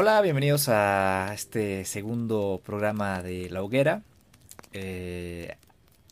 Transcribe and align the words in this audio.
Hola, 0.00 0.20
bienvenidos 0.20 0.68
a 0.68 1.32
este 1.34 1.84
segundo 1.84 2.62
programa 2.64 3.20
de 3.20 3.50
La 3.50 3.64
Hoguera. 3.64 4.02
Eh, 4.72 5.56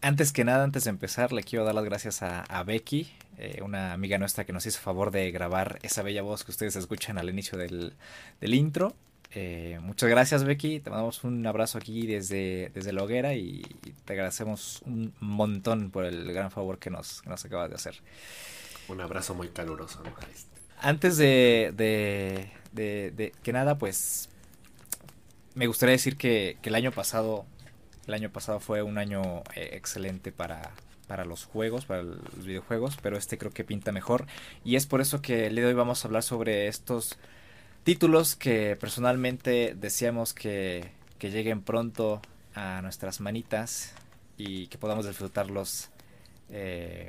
antes 0.02 0.32
que 0.32 0.42
nada, 0.42 0.64
antes 0.64 0.82
de 0.82 0.90
empezar, 0.90 1.32
le 1.32 1.44
quiero 1.44 1.64
dar 1.64 1.76
las 1.76 1.84
gracias 1.84 2.20
a, 2.20 2.64
Becky, 2.64 3.08
eh, 3.38 3.60
una 3.62 3.92
amiga 3.92 4.18
nuestra 4.18 4.44
que 4.44 4.52
nos 4.52 4.66
hizo 4.66 4.80
favor 4.80 5.12
de 5.12 5.30
grabar 5.30 5.78
esa 5.84 6.02
bella 6.02 6.22
voz 6.22 6.42
que 6.42 6.50
ustedes 6.50 6.74
escuchan 6.74 7.16
al 7.16 7.30
inicio 7.30 7.56
del, 7.56 7.94
intro. 8.40 8.96
Eh, 9.30 9.78
muchas 9.80 10.10
gracias 10.10 10.42
Becky, 10.42 10.80
te 10.80 10.90
mandamos 10.90 11.22
un 11.22 11.46
abrazo 11.46 11.78
aquí 11.78 12.08
desde, 12.08 12.72
desde 12.74 12.92
la 12.92 13.04
hoguera 13.04 13.34
y, 13.34 13.62
te 14.04 14.14
agradecemos 14.14 14.82
un 14.84 15.14
montón 15.20 15.92
por 15.92 16.06
el 16.06 16.32
gran 16.32 16.50
favor 16.50 16.80
que 16.80 16.90
nos, 16.90 17.22
que 17.22 17.30
nos 17.30 17.44
acabas 17.44 17.68
de 17.68 17.76
hacer. 17.76 17.94
Un 18.88 19.00
abrazo 19.00 19.36
muy 19.36 19.50
caluroso. 19.50 20.02
Antes 20.80 21.16
de, 21.18 21.72
de, 21.76 22.50
que 22.76 23.52
nada, 23.52 23.78
pues 23.78 24.28
me 25.56 25.66
gustaría 25.66 25.92
decir 25.92 26.16
que, 26.16 26.58
el 26.62 26.74
año 26.74 26.92
pasado, 26.92 27.46
el 28.06 28.14
año 28.14 28.30
pasado 28.30 28.60
fue 28.60 28.82
un 28.82 28.98
año 28.98 29.42
eh, 29.54 29.70
excelente 29.72 30.30
para, 30.30 30.70
para 31.06 31.24
los 31.24 31.44
juegos, 31.44 31.86
para 31.86 32.02
los 32.02 32.44
videojuegos, 32.44 32.98
pero 33.02 33.16
este 33.16 33.38
creo 33.38 33.52
que 33.52 33.64
pinta 33.64 33.90
mejor. 33.90 34.26
Y 34.64 34.76
es 34.76 34.86
por 34.86 35.00
eso 35.00 35.22
que 35.22 35.46
el 35.46 35.54
día 35.54 35.64
de 35.64 35.70
hoy 35.70 35.74
vamos 35.74 36.04
a 36.04 36.08
hablar 36.08 36.22
sobre 36.22 36.68
estos 36.68 37.18
títulos 37.84 38.36
que 38.36 38.76
personalmente 38.76 39.74
deseamos 39.74 40.34
que, 40.34 40.90
que 41.18 41.30
lleguen 41.30 41.62
pronto 41.62 42.20
a 42.54 42.82
nuestras 42.82 43.20
manitas 43.20 43.94
y 44.36 44.66
que 44.66 44.76
podamos 44.76 45.06
disfrutarlos 45.06 45.88
eh, 46.50 47.08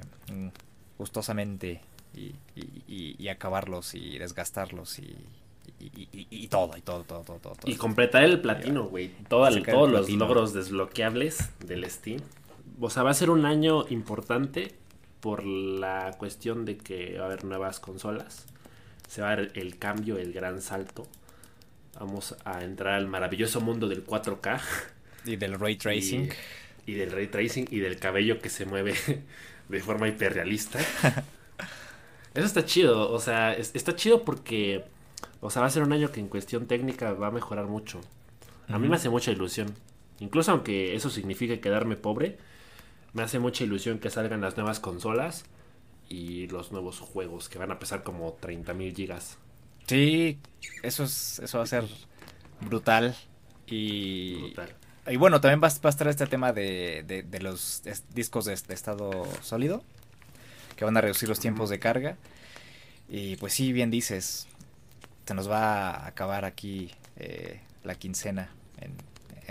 gustosamente 0.98 1.82
y, 2.14 2.34
y, 2.56 3.28
acabarlos 3.28 3.94
y 3.94 4.18
desgastarlos 4.18 5.00
y, 5.00 5.16
y, 5.80 6.48
todo, 6.48 6.76
y 6.76 6.82
todo, 6.82 7.04
todo, 7.04 7.22
todo, 7.22 7.38
todo. 7.38 7.56
Y 7.66 7.76
completar 7.76 8.24
el 8.24 8.42
platino, 8.42 8.86
güey. 8.86 9.12
todos 9.30 9.56
los 9.92 10.10
logros 10.10 10.54
desbloqueables 10.54 11.52
del 11.66 11.90
Steam. 11.90 12.22
O 12.80 12.90
sea, 12.90 13.04
va 13.04 13.12
a 13.12 13.14
ser 13.14 13.30
un 13.30 13.46
año 13.46 13.86
importante 13.90 14.76
por 15.20 15.44
la 15.46 16.16
cuestión 16.18 16.66
de 16.66 16.78
que 16.78 17.18
va 17.18 17.24
a 17.24 17.26
haber 17.28 17.44
nuevas 17.44 17.80
consolas. 17.80 18.46
Se 19.08 19.22
va 19.22 19.32
a 19.32 19.36
ver 19.36 19.52
el 19.56 19.78
cambio, 19.78 20.18
el 20.18 20.34
gran 20.34 20.62
salto. 20.62 21.08
Vamos 22.00 22.36
a 22.44 22.64
entrar 22.64 22.96
al 22.96 23.08
maravilloso 23.08 23.62
mundo 23.62 23.88
del 23.88 24.06
4K. 24.06 24.62
Y 25.26 25.36
del 25.36 25.60
ray 25.60 25.76
tracing. 25.78 26.30
Y, 26.86 26.94
del 26.94 27.12
ray 27.12 27.28
tracing 27.28 27.68
y 27.70 27.80
del 27.80 28.00
cabello 28.00 28.40
que 28.40 28.50
se 28.50 28.66
mueve 28.66 28.96
de 29.70 29.80
forma 29.82 30.08
hiperrealista. 30.08 30.80
Eso 32.34 32.46
está 32.46 32.66
chido, 32.66 33.12
o 33.12 33.20
sea, 33.20 33.54
está 33.54 33.96
chido 33.96 34.24
porque 34.24 34.86
o 35.42 35.50
sea, 35.50 35.62
va 35.62 35.68
a 35.68 35.72
ser 35.72 35.84
un 35.84 35.94
año 35.94 36.12
que 36.12 36.20
en 36.20 36.28
cuestión 36.28 36.68
técnica 36.68 37.14
va 37.14 37.28
a 37.28 37.32
mejorar 37.32 37.68
mucho. 37.68 38.02
A 38.68 38.80
mí 38.80 38.88
me 38.90 38.96
hace 38.96 39.10
mucha 39.10 39.32
ilusión. 39.32 39.74
Incluso 40.20 40.52
aunque 40.52 40.96
eso 40.96 41.10
signifique 41.10 41.60
quedarme 41.60 41.96
pobre, 41.96 42.38
me 43.14 43.24
hace 43.24 43.40
mucha 43.40 43.64
ilusión 43.64 44.00
que 44.00 44.10
salgan 44.10 44.42
las 44.42 44.58
nuevas 44.58 44.80
consolas 44.80 45.46
y 46.10 46.48
los 46.48 46.72
nuevos 46.72 47.00
juegos 47.00 47.50
que 47.50 47.60
van 47.60 47.72
a 47.72 47.80
pesar 47.80 48.04
como 48.04 48.34
30 48.34 48.74
mil 48.74 48.96
gigas. 48.96 49.38
Sí, 49.88 50.40
eso, 50.84 51.04
es, 51.04 51.40
eso 51.40 51.58
va 51.60 51.64
a 51.64 51.68
ser 51.68 51.86
brutal. 52.62 53.16
Y, 53.68 54.54
y 55.08 55.16
bueno, 55.18 55.40
también 55.40 55.62
va, 55.62 55.68
a 55.68 55.90
estar 55.90 56.08
este 56.08 56.28
tema 56.28 56.52
de, 56.52 57.04
de, 57.06 57.40
los 57.40 57.84
discos 58.14 58.46
de, 58.46 58.56
de, 58.56 58.74
estado 58.74 59.26
sólido, 59.42 59.84
que 60.76 60.86
van 60.86 60.98
a 60.98 61.02
reducir 61.02 61.30
los 61.30 61.40
tiempos 61.40 61.70
de 61.70 61.80
carga. 61.80 62.18
Y 63.10 63.38
pues 63.38 63.54
sí, 63.54 63.72
bien 63.72 63.92
dices, 63.92 64.48
se 65.28 65.34
nos 65.34 65.52
va 65.52 65.90
a 65.92 66.08
acabar 66.08 66.46
aquí 66.46 66.90
eh, 67.18 67.60
la 67.84 67.96
quincena 67.96 68.50
en, 68.80 68.96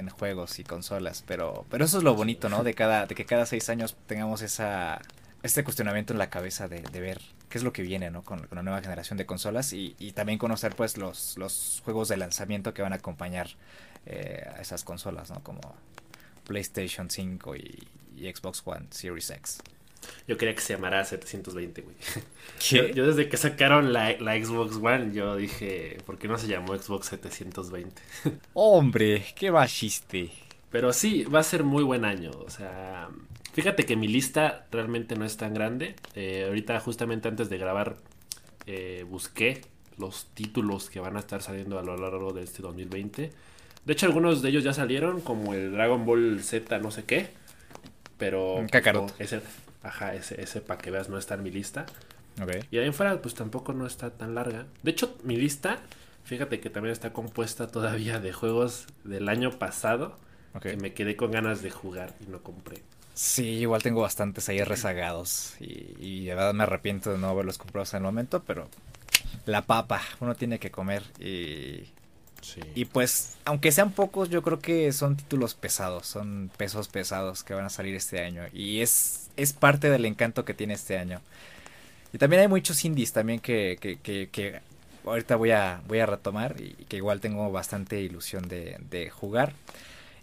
juegos 0.09 0.59
y 0.59 0.65
consolas, 0.65 1.25
pero, 1.27 1.67
pero 1.69 1.85
eso 1.85 1.99
es 1.99 2.05
lo 2.05 2.15
bonito, 2.15 2.49
¿no? 2.49 2.63
De 2.63 2.75
cada, 2.75 3.07
de 3.07 3.15
que 3.15 3.25
cada 3.25 3.45
seis 3.45 3.69
años 3.69 3.97
tengamos 4.07 4.41
esa, 4.41 5.01
este 5.43 5.65
cuestionamiento 5.65 6.13
en 6.13 6.19
la 6.19 6.31
cabeza 6.31 6.69
de, 6.69 6.81
ver 7.01 7.21
qué 7.49 7.59
es 7.59 7.65
lo 7.65 7.73
que 7.73 7.83
viene, 7.83 8.11
¿no? 8.11 8.23
Con, 8.23 8.47
la 8.51 8.63
nueva 8.63 8.81
generación 8.83 9.19
de 9.19 9.27
consolas 9.27 9.73
y, 9.73 9.95
también 10.15 10.39
conocer, 10.39 10.75
pues, 10.77 10.97
los, 10.97 11.37
los 11.39 11.83
juegos 11.85 12.09
de 12.09 12.19
lanzamiento 12.19 12.73
que 12.73 12.83
van 12.83 12.93
a 12.93 12.97
acompañar 12.97 13.49
eh, 14.07 14.47
a 14.57 14.61
esas 14.61 14.85
consolas, 14.85 15.31
¿no? 15.31 15.43
Como 15.43 15.61
PlayStation 16.45 17.11
5 17.11 17.57
y 17.57 18.33
Xbox 18.33 18.63
One 18.65 18.87
Series 18.91 19.31
X. 19.31 19.59
Yo 20.27 20.37
quería 20.37 20.55
que 20.55 20.61
se 20.61 20.75
llamara 20.75 21.05
720, 21.05 21.83
güey. 21.83 21.97
¿Qué? 22.59 22.93
Yo, 22.95 23.07
desde 23.07 23.29
que 23.29 23.37
sacaron 23.37 23.93
la, 23.93 24.13
Xbox 24.13 24.77
One, 24.77 25.13
yo 25.13 25.37
dije, 25.37 25.99
¿por 26.05 26.19
qué 26.19 26.29
no 26.29 26.37
se 26.39 26.49
llamó 26.49 26.77
Xbox 26.77 27.07
720? 27.07 28.03
Hombre, 28.55 29.25
qué 29.37 29.53
chiste. 29.67 30.31
Pero 30.71 30.93
sí, 30.93 31.25
va 31.25 31.41
a 31.41 31.45
ser 31.45 31.63
muy 31.63 31.85
buen 31.85 32.05
año. 32.05 32.31
O 32.45 32.51
sea, 32.51 33.09
fíjate 33.53 33.85
que 33.85 33.97
mi 33.97 34.09
lista 34.09 34.67
realmente 34.73 35.15
no 35.17 35.25
es 35.25 35.37
tan 35.37 35.55
grande. 35.55 35.95
Eh, 36.15 36.45
ahorita, 36.49 36.81
justamente 36.81 37.29
antes 37.29 37.49
de 37.49 37.59
grabar, 37.59 37.97
eh, 38.67 39.05
busqué 39.09 39.63
los 39.97 40.27
títulos 40.35 40.91
que 40.91 41.01
van 41.01 41.17
a 41.17 41.21
estar 41.21 41.41
saliendo 41.41 41.79
a 41.79 41.83
lo 41.83 41.97
largo 41.97 42.33
de 42.33 42.43
este 42.43 42.63
2020. 42.63 43.31
De 43.85 43.93
hecho, 43.93 44.07
algunos 44.07 44.43
de 44.43 44.49
ellos 44.49 44.65
ya 44.65 44.73
salieron, 44.73 45.21
como 45.21 45.55
el 45.55 45.73
Dragon 45.73 46.05
Ball 46.05 46.43
Z, 46.43 46.79
no 46.81 46.91
sé 46.91 47.05
qué. 47.05 47.29
Pero. 48.19 48.67
Kakarot. 48.71 49.15
ese, 49.21 49.41
Ajá, 49.87 50.15
ese, 50.15 50.41
ese 50.41 50.61
para 50.61 50.81
que 50.81 50.91
veas 50.91 51.09
no 51.09 51.19
está 51.19 51.35
en 51.35 51.43
mi 51.43 51.51
lista. 51.51 51.87
Y 52.71 52.79
ahí 52.79 52.87
en 52.87 52.93
fuera, 52.93 53.21
pues 53.23 53.35
tampoco 53.35 53.73
no 53.73 53.87
está 53.87 54.11
tan 54.11 54.35
larga. 54.35 54.67
De 54.83 54.91
hecho, 54.91 55.17
mi 55.23 55.37
lista, 55.37 55.79
fíjate 56.25 56.61
que 56.61 56.69
también 56.69 56.93
está 56.93 57.13
compuesta 57.13 57.69
todavía 57.69 58.21
de 58.21 58.33
juegos 58.33 58.87
del 59.05 59.29
año 59.29 59.51
pasado. 59.59 60.19
Que 60.61 60.77
me 60.77 60.95
quedé 60.95 61.17
con 61.17 61.31
ganas 61.31 61.63
de 61.63 61.71
jugar 61.71 62.15
y 62.27 62.31
no 62.31 62.43
compré. 62.43 62.83
Sí, 63.13 63.45
igual 63.45 63.83
tengo 63.83 64.01
bastantes 64.01 64.49
ahí 64.49 64.63
rezagados. 64.63 65.55
Y, 65.61 65.95
y 65.99 66.25
de 66.25 66.35
verdad 66.35 66.55
me 66.55 66.63
arrepiento 66.65 67.13
de 67.13 67.19
no 67.19 67.29
haberlos 67.29 67.59
comprado 67.59 67.87
en 67.93 67.97
el 67.99 68.03
momento, 68.03 68.43
pero 68.47 68.69
la 69.45 69.63
papa, 69.63 70.01
uno 70.21 70.35
tiene 70.35 70.59
que 70.59 70.71
comer. 70.71 71.03
Y 71.19 71.91
y 72.75 72.85
pues, 72.87 73.37
aunque 73.45 73.73
sean 73.73 73.93
pocos, 73.93 74.29
yo 74.29 74.43
creo 74.43 74.59
que 74.59 74.93
son 74.93 75.17
títulos 75.17 75.55
pesados, 75.55 76.07
son 76.07 76.51
pesos 76.57 76.89
pesados 76.89 77.43
que 77.43 77.55
van 77.55 77.65
a 77.65 77.71
salir 77.71 77.95
este 77.95 78.25
año. 78.25 78.43
Y 78.53 78.81
es, 78.81 79.26
es 79.37 79.53
parte 79.53 79.91
del 79.91 80.05
encanto 80.05 80.45
que 80.45 80.55
tiene 80.55 80.75
este 80.75 80.99
año. 80.99 81.21
Y 82.13 82.19
también 82.19 82.43
hay 82.43 82.49
muchos 82.49 82.85
indies 82.85 83.13
también 83.13 83.41
que, 83.41 83.79
que, 83.81 84.29
que, 84.29 84.61
ahorita 85.05 85.37
voy 85.37 85.51
a, 85.51 85.83
voy 85.87 85.99
a 85.99 86.07
retomar 86.07 86.57
y 86.61 86.73
que 86.89 86.97
igual 86.97 87.21
tengo 87.21 87.51
bastante 87.53 88.01
ilusión 88.01 88.49
de, 88.49 88.79
de, 88.91 89.11
jugar. 89.11 89.53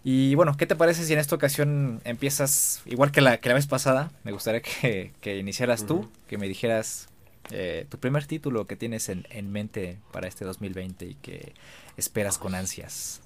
Y 0.02 0.34
bueno, 0.34 0.56
¿qué 0.56 0.66
te 0.66 0.76
parece 0.76 1.04
si 1.04 1.12
en 1.12 1.18
esta 1.18 1.34
ocasión 1.34 2.00
empiezas 2.04 2.82
igual 2.84 3.10
que 3.10 3.20
la, 3.20 3.38
que 3.38 3.48
la 3.48 3.54
vez 3.54 3.66
pasada? 3.66 4.10
Me 4.22 4.32
gustaría 4.32 4.60
que, 4.60 5.12
que 5.20 5.38
iniciaras 5.38 5.86
tú, 5.86 6.10
que 6.28 6.36
me 6.36 6.48
dijeras 6.48 7.08
eh, 7.50 7.86
tu 7.88 7.98
primer 7.98 8.26
título 8.26 8.66
que 8.66 8.76
tienes 8.76 9.08
en, 9.08 9.26
en, 9.30 9.52
mente 9.52 9.98
para 10.12 10.28
este 10.28 10.44
2020 10.44 11.06
y 11.06 11.14
que 11.14 11.52
esperas 11.96 12.38
con 12.38 12.54
ansias. 12.54 13.20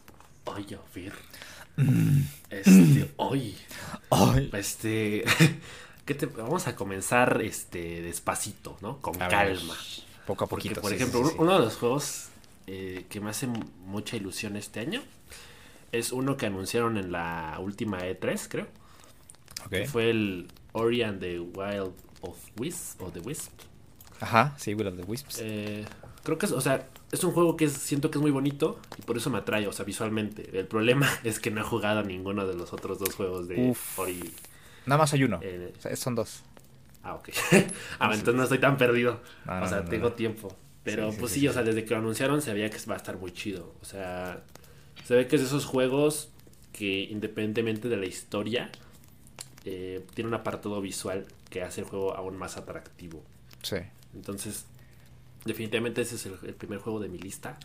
Ay, 0.47 0.75
a 0.75 0.95
ver. 0.95 1.13
Este, 2.51 3.13
hoy. 3.17 3.57
Este. 4.53 5.25
te, 6.05 6.27
vamos 6.27 6.67
a 6.67 6.75
comenzar 6.75 7.41
este 7.43 8.03
despacito, 8.03 8.77
¿no? 8.81 8.99
Con 8.99 9.15
calma. 9.15 9.75
poco 10.27 10.45
a 10.45 10.47
poquito. 10.47 10.81
por 10.81 10.93
ejemplo, 10.93 11.33
uno 11.39 11.55
de 11.55 11.59
los 11.61 11.77
juegos 11.77 12.29
eh, 12.67 13.07
que 13.09 13.21
me 13.21 13.31
hace 13.31 13.47
mucha 13.47 14.17
ilusión 14.17 14.57
este 14.57 14.81
año 14.81 15.03
es 15.93 16.13
uno 16.13 16.37
que 16.37 16.47
anunciaron 16.47 16.99
en 16.99 17.13
la 17.13 17.57
última 17.61 18.01
E3, 18.01 18.47
creo. 18.49 18.67
Que 19.71 19.87
fue 19.87 20.11
el 20.11 20.49
Ori 20.73 21.03
and 21.03 21.21
the 21.21 21.41
Wild 21.41 21.93
of 22.21 22.37
Wisp, 22.59 23.03
o 23.03 23.11
The 23.11 23.21
Wisp. 23.21 23.53
Ajá, 24.21 24.55
sí, 24.59 24.75
Will 24.75 24.89
of 24.89 24.97
the 24.97 25.03
Wisps. 25.03 25.41
Eh, 25.41 25.85
creo 26.23 26.39
que 26.39 26.47
es, 26.47 26.53
o 26.53 26.61
sea, 26.61 26.89
es 27.13 27.25
un 27.25 27.33
juego 27.33 27.57
que 27.57 27.69
siento 27.69 28.11
que 28.11 28.19
es 28.19 28.23
muy 28.23 28.31
bonito 28.31 28.79
y 28.99 29.03
por 29.03 29.17
eso 29.17 29.31
me 29.31 29.39
atrae, 29.39 29.67
o 29.67 29.73
sea, 29.73 29.85
visualmente. 29.85 30.59
El 30.59 30.67
problema 30.67 31.09
es 31.25 31.41
que 31.41 31.51
no 31.51 31.61
he 31.61 31.65
jugado 31.65 32.01
a 32.01 32.03
ninguno 32.03 32.47
de 32.47 32.55
los 32.55 32.73
otros 32.73 32.99
dos 32.99 33.15
juegos 33.15 33.49
de 33.49 33.75
Ori. 33.97 34.33
Nada 34.87 34.99
más 34.99 35.13
hay 35.13 35.25
uno. 35.25 35.41
Eh, 35.43 35.73
son 35.97 36.15
dos. 36.15 36.43
Ah, 37.03 37.15
ok. 37.15 37.29
ah, 37.99 38.11
entonces 38.13 38.35
no 38.35 38.43
estoy 38.43 38.59
tan 38.59 38.77
perdido. 38.77 39.21
o 39.47 39.69
sea, 39.69 39.85
tengo 39.85 40.13
tiempo. 40.13 40.55
Pero 40.85 41.13
pues 41.13 41.33
sí, 41.33 41.47
o 41.47 41.53
sea, 41.53 41.63
desde 41.63 41.85
que 41.85 41.91
lo 41.91 41.99
anunciaron 41.99 42.41
se 42.41 42.55
veía 42.55 42.71
que 42.71 42.79
va 42.89 42.95
a 42.95 42.97
estar 42.97 43.19
muy 43.19 43.33
chido. 43.33 43.75
O 43.83 43.85
sea, 43.85 44.43
se 45.05 45.15
ve 45.15 45.27
que 45.27 45.37
es 45.37 45.43
de 45.43 45.49
esos 45.49 45.67
juegos 45.67 46.31
que 46.73 47.03
independientemente 47.11 47.89
de 47.89 47.97
la 47.97 48.07
historia, 48.07 48.71
eh, 49.65 50.07
tiene 50.15 50.29
un 50.29 50.35
apartado 50.35 50.81
visual 50.81 51.27
que 51.51 51.63
hace 51.63 51.81
el 51.81 51.87
juego 51.87 52.15
aún 52.15 52.37
más 52.37 52.57
atractivo. 52.57 53.23
Sí. 53.63 53.77
Entonces, 54.15 54.65
definitivamente 55.45 56.03
ese 56.03 56.17
es 56.17 56.27
el, 56.27 56.55
primer 56.55 56.79
juego 56.79 57.01
de 57.01 57.09
mi 57.09 57.19
lista. 57.19 57.59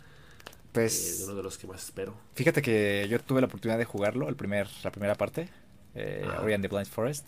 Pues, 0.72 1.20
eh, 1.20 1.24
uno 1.24 1.36
de 1.36 1.42
los 1.42 1.58
que 1.58 1.66
más 1.66 1.84
espero. 1.84 2.14
Fíjate 2.34 2.62
que 2.62 3.06
yo 3.08 3.20
tuve 3.20 3.40
la 3.40 3.46
oportunidad 3.46 3.78
de 3.78 3.84
jugarlo, 3.84 4.28
el 4.28 4.36
primer, 4.36 4.68
la 4.82 4.90
primera 4.90 5.14
parte, 5.14 5.48
eh, 5.94 6.26
Ori 6.42 6.54
and 6.54 6.62
the 6.62 6.68
Blind 6.68 6.88
Forest. 6.88 7.26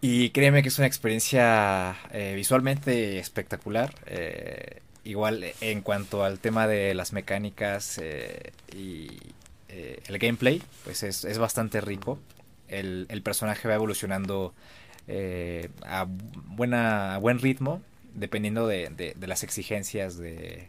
Y 0.00 0.30
créeme 0.30 0.62
que 0.62 0.68
es 0.68 0.78
una 0.78 0.88
experiencia 0.88 1.96
eh, 2.10 2.32
visualmente 2.34 3.18
espectacular. 3.18 3.94
Eh, 4.06 4.80
igual 5.04 5.44
en 5.60 5.82
cuanto 5.82 6.24
al 6.24 6.40
tema 6.40 6.66
de 6.66 6.94
las 6.94 7.12
mecánicas 7.12 8.00
y 8.74 9.08
el 9.68 10.18
gameplay, 10.18 10.62
pues 10.84 11.02
es, 11.02 11.24
es 11.24 11.38
bastante 11.38 11.80
rico. 11.80 12.18
El, 12.68 13.06
el, 13.08 13.22
personaje 13.22 13.68
va 13.68 13.74
evolucionando 13.74 14.54
a, 15.84 16.06
buena, 16.08 17.14
a 17.14 17.18
buen 17.18 17.38
ritmo, 17.38 17.82
dependiendo 18.14 18.66
de, 18.66 19.14
de, 19.16 19.26
las 19.26 19.42
exigencias 19.42 20.16
de, 20.18 20.68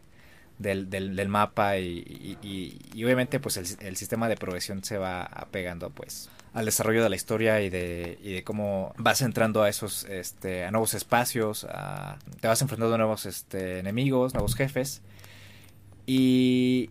del, 0.58 0.90
del, 0.90 1.16
del, 1.16 1.28
mapa 1.28 1.78
y, 1.78 2.38
y, 2.42 2.78
y, 2.92 3.04
obviamente 3.04 3.40
pues 3.40 3.56
el, 3.56 3.66
el, 3.80 3.96
sistema 3.96 4.28
de 4.28 4.36
progresión 4.36 4.82
se 4.84 4.98
va 4.98 5.22
apegando 5.22 5.90
pues 5.90 6.30
al 6.52 6.64
desarrollo 6.64 7.02
de 7.02 7.10
la 7.10 7.16
historia 7.16 7.60
y 7.60 7.70
de, 7.70 8.18
y 8.22 8.32
de 8.32 8.44
cómo 8.44 8.94
vas 8.96 9.20
entrando 9.22 9.62
a 9.62 9.68
esos 9.68 10.04
este, 10.04 10.64
a 10.64 10.70
nuevos 10.70 10.94
espacios 10.94 11.64
a, 11.68 12.18
te 12.40 12.48
vas 12.48 12.62
enfrentando 12.62 12.94
a 12.94 12.98
nuevos 12.98 13.26
este, 13.26 13.80
enemigos 13.80 14.34
nuevos 14.34 14.54
jefes. 14.54 15.02
Y, 16.06 16.90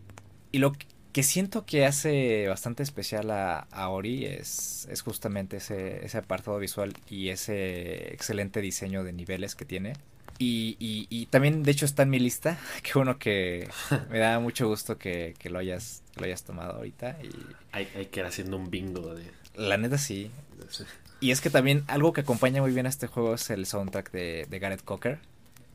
y 0.52 0.58
lo 0.58 0.74
que 1.14 1.24
siento 1.24 1.66
que 1.66 1.86
hace 1.86 2.48
bastante 2.48 2.84
especial 2.84 3.30
a, 3.30 3.60
a 3.72 3.90
Ori 3.90 4.26
es, 4.26 4.88
es 4.92 5.02
justamente 5.04 5.58
ese, 5.58 6.04
ese 6.04 6.18
apartado 6.18 6.58
visual 6.58 6.94
y 7.08 7.30
ese 7.30 8.14
excelente 8.14 8.60
diseño 8.62 9.04
de 9.04 9.14
niveles 9.14 9.56
que 9.56 9.64
tiene 9.64 9.94
y, 10.40 10.76
y, 10.80 11.08
y, 11.10 11.26
también, 11.28 11.64
de 11.64 11.72
hecho, 11.72 11.86
está 11.86 12.04
en 12.04 12.10
mi 12.10 12.20
lista. 12.20 12.58
Qué 12.84 12.92
bueno 12.96 13.18
que 13.18 13.70
me 14.10 14.20
da 14.20 14.40
mucho 14.40 14.68
gusto 14.68 14.98
que, 14.98 15.36
que 15.38 15.50
lo 15.50 15.60
hayas 15.60 16.04
que 16.14 16.22
lo 16.22 16.26
hayas 16.28 16.44
tomado 16.44 16.74
ahorita. 16.74 17.18
Y... 17.24 17.30
Hay, 17.72 17.88
hay, 17.96 18.06
que 18.08 18.20
ir 18.20 18.26
haciendo 18.26 18.58
un 18.58 18.70
bingo 18.70 19.14
de. 19.16 19.32
La 19.56 19.78
neta 19.78 19.98
sí. 19.98 20.32
sí. 20.70 20.84
Y 21.20 21.32
es 21.32 21.42
que 21.42 21.50
también 21.50 21.84
algo 21.88 22.14
que 22.14 22.22
acompaña 22.22 22.62
muy 22.62 22.72
bien 22.72 22.86
a 22.86 22.90
este 22.90 23.08
juego 23.08 23.36
es 23.36 23.50
el 23.50 23.66
soundtrack 23.66 24.12
de, 24.12 24.48
de 24.50 24.60
Gareth 24.60 24.84
Cocker. 24.84 25.20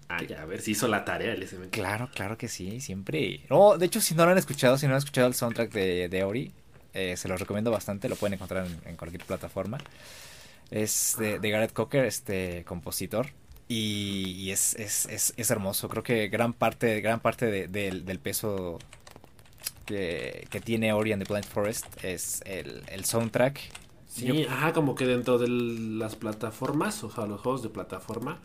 Ah, 0.08 0.22
ya, 0.22 0.42
a 0.42 0.46
ver 0.46 0.62
si 0.62 0.72
hizo 0.72 0.88
la 0.88 1.04
tarea 1.04 1.32
el 1.32 1.46
SMK. 1.46 1.70
Claro, 1.70 2.10
claro 2.14 2.38
que 2.38 2.48
sí, 2.48 2.80
siempre. 2.80 3.40
No, 3.50 3.76
de 3.76 3.86
hecho, 3.86 4.00
si 4.00 4.14
no 4.14 4.24
lo 4.24 4.32
han 4.32 4.38
escuchado, 4.38 4.78
si 4.78 4.86
no 4.86 4.92
han 4.92 4.98
escuchado 4.98 5.26
el 5.26 5.34
soundtrack 5.34 5.70
de, 5.72 6.08
de 6.08 6.24
Ori, 6.24 6.52
eh, 6.94 7.16
se 7.16 7.28
lo 7.28 7.36
recomiendo 7.36 7.70
bastante. 7.70 8.08
Lo 8.08 8.16
pueden 8.16 8.34
encontrar 8.34 8.66
en, 8.66 8.80
en 8.86 8.96
cualquier 8.96 9.24
plataforma. 9.24 9.78
Es 10.70 11.16
de, 11.18 11.38
de 11.38 11.50
Gareth 11.50 11.72
Cocker, 11.72 12.04
este 12.04 12.64
compositor 12.64 13.28
y, 13.68 14.32
y 14.38 14.50
es, 14.50 14.74
es, 14.76 15.06
es, 15.06 15.34
es, 15.36 15.50
hermoso. 15.50 15.88
Creo 15.88 16.02
que 16.02 16.28
gran 16.28 16.54
parte, 16.54 17.00
gran 17.02 17.20
parte 17.20 17.46
de, 17.46 17.68
de, 17.68 17.90
del 18.00 18.18
peso 18.18 18.78
que, 19.84 20.46
que, 20.50 20.60
tiene 20.60 20.92
Ori 20.94 21.12
and 21.12 21.22
the 21.22 21.30
Blind 21.30 21.46
Forest 21.46 21.86
es 22.02 22.40
el, 22.46 22.82
el 22.88 23.04
soundtrack. 23.04 23.60
Sí, 24.06 24.26
Yo... 24.26 24.50
ajá, 24.50 24.72
como 24.72 24.94
que 24.94 25.06
dentro 25.06 25.38
de 25.38 25.48
las 25.48 26.16
plataformas, 26.16 27.04
o 27.04 27.10
sea, 27.10 27.26
los 27.26 27.42
juegos 27.42 27.62
de 27.62 27.68
plataforma, 27.68 28.38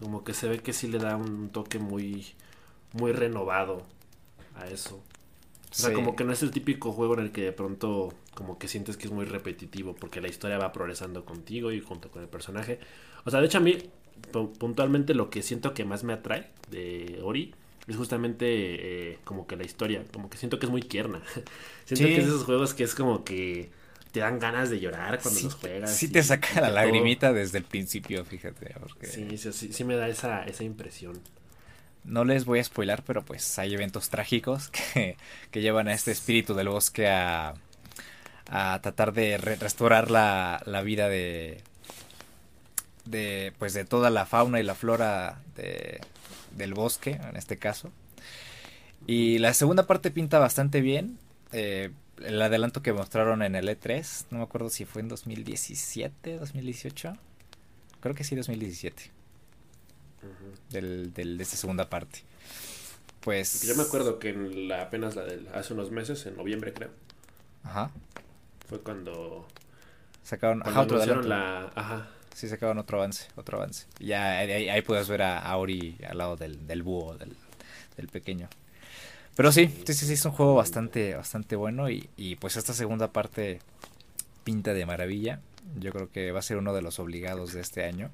como 0.00 0.22
que 0.22 0.32
se 0.32 0.48
ve 0.48 0.60
que 0.60 0.72
sí 0.72 0.86
le 0.86 0.98
da 0.98 1.16
un 1.16 1.50
toque 1.50 1.80
muy, 1.80 2.26
muy 2.92 3.10
renovado 3.10 3.82
a 4.54 4.68
eso. 4.68 5.02
O 5.70 5.74
sea, 5.74 5.90
sí. 5.90 5.94
como 5.94 6.14
que 6.14 6.24
no 6.24 6.32
es 6.32 6.42
el 6.42 6.52
típico 6.52 6.92
juego 6.92 7.14
en 7.14 7.20
el 7.20 7.32
que 7.32 7.42
de 7.42 7.52
pronto 7.52 8.14
como 8.34 8.58
que 8.58 8.68
sientes 8.68 8.96
que 8.96 9.06
es 9.06 9.12
muy 9.12 9.24
repetitivo 9.26 9.94
porque 9.94 10.20
la 10.20 10.28
historia 10.28 10.56
va 10.56 10.72
progresando 10.72 11.24
contigo 11.24 11.72
y 11.72 11.80
junto 11.80 12.10
con 12.10 12.22
el 12.22 12.28
personaje. 12.28 12.78
O 13.24 13.30
sea, 13.30 13.40
de 13.40 13.46
hecho 13.46 13.58
a 13.58 13.60
mí 13.60 13.76
puntualmente 14.58 15.14
lo 15.14 15.30
que 15.30 15.42
siento 15.42 15.74
que 15.74 15.84
más 15.84 16.04
me 16.04 16.12
atrae 16.12 16.50
de 16.70 17.20
Ori 17.22 17.54
es 17.86 17.96
justamente 17.96 18.46
eh, 19.12 19.18
como 19.24 19.46
que 19.46 19.56
la 19.56 19.64
historia, 19.64 20.04
como 20.12 20.28
que 20.28 20.36
siento 20.36 20.58
que 20.58 20.66
es 20.66 20.70
muy 20.70 20.82
tierna. 20.82 21.22
siento 21.84 22.06
sí. 22.06 22.14
que 22.14 22.18
es 22.18 22.26
esos 22.26 22.44
juegos 22.44 22.74
que 22.74 22.84
es 22.84 22.94
como 22.94 23.24
que 23.24 23.70
te 24.12 24.20
dan 24.20 24.38
ganas 24.38 24.70
de 24.70 24.80
llorar 24.80 25.20
cuando 25.20 25.38
sí, 25.38 25.46
los 25.46 25.54
juegas. 25.54 25.94
Sí 25.94 26.08
te 26.08 26.22
saca 26.22 26.60
la 26.60 26.70
lagrimita 26.70 27.28
todo. 27.28 27.38
desde 27.38 27.58
el 27.58 27.64
principio, 27.64 28.24
fíjate. 28.24 28.74
Porque... 28.80 29.06
Sí, 29.06 29.38
sí, 29.38 29.72
sí, 29.72 29.84
me 29.84 29.96
da 29.96 30.08
esa, 30.08 30.44
esa 30.44 30.64
impresión. 30.64 31.18
No 32.04 32.24
les 32.24 32.44
voy 32.44 32.58
a 32.58 32.64
spoilar, 32.64 33.02
pero 33.04 33.24
pues 33.24 33.58
hay 33.58 33.74
eventos 33.74 34.10
trágicos 34.10 34.68
que, 34.94 35.16
que 35.50 35.60
llevan 35.60 35.88
a 35.88 35.94
este 35.94 36.10
espíritu 36.10 36.54
del 36.54 36.68
bosque 36.68 37.08
a, 37.08 37.54
a 38.50 38.80
tratar 38.82 39.12
de 39.12 39.38
re 39.38 39.56
restaurar 39.56 40.10
la, 40.10 40.62
la 40.66 40.82
vida 40.82 41.08
de, 41.08 41.62
de 43.10 43.52
pues 43.58 43.74
de 43.74 43.84
toda 43.84 44.10
la 44.10 44.26
fauna 44.26 44.60
y 44.60 44.62
la 44.62 44.74
flora 44.74 45.40
de, 45.56 46.00
del 46.56 46.74
bosque 46.74 47.12
en 47.12 47.36
este 47.36 47.56
caso. 47.56 47.90
Y 49.06 49.38
la 49.38 49.54
segunda 49.54 49.86
parte 49.86 50.10
pinta 50.10 50.38
bastante 50.38 50.80
bien. 50.80 51.18
Eh, 51.52 51.90
el 52.24 52.42
adelanto 52.42 52.82
que 52.82 52.92
mostraron 52.92 53.42
en 53.42 53.54
el 53.54 53.68
E3 53.68 54.26
no 54.30 54.38
me 54.38 54.44
acuerdo 54.44 54.70
si 54.70 54.84
fue 54.84 55.02
en 55.02 55.08
2017 55.08 56.38
2018 56.38 57.16
creo 58.00 58.14
que 58.16 58.24
sí 58.24 58.34
2017 58.34 59.12
uh 60.22 60.26
-huh. 60.26 60.72
del, 60.72 61.14
del, 61.14 61.38
de 61.38 61.42
esta 61.44 61.56
segunda 61.56 61.88
parte. 61.88 62.20
Pues 63.20 63.62
yo 63.62 63.76
me 63.76 63.82
acuerdo 63.84 64.18
que 64.18 64.30
en 64.30 64.68
la, 64.68 64.82
apenas 64.82 65.14
la 65.16 65.24
de 65.24 65.48
hace 65.54 65.74
unos 65.74 65.90
meses 65.90 66.26
en 66.26 66.36
noviembre 66.36 66.72
creo 66.72 66.90
ajá. 67.62 67.90
fue 68.68 68.80
cuando 68.80 69.46
sacaron 70.24 70.60
cuando 70.60 70.80
ajá, 70.80 70.82
otro 70.82 70.96
adelanto. 70.98 71.28
la 71.28 71.72
ajá 71.74 72.08
sí 72.38 72.48
sacaban 72.48 72.78
otro 72.78 72.98
avance, 72.98 73.26
otro 73.34 73.58
avance. 73.58 73.86
Y 73.98 74.06
ya 74.06 74.38
ahí, 74.38 74.68
ahí 74.68 74.82
puedes 74.82 75.08
ver 75.08 75.22
a, 75.22 75.40
a, 75.40 75.56
Ori 75.56 75.98
al 76.08 76.18
lado 76.18 76.36
del, 76.36 76.68
del 76.68 76.84
búho, 76.84 77.16
del, 77.16 77.36
del, 77.96 78.06
pequeño. 78.06 78.48
Pero 79.34 79.50
sí, 79.50 79.66
sí, 79.84 79.92
sí, 79.92 80.06
sí, 80.06 80.12
es 80.12 80.24
un 80.24 80.32
juego 80.32 80.54
bastante, 80.54 81.16
bastante 81.16 81.56
bueno 81.56 81.90
y, 81.90 82.08
y 82.16 82.36
pues 82.36 82.56
esta 82.56 82.74
segunda 82.74 83.12
parte 83.12 83.58
pinta 84.44 84.72
de 84.72 84.86
maravilla. 84.86 85.40
Yo 85.80 85.92
creo 85.92 86.12
que 86.12 86.30
va 86.30 86.38
a 86.38 86.42
ser 86.42 86.58
uno 86.58 86.72
de 86.72 86.80
los 86.80 87.00
obligados 87.00 87.52
de 87.52 87.60
este 87.60 87.84
año. 87.84 88.10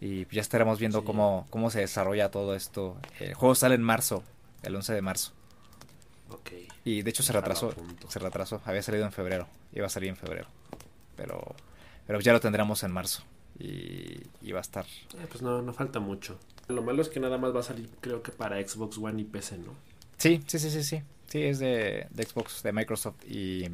Y 0.00 0.26
ya 0.34 0.40
estaremos 0.40 0.78
viendo 0.78 1.00
sí. 1.00 1.06
cómo, 1.06 1.46
cómo 1.50 1.70
se 1.70 1.80
desarrolla 1.80 2.30
todo 2.30 2.54
esto. 2.54 2.96
El 3.18 3.34
juego 3.34 3.54
sale 3.54 3.74
en 3.74 3.82
marzo, 3.82 4.24
el 4.62 4.74
11 4.74 4.94
de 4.94 5.02
marzo. 5.02 5.32
Okay. 6.30 6.66
Y 6.86 7.02
de 7.02 7.10
hecho 7.10 7.22
se 7.22 7.34
retrasó, 7.34 7.74
se 8.08 8.18
retrasó. 8.18 8.62
Había 8.64 8.82
salido 8.82 9.04
en 9.04 9.12
febrero, 9.12 9.48
iba 9.74 9.86
a 9.86 9.90
salir 9.90 10.08
en 10.08 10.16
febrero. 10.16 10.48
Pero, 11.16 11.54
pero 12.06 12.20
ya 12.20 12.32
lo 12.32 12.40
tendremos 12.40 12.82
en 12.84 12.92
marzo 12.92 13.22
y, 13.60 14.22
y, 14.40 14.52
va 14.52 14.58
a 14.58 14.62
estar. 14.62 14.84
Eh, 14.84 15.26
pues 15.28 15.42
no, 15.42 15.60
no 15.62 15.72
falta 15.72 16.00
mucho. 16.00 16.38
Lo 16.68 16.82
malo 16.82 17.02
es 17.02 17.08
que 17.08 17.20
nada 17.20 17.36
más 17.36 17.54
va 17.54 17.60
a 17.60 17.64
salir, 17.64 17.90
creo 18.00 18.22
que 18.22 18.32
para 18.32 18.56
Xbox 18.66 18.98
One 18.98 19.20
y 19.20 19.24
PC, 19.24 19.58
¿no? 19.58 19.74
Sí, 20.16 20.42
sí, 20.46 20.58
sí, 20.58 20.70
sí, 20.70 20.82
sí. 20.82 21.02
Sí, 21.28 21.42
es 21.42 21.58
de, 21.58 22.06
de 22.10 22.22
Xbox, 22.24 22.62
de 22.62 22.72
Microsoft 22.72 23.22
y. 23.28 23.64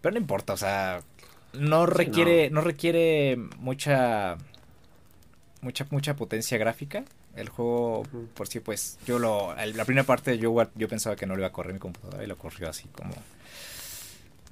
Pero 0.00 0.12
no 0.12 0.18
importa, 0.18 0.54
o 0.54 0.56
sea, 0.56 1.00
no 1.52 1.86
requiere, 1.86 2.48
sí, 2.48 2.50
no. 2.50 2.60
no. 2.60 2.66
requiere 2.66 3.36
mucha, 3.58 4.36
mucha, 5.60 5.86
mucha 5.90 6.16
potencia 6.16 6.58
gráfica. 6.58 7.04
El 7.36 7.48
juego 7.48 8.00
uh 8.00 8.04
-huh. 8.04 8.26
por 8.28 8.46
sí, 8.46 8.60
pues, 8.60 8.98
yo 9.06 9.18
lo, 9.18 9.54
la 9.54 9.84
primera 9.86 10.04
parte 10.04 10.36
yo, 10.36 10.54
yo 10.74 10.88
pensaba 10.88 11.16
que 11.16 11.24
no 11.26 11.34
lo 11.34 11.40
iba 11.40 11.48
a 11.48 11.52
correr 11.52 11.72
mi 11.72 11.78
computadora 11.78 12.22
y 12.22 12.26
lo 12.26 12.36
corrió 12.36 12.68
así 12.68 12.88
como 12.88 13.14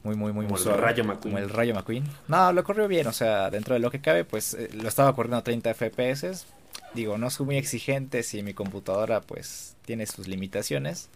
muy, 0.03 0.17
muy, 0.17 0.33
muy, 0.33 0.47
como 0.47 0.59
muy 0.59 0.73
el 0.73 0.79
Rayo 0.79 1.05
McQueen. 1.05 1.35
Como 1.35 1.39
el 1.39 1.51
Rayo 1.51 1.75
McQueen. 1.75 2.05
No, 2.29 2.53
lo 2.53 2.65
corrió 2.65 2.89
bien, 2.89 3.07
o 3.07 3.13
sea, 3.13 3.51
dentro 3.51 3.75
de 3.75 3.81
lo 3.81 3.91
que 3.91 4.01
cabe, 4.01 4.25
pues 4.25 4.55
eh, 4.55 4.71
lo 4.73 4.89
estaba 4.89 5.15
corriendo 5.15 5.37
a 5.37 5.45
30 5.45 5.75
FPS. 5.75 6.47
Digo, 6.95 7.19
no 7.19 7.31
soy 7.31 7.47
muy 7.47 7.57
exigente 7.57 8.23
si 8.23 8.43
mi 8.43 8.55
computadora, 8.55 9.21
pues, 9.21 9.77
tiene 9.85 10.07
sus 10.07 10.27
limitaciones. 10.27 11.11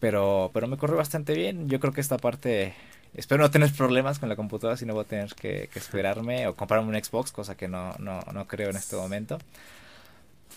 Pero, 0.00 0.50
pero 0.52 0.66
me 0.68 0.76
corrió 0.76 0.96
bastante 0.96 1.34
bien. 1.34 1.68
Yo 1.68 1.80
creo 1.80 1.92
que 1.92 2.00
esta 2.00 2.18
parte. 2.18 2.74
Espero 3.14 3.42
no 3.42 3.50
tener 3.50 3.72
problemas 3.76 4.18
con 4.18 4.28
la 4.28 4.36
computadora, 4.36 4.76
si 4.76 4.84
no 4.84 4.94
voy 4.94 5.04
a 5.04 5.08
tener 5.08 5.34
que, 5.34 5.68
que 5.72 5.78
esperarme 5.78 6.46
o 6.48 6.56
comprarme 6.56 6.88
un 6.88 7.02
Xbox, 7.02 7.32
cosa 7.32 7.56
que 7.56 7.68
no, 7.68 7.94
no, 7.98 8.20
no 8.32 8.46
creo 8.46 8.70
en 8.70 8.76
este 8.76 8.96
momento. 8.96 9.38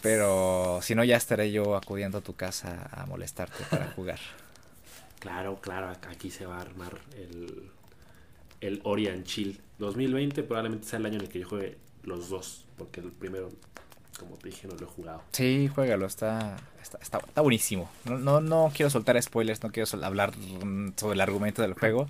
Pero 0.01 0.80
si 0.82 0.96
no, 0.96 1.04
ya 1.04 1.18
estaré 1.18 1.51
yo 1.51 1.75
acudiendo 1.75 2.20
a 2.20 2.22
tu 2.22 2.36
casa 2.36 2.90
a 2.92 3.06
molestarte 3.06 3.63
para 3.70 3.88
jugar. 3.92 4.20
Claro, 5.22 5.62
claro, 5.62 5.94
aquí 6.10 6.32
se 6.32 6.48
va 6.48 6.58
a 6.58 6.62
armar 6.62 6.98
el, 7.16 7.70
el 8.60 8.82
Orient 8.84 9.24
Chill 9.24 9.62
2020. 9.78 10.42
Probablemente 10.42 10.88
sea 10.88 10.98
el 10.98 11.06
año 11.06 11.16
en 11.18 11.22
el 11.22 11.30
que 11.30 11.40
yo 11.40 11.48
juegue 11.48 11.78
los 12.04 12.30
dos, 12.30 12.66
porque 12.75 13.01
el 13.01 13.12
primero, 13.12 13.50
como 14.20 14.36
te 14.38 14.50
dije, 14.50 14.68
no 14.68 14.74
lo 14.75 14.88
he 14.88 14.90
jugado. 14.90 15.22
Sí, 15.32 15.70
juégalo, 15.75 16.08
está, 16.08 16.58
está, 16.82 16.98
está, 16.98 17.20
está 17.20 17.42
buenísimo. 17.42 17.88
No, 18.06 18.18
no, 18.18 18.42
no, 18.42 18.72
quiero 18.75 18.90
soltar 18.90 19.22
spoilers, 19.22 19.62
no 19.62 19.72
quiero 19.72 19.88
hablar 20.04 20.34
sobre 20.96 21.13
el 21.13 21.22
argumento 21.22 21.62
del 21.62 21.75
juego, 21.75 22.08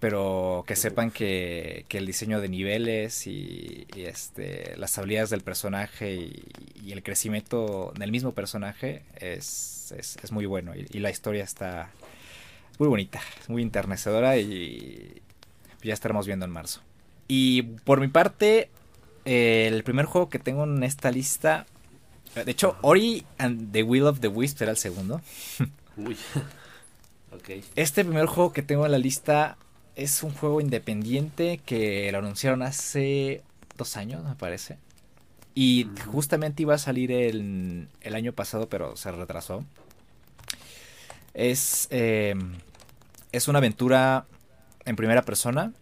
pero 0.00 0.64
que 0.66 0.74
sepan 0.74 1.12
que, 1.12 1.84
que 1.86 1.98
el 1.98 2.06
diseño 2.06 2.40
de 2.40 2.48
niveles 2.48 3.28
y, 3.28 3.86
y, 3.94 4.02
este, 4.06 4.74
las 4.78 4.98
habilidades 4.98 5.30
del 5.30 5.42
personaje 5.42 6.14
y, 6.14 6.42
y, 6.82 6.90
el 6.90 7.04
crecimiento 7.04 7.92
del 7.96 8.10
mismo 8.10 8.32
personaje 8.32 9.04
es, 9.14 9.94
es, 9.96 10.16
es 10.20 10.32
muy 10.32 10.46
bueno 10.46 10.74
y, 10.74 10.88
y 10.90 10.98
la 10.98 11.10
historia 11.10 11.44
está 11.44 11.90
muy 12.80 12.88
bonita, 12.88 13.20
muy 13.46 13.62
enternecedora 13.62 14.38
y 14.38 15.20
ya 15.82 15.92
estaremos 15.92 16.26
viendo 16.26 16.46
en 16.46 16.50
marzo. 16.50 16.80
Y 17.28 17.62
por 17.62 18.00
mi 18.00 18.08
parte, 18.08 18.70
eh, 19.26 19.68
el 19.70 19.84
primer 19.84 20.06
juego 20.06 20.30
que 20.30 20.38
tengo 20.38 20.64
en 20.64 20.82
esta 20.82 21.10
lista, 21.10 21.66
de 22.34 22.50
hecho, 22.50 22.78
Ori 22.80 23.26
and 23.36 23.70
the 23.70 23.82
Will 23.82 24.06
of 24.06 24.20
the 24.20 24.28
Wisp 24.28 24.62
era 24.62 24.70
el 24.70 24.78
segundo. 24.78 25.20
Uy. 25.98 26.16
ok. 27.32 27.62
Este 27.76 28.02
primer 28.02 28.24
juego 28.24 28.54
que 28.54 28.62
tengo 28.62 28.86
en 28.86 28.92
la 28.92 28.98
lista 28.98 29.58
es 29.94 30.22
un 30.22 30.32
juego 30.32 30.62
independiente 30.62 31.60
que 31.66 32.10
lo 32.12 32.18
anunciaron 32.18 32.62
hace 32.62 33.42
dos 33.76 33.98
años, 33.98 34.24
me 34.24 34.36
parece. 34.36 34.78
Y 35.54 35.86
justamente 36.06 36.62
iba 36.62 36.76
a 36.76 36.78
salir 36.78 37.12
el, 37.12 37.88
el 38.00 38.14
año 38.14 38.32
pasado, 38.32 38.70
pero 38.70 38.96
se 38.96 39.12
retrasó. 39.12 39.66
Es, 41.34 41.86
eh, 41.90 42.34
es 43.32 43.48
una 43.48 43.58
aventura 43.58 44.26
en 44.84 44.96
primera 44.96 45.22
persona. 45.22 45.72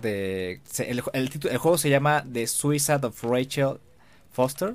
De, 0.00 0.60
el, 0.78 1.02
el, 1.12 1.30
el, 1.50 1.58
juego 1.58 1.76
se 1.76 1.90
llama 1.90 2.24
The 2.32 2.46
Suicide 2.46 3.06
of 3.06 3.22
Rachel 3.22 3.78
Foster. 4.32 4.74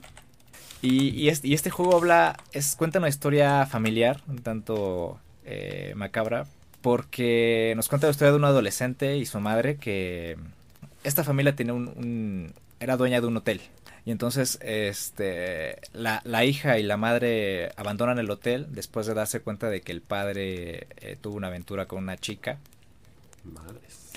Y, 0.81 1.09
y, 1.09 1.29
este, 1.29 1.69
juego 1.71 1.95
habla, 1.95 2.37
es, 2.51 2.75
cuenta 2.75 2.99
una 2.99 3.09
historia 3.09 3.65
familiar, 3.65 4.21
un 4.27 4.39
tanto 4.39 5.19
eh, 5.43 5.93
macabra, 5.95 6.45
porque 6.81 7.73
nos 7.75 7.89
cuenta 7.89 8.07
la 8.07 8.11
historia 8.11 8.31
de 8.31 8.37
un 8.37 8.45
adolescente 8.45 9.17
y 9.17 9.25
su 9.25 9.39
madre 9.39 9.77
que 9.77 10.37
esta 11.03 11.23
familia 11.23 11.55
tiene 11.55 11.71
un 11.71 12.53
era 12.79 12.97
dueña 12.97 13.21
de 13.21 13.27
un 13.27 13.37
hotel. 13.37 13.61
Y 14.07 14.11
entonces 14.11 14.57
este, 14.61 15.81
la, 15.91 16.21
la, 16.23 16.45
hija 16.45 16.79
y 16.79 16.83
la 16.83 16.95
madre 16.95 17.73
abandonan 17.75 18.19
el 18.19 18.29
hotel 18.29 18.67
después 18.69 19.05
de 19.05 19.13
darse 19.13 19.41
cuenta 19.41 19.69
de 19.69 19.81
que 19.81 19.91
el 19.91 19.99
padre 19.99 20.87
eh, 21.01 21.17
tuvo 21.19 21.35
una 21.35 21.47
aventura 21.47 21.87
con 21.87 22.03
una 22.03 22.15
chica. 22.15 22.57
Madres. 23.43 24.13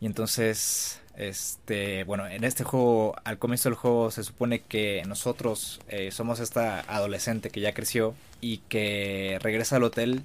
Y 0.00 0.06
entonces, 0.06 1.00
este, 1.16 2.02
bueno, 2.02 2.26
en 2.26 2.42
este 2.42 2.64
juego, 2.64 3.14
al 3.22 3.38
comienzo 3.38 3.68
del 3.68 3.76
juego 3.76 4.10
se 4.10 4.24
supone 4.24 4.62
que 4.62 5.04
nosotros 5.06 5.80
eh, 5.86 6.10
somos 6.10 6.40
esta 6.40 6.80
adolescente 6.92 7.50
que 7.50 7.60
ya 7.60 7.72
creció 7.72 8.16
y 8.40 8.58
que 8.68 9.38
regresa 9.42 9.76
al 9.76 9.84
hotel 9.84 10.24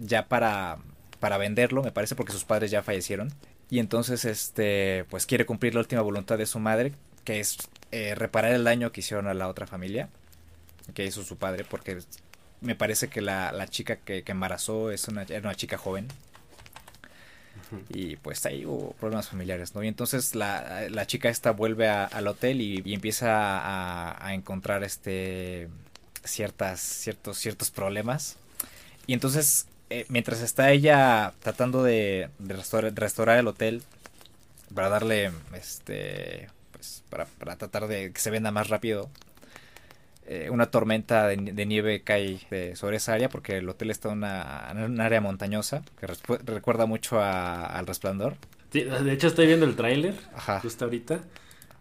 ya 0.00 0.26
para, 0.26 0.78
para 1.20 1.38
venderlo, 1.38 1.84
me 1.84 1.92
parece, 1.92 2.16
porque 2.16 2.32
sus 2.32 2.44
padres 2.44 2.72
ya 2.72 2.82
fallecieron. 2.82 3.32
Y 3.70 3.78
entonces, 3.78 4.24
este, 4.24 5.04
pues 5.10 5.26
quiere 5.26 5.46
cumplir 5.46 5.74
la 5.74 5.80
última 5.82 6.02
voluntad 6.02 6.38
de 6.38 6.46
su 6.46 6.58
madre, 6.58 6.92
que 7.22 7.38
es 7.38 7.56
eh, 7.92 8.14
reparar 8.14 8.52
el 8.52 8.64
daño 8.64 8.90
que 8.90 9.00
hicieron 9.00 9.26
a 9.26 9.34
la 9.34 9.48
otra 9.48 9.66
familia, 9.66 10.08
que 10.94 11.04
hizo 11.04 11.22
su 11.22 11.36
padre, 11.36 11.64
porque 11.68 11.98
me 12.62 12.74
parece 12.74 13.08
que 13.08 13.20
la, 13.20 13.52
la 13.52 13.68
chica 13.68 13.96
que, 13.96 14.22
que, 14.22 14.32
embarazó 14.32 14.90
es 14.90 15.08
una, 15.08 15.22
era 15.22 15.40
una 15.40 15.54
chica 15.54 15.76
joven. 15.76 16.08
Y 17.88 18.16
pues 18.16 18.44
ahí 18.44 18.66
hubo 18.66 18.92
problemas 18.94 19.28
familiares, 19.28 19.74
¿no? 19.74 19.82
Y 19.82 19.88
entonces 19.88 20.34
la, 20.34 20.88
la 20.90 21.06
chica 21.06 21.28
esta 21.28 21.52
vuelve 21.52 21.88
a, 21.88 22.04
al 22.04 22.26
hotel 22.26 22.60
y, 22.60 22.82
y 22.84 22.94
empieza 22.94 23.58
a, 23.58 24.26
a, 24.26 24.34
encontrar 24.34 24.84
este 24.84 25.68
ciertas, 26.24 26.80
ciertos, 26.80 27.38
ciertos 27.38 27.70
problemas. 27.70 28.36
Y 29.06 29.14
entonces, 29.14 29.66
eh, 29.90 30.04
mientras 30.08 30.40
está 30.42 30.70
ella 30.70 31.32
tratando 31.40 31.82
de, 31.82 32.28
de 32.38 32.54
restaurar, 32.54 32.94
restaurar 32.94 33.38
el 33.38 33.48
hotel 33.48 33.82
para 34.74 34.88
darle 34.88 35.32
este 35.54 36.48
para, 37.08 37.26
para 37.26 37.56
tratar 37.56 37.86
de 37.86 38.12
que 38.12 38.20
se 38.20 38.30
venda 38.30 38.50
más 38.50 38.68
rápido. 38.68 39.10
Eh, 40.24 40.50
una 40.50 40.70
tormenta 40.70 41.26
de, 41.26 41.36
de 41.36 41.66
nieve 41.66 42.02
cae 42.02 42.38
de, 42.48 42.76
sobre 42.76 42.98
esa 42.98 43.12
área 43.12 43.28
porque 43.28 43.56
el 43.56 43.68
hotel 43.68 43.90
está 43.90 44.08
en 44.08 44.18
una, 44.18 44.68
en 44.70 44.78
un 44.78 45.00
área 45.00 45.20
montañosa 45.20 45.82
que 45.98 46.06
recuerda 46.44 46.86
mucho 46.86 47.20
a, 47.20 47.66
al 47.66 47.88
resplandor. 47.88 48.36
Sí, 48.72 48.82
de 48.82 49.12
hecho 49.12 49.26
estoy 49.26 49.48
viendo 49.48 49.66
el 49.66 49.74
tráiler 49.74 50.14
justo 50.62 50.84
ahorita 50.84 51.20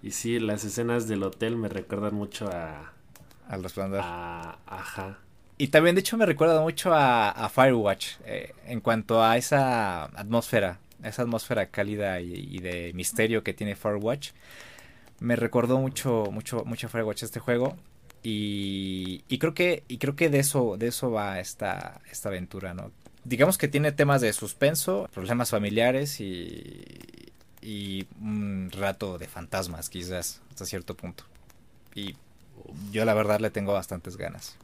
y 0.02 0.12
sí, 0.12 0.40
las 0.40 0.66
escenas 0.66 1.08
del 1.08 1.22
hotel 1.22 1.56
me 1.56 1.70
recuerdan 1.70 2.16
mucho 2.16 2.50
a... 2.52 2.92
Al 3.48 3.62
resplandor. 3.64 4.02
A, 4.04 4.58
ajá. 4.66 5.20
Y 5.60 5.68
también 5.68 5.96
de 5.96 6.02
hecho 6.02 6.18
me 6.18 6.26
recuerda 6.26 6.60
mucho 6.62 6.94
a, 6.94 7.30
a 7.30 7.48
Firewatch 7.48 8.16
eh, 8.26 8.56
en 8.66 8.82
cuanto 8.82 9.24
a 9.24 9.38
esa 9.38 10.06
atmósfera, 10.06 10.80
esa 11.04 11.22
atmósfera 11.22 11.68
cálida 11.68 12.20
y, 12.20 12.34
y 12.34 12.60
de 12.60 12.92
misterio 12.96 13.44
que 13.44 13.54
tiene 13.54 13.76
Firewatch 13.76 14.32
me 15.22 15.36
recordó 15.36 15.80
mucho, 15.80 16.26
mucho, 16.32 16.66
mucho 16.66 16.90
Firewatch 16.90 17.24
este 17.24 17.40
juego. 17.40 17.78
Y, 18.24 19.24
y, 19.30 19.38
creo 19.38 19.54
que, 19.54 19.84
y 19.88 19.98
creo 19.98 20.16
que 20.16 20.30
de 20.30 20.40
eso, 20.40 20.78
de 20.78 20.88
eso 20.88 21.12
va 21.12 21.40
esta, 21.40 22.02
esta 22.12 22.30
aventura, 22.30 22.74
¿no? 22.74 22.92
Digamos 23.24 23.58
que 23.58 23.68
tiene 23.68 23.92
temas 23.92 24.22
de 24.22 24.34
suspenso, 24.34 25.08
problemas 25.14 25.52
familiares 25.52 26.20
y, 26.20 27.32
y 27.62 28.08
un 28.20 28.70
rato 28.72 29.20
de 29.20 29.28
fantasmas, 29.28 29.90
quizás, 29.90 30.42
hasta 30.50 30.66
cierto 30.66 30.98
punto. 30.98 31.24
Y 31.94 32.16
yo 32.92 33.06
la 33.06 33.14
verdad 33.14 33.40
le 33.40 33.52
tengo 33.52 33.74
bastantes 33.74 34.18
ganas. 34.18 34.58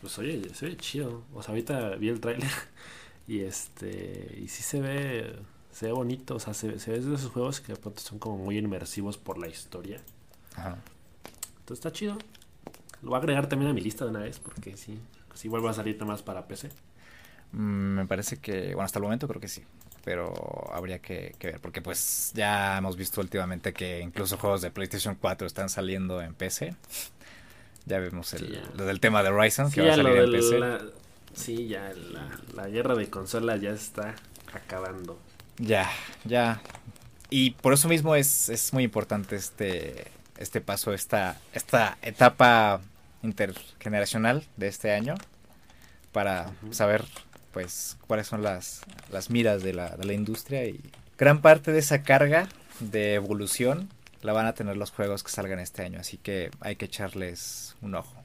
Pues 0.00 0.18
oye, 0.18 0.42
se 0.54 0.66
ve 0.66 0.76
chido. 0.78 1.24
O 1.34 1.42
sea, 1.42 1.50
ahorita 1.50 1.96
vi 1.96 2.08
el 2.08 2.20
tráiler 2.20 2.50
y 3.28 3.40
este, 3.40 4.38
y 4.42 4.48
sí 4.48 4.62
se 4.62 4.80
ve 4.80 5.36
se 5.78 5.86
ve 5.86 5.92
bonito, 5.92 6.34
o 6.34 6.40
sea, 6.40 6.54
se, 6.54 6.76
se 6.80 6.90
ve 6.90 6.98
de 6.98 7.14
esos 7.14 7.30
juegos 7.30 7.60
que 7.60 7.72
de 7.72 7.78
pronto 7.78 8.00
son 8.00 8.18
como 8.18 8.36
muy 8.36 8.58
inmersivos 8.58 9.16
por 9.16 9.38
la 9.38 9.46
historia. 9.46 10.00
Ajá. 10.56 10.76
Entonces 11.60 11.78
está 11.78 11.92
chido. 11.92 12.18
Lo 13.00 13.10
voy 13.10 13.14
a 13.14 13.18
agregar 13.18 13.48
también 13.48 13.70
a 13.70 13.74
mi 13.74 13.80
lista 13.80 14.04
de 14.04 14.10
una 14.10 14.18
vez, 14.18 14.40
porque 14.40 14.76
sí, 14.76 14.98
si 15.34 15.46
vuelve 15.46 15.68
a 15.68 15.72
salir 15.72 16.04
más 16.04 16.20
para 16.20 16.48
PC. 16.48 16.70
Mm, 17.52 17.94
me 17.94 18.06
parece 18.06 18.38
que, 18.38 18.74
bueno, 18.74 18.82
hasta 18.82 18.98
el 18.98 19.04
momento 19.04 19.28
creo 19.28 19.40
que 19.40 19.46
sí. 19.46 19.62
Pero 20.04 20.34
habría 20.72 20.98
que, 20.98 21.36
que, 21.38 21.46
ver, 21.46 21.60
porque 21.60 21.80
pues 21.80 22.32
ya 22.34 22.76
hemos 22.78 22.96
visto 22.96 23.20
últimamente 23.20 23.72
que 23.72 24.00
incluso 24.00 24.36
juegos 24.36 24.62
de 24.62 24.72
PlayStation 24.72 25.14
4 25.14 25.46
están 25.46 25.68
saliendo 25.68 26.20
en 26.20 26.34
PC. 26.34 26.74
Ya 27.86 28.00
vemos 28.00 28.34
el, 28.34 28.48
sí, 28.48 28.60
lo 28.76 28.84
del 28.84 28.98
tema 28.98 29.22
de 29.22 29.28
Horizon, 29.28 29.68
sí, 29.68 29.76
que 29.76 29.82
va 29.82 29.92
a 29.92 29.96
salir 29.96 30.16
en 30.16 30.32
PC. 30.32 30.58
La, 30.58 30.80
sí, 31.34 31.68
ya 31.68 31.92
la, 32.10 32.28
la 32.56 32.68
guerra 32.68 32.96
de 32.96 33.08
consolas 33.08 33.60
ya 33.60 33.70
está 33.70 34.16
acabando. 34.52 35.20
Ya, 35.58 35.90
ya. 36.24 36.60
Y 37.30 37.50
por 37.50 37.72
eso 37.72 37.88
mismo 37.88 38.14
es, 38.14 38.48
es 38.48 38.72
muy 38.72 38.84
importante 38.84 39.36
este, 39.36 40.06
este 40.38 40.60
paso, 40.60 40.92
esta, 40.94 41.38
esta 41.52 41.98
etapa 42.02 42.80
intergeneracional 43.22 44.44
de 44.56 44.68
este 44.68 44.92
año 44.92 45.14
para 46.12 46.52
uh 46.62 46.68
-huh. 46.68 46.72
saber 46.72 47.04
pues 47.52 47.98
cuáles 48.06 48.26
son 48.26 48.42
las, 48.42 48.82
las 49.10 49.30
miras 49.30 49.62
de 49.62 49.74
la, 49.74 49.96
de 49.96 50.04
la 50.04 50.12
industria 50.12 50.64
y 50.66 50.80
gran 51.18 51.40
parte 51.40 51.72
de 51.72 51.80
esa 51.80 52.02
carga 52.02 52.48
de 52.80 53.14
evolución 53.14 53.88
la 54.22 54.32
van 54.32 54.46
a 54.46 54.54
tener 54.54 54.76
los 54.76 54.90
juegos 54.90 55.22
que 55.22 55.30
salgan 55.30 55.58
este 55.58 55.82
año, 55.82 56.00
así 56.00 56.16
que 56.16 56.50
hay 56.60 56.76
que 56.76 56.86
echarles 56.86 57.76
un 57.82 57.94
ojo. 57.94 58.22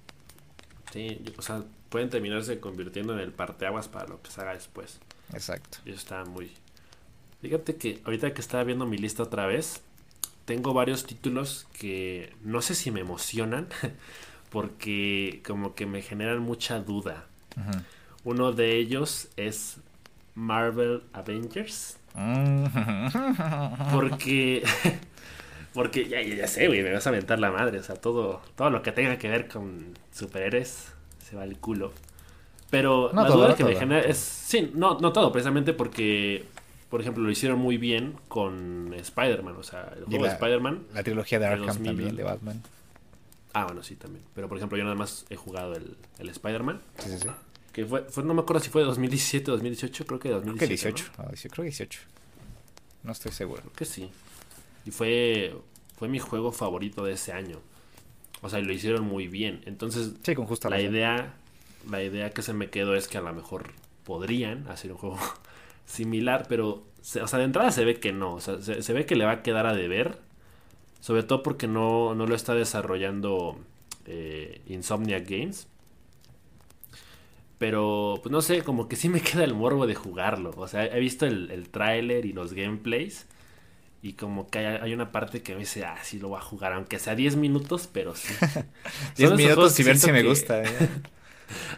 Sí, 0.92 1.24
o 1.38 1.42
sea, 1.42 1.64
pueden 1.90 2.10
terminarse 2.10 2.60
convirtiendo 2.60 3.14
en 3.14 3.20
el 3.20 3.32
parteaguas 3.32 3.88
para 3.88 4.08
lo 4.08 4.22
que 4.22 4.32
se 4.32 4.42
haga 4.42 4.54
después. 4.54 5.00
Exacto. 5.34 5.80
Y 5.86 5.90
eso 5.90 6.00
está 6.00 6.26
muy, 6.26 6.52
Fíjate 7.44 7.76
que 7.76 8.00
ahorita 8.06 8.34
que 8.34 8.40
estaba 8.40 8.64
viendo 8.64 8.86
mi 8.86 8.98
lista 8.98 9.22
otra 9.22 9.46
vez, 9.46 9.82
tengo 10.46 10.74
varios 10.74 11.06
títulos 11.06 11.68
que 11.78 12.34
no 12.42 12.62
sé 12.62 12.74
si 12.74 12.90
me 12.90 13.02
emocionan, 13.02 13.68
porque 14.50 15.42
como 15.46 15.76
que 15.76 15.86
me 15.86 16.02
generan 16.02 16.40
mucha 16.40 16.80
duda. 16.80 17.26
Uh 17.58 17.60
-huh. 17.60 17.84
Uno 18.24 18.54
de 18.54 18.78
ellos 18.78 19.28
es 19.36 19.78
Marvel 20.36 21.04
Avengers. 21.12 21.98
porque 23.94 24.64
porque 25.74 26.08
ya, 26.08 26.22
ya, 26.22 26.36
ya 26.36 26.48
sé, 26.48 26.68
güey, 26.68 26.82
me 26.82 26.94
vas 26.94 27.06
a 27.08 27.10
aventar 27.10 27.40
la 27.40 27.52
madre, 27.52 27.80
o 27.80 27.84
sea, 27.84 27.96
todo 27.96 28.42
todo 28.56 28.70
lo 28.70 28.82
que 28.84 28.94
tenga 28.94 29.18
que 29.18 29.28
ver 29.30 29.50
con 29.50 29.98
superhéroes 30.14 30.94
se 31.20 31.36
va 31.36 31.44
al 31.44 31.58
culo. 31.58 31.92
Pero 32.70 33.12
no 33.14 33.24
la 33.24 33.28
todo, 33.28 33.38
duda 33.40 33.50
no 33.50 33.56
que 33.56 33.64
todo. 33.64 33.74
me 33.74 33.76
genera 33.76 34.02
es 34.08 34.18
sí, 34.18 34.72
no 34.76 35.00
no 35.02 35.12
todo, 35.12 35.32
precisamente 35.32 35.74
porque 35.74 36.46
por 36.94 37.02
ejemplo, 37.02 37.24
lo 37.24 37.32
hicieron 37.32 37.58
muy 37.58 37.78
bien 37.78 38.20
con 38.28 38.94
Spider-Man, 38.94 39.56
o 39.56 39.64
sea, 39.64 39.92
el 39.98 40.04
juego 40.04 40.26
la, 40.26 40.30
de 40.30 40.36
Spider-Man. 40.36 40.84
La 40.94 41.02
trilogía 41.02 41.40
de 41.40 41.48
Arkham 41.48 41.66
2000... 41.66 41.86
también, 41.88 42.16
de 42.16 42.22
Batman. 42.22 42.62
Ah, 43.52 43.66
bueno, 43.66 43.82
sí, 43.82 43.96
también. 43.96 44.24
Pero, 44.36 44.48
por 44.48 44.60
ejemplo, 44.60 44.78
yo 44.78 44.84
nada 44.84 44.96
más 44.96 45.26
he 45.32 45.36
jugado 45.36 45.74
el, 45.74 45.98
el 46.20 46.30
Spider-Man. 46.30 46.84
Sí, 47.00 47.10
sí, 47.10 47.18
sí. 47.18 47.30
Que 47.72 47.84
fue, 47.88 48.04
fue, 48.04 48.24
no 48.24 48.36
me 48.36 48.42
acuerdo 48.42 48.62
si 48.64 48.70
fue 48.70 48.82
de 48.82 48.86
2017 48.90 49.50
o 49.50 49.54
2018, 49.56 50.06
creo 50.06 50.20
que 50.20 50.30
de 50.30 50.36
2017. 50.36 50.94
Creo 50.94 51.26
que 51.26 51.32
18, 51.32 51.50
¿no? 51.50 51.54
creo 51.56 51.64
que 51.64 51.70
18. 51.70 52.00
No 53.02 53.12
estoy 53.12 53.32
seguro. 53.32 53.62
Creo 53.62 53.74
que 53.74 53.86
sí. 53.86 54.12
Y 54.86 54.92
fue, 54.92 55.56
fue 55.98 56.08
mi 56.08 56.20
juego 56.20 56.52
favorito 56.52 57.04
de 57.04 57.14
ese 57.14 57.32
año. 57.32 57.58
O 58.44 58.50
sea, 58.50 58.60
lo 58.60 58.72
hicieron 58.72 59.04
muy 59.04 59.28
bien. 59.28 59.64
Entonces, 59.66 60.12
sí, 60.22 60.36
con 60.36 60.46
justa 60.46 60.70
la 60.70 60.80
idea, 60.80 61.34
la 61.90 62.04
idea 62.04 62.30
que 62.30 62.44
se 62.44 62.54
me 62.54 62.70
quedó 62.70 62.94
es 62.94 63.08
que 63.08 63.18
a 63.18 63.22
lo 63.22 63.34
mejor 63.34 63.72
podrían 64.04 64.68
hacer 64.68 64.92
un 64.92 65.00
juego 65.00 65.18
similar, 65.86 66.46
pero 66.50 66.86
o 67.22 67.28
sea, 67.28 67.40
de 67.40 67.46
entrada 67.46 67.72
se 67.72 67.86
ve 67.86 68.00
que 68.00 68.14
no, 68.14 68.36
o 68.36 68.40
sea, 68.40 68.62
se, 68.62 68.82
se, 68.82 68.94
ve 68.94 69.06
que 69.06 69.16
le 69.16 69.26
va 69.26 69.32
a 69.32 69.44
quedar 69.44 69.66
a 69.66 69.74
deber, 69.74 70.20
sobre 71.02 71.24
todo 71.24 71.44
porque 71.44 71.68
no, 71.68 72.16
no 72.16 72.26
lo 72.26 72.36
está 72.36 72.56
desarrollando 72.56 73.60
eh, 74.06 74.62
Insomniac 74.68 75.30
Games. 75.30 75.68
Pero, 77.58 78.20
pues 78.22 78.32
no 78.32 78.42
sé, 78.42 78.62
como 78.62 78.88
que 78.88 78.96
sí 78.96 79.10
me 79.10 79.22
queda 79.22 79.44
el 79.44 79.54
morbo 79.54 79.88
de 79.88 79.96
jugarlo. 79.96 80.54
O 80.58 80.68
sea, 80.68 80.86
he 80.86 81.00
visto 81.00 81.26
el, 81.26 81.52
el 81.52 81.70
tráiler 81.70 82.26
y 82.26 82.34
los 82.34 82.54
gameplays. 82.54 83.28
Y 84.02 84.14
como 84.14 84.50
que 84.50 84.60
hay, 84.60 84.66
hay, 84.82 84.94
una 84.94 85.14
parte 85.14 85.42
que 85.42 85.54
me 85.54 85.60
dice, 85.62 85.86
ah, 85.86 85.98
sí 86.04 86.20
lo 86.20 86.30
voy 86.30 86.38
a 86.38 86.42
jugar, 86.42 86.74
aunque 86.74 87.00
sea 87.00 87.16
10 87.16 87.38
minutos, 87.38 87.90
pero 87.92 88.16
sí. 88.16 88.34
10 89.16 89.34
minutos 89.34 89.80
y 89.80 89.84
ver 89.84 89.98
si 89.98 90.12
me 90.12 90.24
gusta. 90.24 90.62
¿eh? 90.62 90.68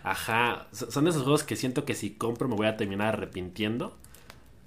Ajá, 0.04 0.68
son 0.72 1.08
esos 1.08 1.24
juegos 1.24 1.44
que 1.44 1.56
siento 1.56 1.86
que 1.86 1.96
si 1.96 2.12
compro 2.12 2.48
me 2.48 2.56
voy 2.56 2.68
a 2.68 2.78
terminar 2.78 3.16
arrepintiendo 3.16 3.96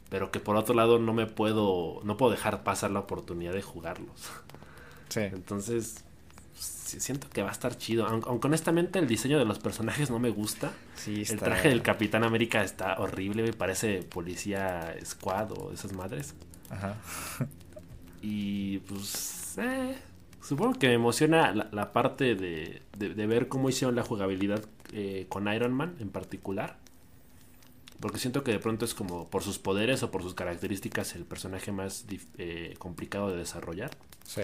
pero 0.08 0.30
que 0.30 0.40
por 0.40 0.56
otro 0.56 0.74
lado 0.74 0.98
no 0.98 1.12
me 1.12 1.26
puedo 1.26 2.00
no 2.04 2.16
puedo 2.16 2.32
dejar 2.32 2.62
pasar 2.62 2.90
la 2.90 3.00
oportunidad 3.00 3.52
de 3.52 3.62
jugarlos. 3.62 4.30
Sí. 5.08 5.20
Entonces, 5.20 6.04
siento 6.54 7.28
que 7.30 7.42
va 7.42 7.48
a 7.48 7.52
estar 7.52 7.76
chido. 7.76 8.06
Aunque, 8.06 8.46
honestamente 8.46 8.98
el 8.98 9.06
diseño 9.06 9.38
de 9.38 9.44
los 9.44 9.58
personajes 9.58 10.10
no 10.10 10.18
me 10.18 10.30
gusta. 10.30 10.72
Sí, 10.94 11.24
El 11.28 11.38
traje 11.38 11.68
del 11.68 11.82
Capitán 11.82 12.24
América 12.24 12.62
está 12.62 12.98
horrible, 12.98 13.42
me 13.42 13.52
parece 13.52 14.02
policía 14.02 14.94
squad 15.04 15.52
o 15.52 15.72
esas 15.72 15.92
madres. 15.92 16.34
Ajá. 16.70 16.96
Y 18.20 18.78
pues, 18.80 19.56
eh, 19.58 19.96
supongo 20.42 20.78
que 20.78 20.88
me 20.88 20.94
emociona 20.94 21.52
la, 21.52 21.92
parte 21.92 22.34
de, 22.34 22.82
ver 22.98 23.46
cómo 23.48 23.68
hicieron 23.68 23.94
la 23.94 24.02
jugabilidad 24.02 24.64
eh, 24.92 25.26
con 25.28 25.52
Iron 25.52 25.72
Man 25.72 25.96
en 26.00 26.10
particular. 26.10 26.76
Porque 28.00 28.18
siento 28.18 28.44
que 28.44 28.52
de 28.52 28.60
pronto 28.60 28.84
es 28.84 28.94
como 28.94 29.28
por 29.28 29.42
sus 29.42 29.58
poderes 29.58 30.02
o 30.02 30.10
por 30.10 30.22
sus 30.22 30.34
características 30.34 31.16
el 31.16 31.24
personaje 31.24 31.72
más 31.72 32.06
eh, 32.36 32.74
complicado 32.78 33.30
de 33.30 33.36
desarrollar. 33.36 33.90
Sí. 34.24 34.42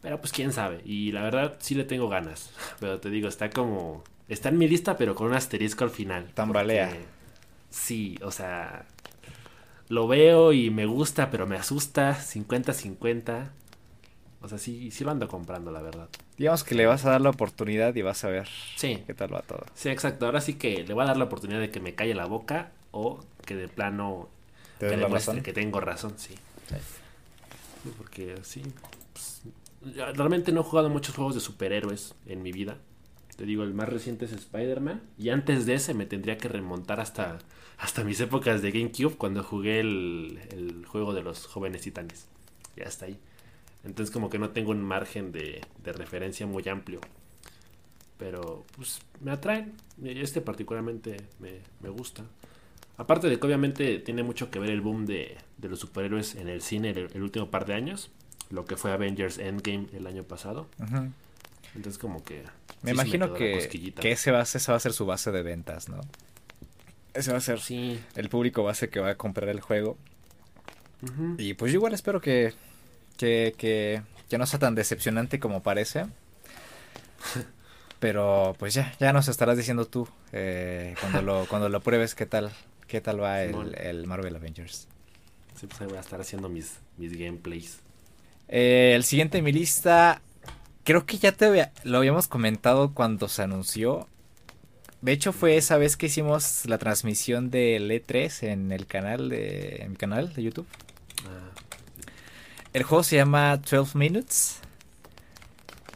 Pero 0.00 0.20
pues 0.20 0.32
quién 0.32 0.52
sabe. 0.52 0.80
Y 0.84 1.12
la 1.12 1.22
verdad 1.22 1.56
sí 1.60 1.74
le 1.74 1.84
tengo 1.84 2.08
ganas. 2.08 2.50
Pero 2.80 3.00
te 3.00 3.10
digo, 3.10 3.28
está 3.28 3.50
como... 3.50 4.04
Está 4.28 4.48
en 4.48 4.58
mi 4.58 4.66
lista 4.66 4.96
pero 4.96 5.14
con 5.14 5.28
un 5.28 5.34
asterisco 5.34 5.84
al 5.84 5.90
final. 5.90 6.32
Tambalea. 6.34 6.96
Sí, 7.70 8.18
o 8.22 8.32
sea... 8.32 8.86
Lo 9.88 10.08
veo 10.08 10.52
y 10.52 10.68
me 10.70 10.84
gusta 10.84 11.30
pero 11.30 11.46
me 11.46 11.56
asusta. 11.56 12.18
50-50. 12.18 13.50
O 14.40 14.48
sea, 14.48 14.58
sí, 14.58 14.90
sí 14.90 15.04
lo 15.04 15.12
ando 15.12 15.28
comprando, 15.28 15.70
la 15.70 15.80
verdad. 15.80 16.08
Digamos 16.38 16.64
que 16.64 16.74
le 16.74 16.86
vas 16.86 17.04
a 17.06 17.10
dar 17.10 17.20
la 17.20 17.30
oportunidad 17.30 17.94
y 17.94 18.02
vas 18.02 18.22
a 18.24 18.28
ver 18.28 18.48
sí. 18.76 19.02
qué 19.06 19.14
tal 19.14 19.32
va 19.34 19.40
todo. 19.40 19.64
Sí, 19.74 19.88
exacto. 19.88 20.26
Ahora 20.26 20.40
sí 20.40 20.54
que 20.54 20.84
le 20.84 20.92
voy 20.92 21.04
a 21.04 21.06
dar 21.06 21.16
la 21.16 21.24
oportunidad 21.24 21.60
de 21.60 21.70
que 21.70 21.80
me 21.80 21.94
calle 21.94 22.14
la 22.14 22.26
boca 22.26 22.72
o 22.90 23.20
que 23.44 23.54
de 23.54 23.68
plano 23.68 24.28
¿Te 24.78 24.88
que 24.88 24.96
demuestre 24.96 25.42
que 25.42 25.52
tengo 25.52 25.80
razón, 25.80 26.14
sí. 26.18 26.34
sí. 26.68 27.90
Porque 27.96 28.36
sí, 28.42 28.62
pues, 29.12 29.42
realmente 30.14 30.52
no 30.52 30.60
he 30.60 30.64
jugado 30.64 30.90
muchos 30.90 31.14
juegos 31.14 31.34
de 31.34 31.40
superhéroes 31.40 32.14
en 32.26 32.42
mi 32.42 32.52
vida. 32.52 32.76
Te 33.36 33.44
digo, 33.44 33.64
el 33.64 33.74
más 33.74 33.88
reciente 33.88 34.24
es 34.24 34.32
Spider-Man. 34.32 35.02
Y 35.18 35.30
antes 35.30 35.66
de 35.66 35.74
ese 35.74 35.94
me 35.94 36.06
tendría 36.06 36.36
que 36.36 36.48
remontar 36.48 37.00
hasta, 37.00 37.38
hasta 37.78 38.04
mis 38.04 38.20
épocas 38.20 38.60
de 38.60 38.72
GameCube 38.72 39.16
cuando 39.16 39.42
jugué 39.42 39.80
el, 39.80 40.40
el 40.50 40.84
juego 40.86 41.14
de 41.14 41.22
los 41.22 41.46
jóvenes 41.46 41.82
titanes. 41.82 42.26
Ya 42.76 42.84
está 42.84 43.06
ahí. 43.06 43.18
Entonces 43.86 44.12
como 44.12 44.28
que 44.28 44.38
no 44.38 44.50
tengo 44.50 44.72
un 44.72 44.82
margen 44.82 45.32
de, 45.32 45.60
de 45.82 45.92
referencia 45.92 46.46
muy 46.46 46.68
amplio. 46.68 47.00
Pero 48.18 48.64
pues 48.76 49.00
me 49.20 49.30
atraen. 49.30 49.74
Este 50.04 50.40
particularmente 50.40 51.16
me, 51.38 51.60
me, 51.80 51.88
gusta. 51.88 52.24
Aparte 52.96 53.28
de 53.28 53.38
que 53.38 53.46
obviamente 53.46 53.98
tiene 53.98 54.22
mucho 54.22 54.50
que 54.50 54.58
ver 54.58 54.70
el 54.70 54.80
boom 54.80 55.06
de, 55.06 55.36
de 55.58 55.68
los 55.68 55.78
superhéroes 55.78 56.34
en 56.34 56.48
el 56.48 56.62
cine 56.62 56.90
el, 56.90 57.22
último 57.22 57.50
par 57.50 57.64
de 57.66 57.74
años. 57.74 58.10
Lo 58.50 58.64
que 58.64 58.76
fue 58.76 58.92
Avengers 58.92 59.38
Endgame 59.38 59.86
el 59.92 60.06
año 60.06 60.24
pasado. 60.24 60.66
Entonces 61.74 61.98
como 61.98 62.24
que... 62.24 62.42
Me 62.82 62.92
imagino 62.92 63.34
que, 63.34 63.92
que 64.00 64.12
ese 64.12 64.30
va, 64.30 64.42
esa 64.42 64.72
va 64.72 64.76
a 64.76 64.80
ser 64.80 64.92
su 64.92 65.04
base 65.04 65.32
de 65.32 65.42
ventas, 65.42 65.88
¿no? 65.88 66.00
Ese 67.12 67.32
va 67.32 67.38
a 67.38 67.40
ser 67.40 67.60
sí. 67.60 67.98
el 68.14 68.28
público 68.28 68.62
base 68.62 68.88
que 68.88 69.00
va 69.00 69.10
a 69.10 69.14
comprar 69.16 69.48
el 69.48 69.60
juego. 69.60 69.96
Y 71.38 71.54
pues 71.54 71.72
yo 71.72 71.76
igual 71.76 71.92
espero 71.92 72.20
que 72.20 72.54
que, 73.16 73.54
que, 73.56 74.02
que 74.28 74.38
no 74.38 74.46
sea 74.46 74.58
tan 74.58 74.74
decepcionante 74.74 75.38
como 75.40 75.62
parece. 75.62 76.06
Pero 78.00 78.54
pues 78.58 78.74
ya, 78.74 78.94
ya 79.00 79.12
nos 79.12 79.28
estarás 79.28 79.56
diciendo 79.56 79.86
tú 79.86 80.06
eh, 80.32 80.94
cuando 81.00 81.22
lo 81.22 81.46
cuando 81.48 81.68
lo 81.68 81.80
pruebes 81.80 82.14
qué 82.14 82.26
tal 82.26 82.52
qué 82.86 83.00
tal 83.00 83.22
va 83.22 83.42
el, 83.42 84.06
Marvel 84.06 84.36
Avengers. 84.36 84.86
Sí, 85.58 85.66
pues 85.66 85.80
ahí 85.80 85.86
voy 85.86 85.96
a 85.96 86.00
estar 86.00 86.20
haciendo 86.20 86.48
mis, 86.48 86.74
mis 86.98 87.18
gameplays. 87.18 87.78
Eh, 88.48 88.92
el 88.94 89.04
siguiente 89.04 89.38
en 89.38 89.44
mi 89.44 89.52
lista, 89.52 90.20
creo 90.84 91.06
que 91.06 91.18
ya 91.18 91.32
te 91.32 91.70
lo 91.84 91.98
habíamos 91.98 92.28
comentado 92.28 92.92
cuando 92.92 93.28
se 93.28 93.42
anunció. 93.42 94.06
De 95.00 95.12
hecho 95.12 95.32
fue 95.32 95.56
esa 95.56 95.78
vez 95.78 95.96
que 95.96 96.06
hicimos 96.06 96.66
la 96.66 96.78
transmisión 96.78 97.50
del 97.50 97.90
E3 97.90 98.48
en 98.48 98.72
el 98.72 98.86
canal 98.86 99.28
de 99.28 99.76
en 99.82 99.90
mi 99.90 99.96
canal 99.96 100.32
de 100.34 100.42
YouTube. 100.42 100.66
Ah, 101.26 101.50
el 102.76 102.82
juego 102.82 103.02
se 103.02 103.16
llama 103.16 103.56
12 103.56 103.96
Minutes. 103.96 104.58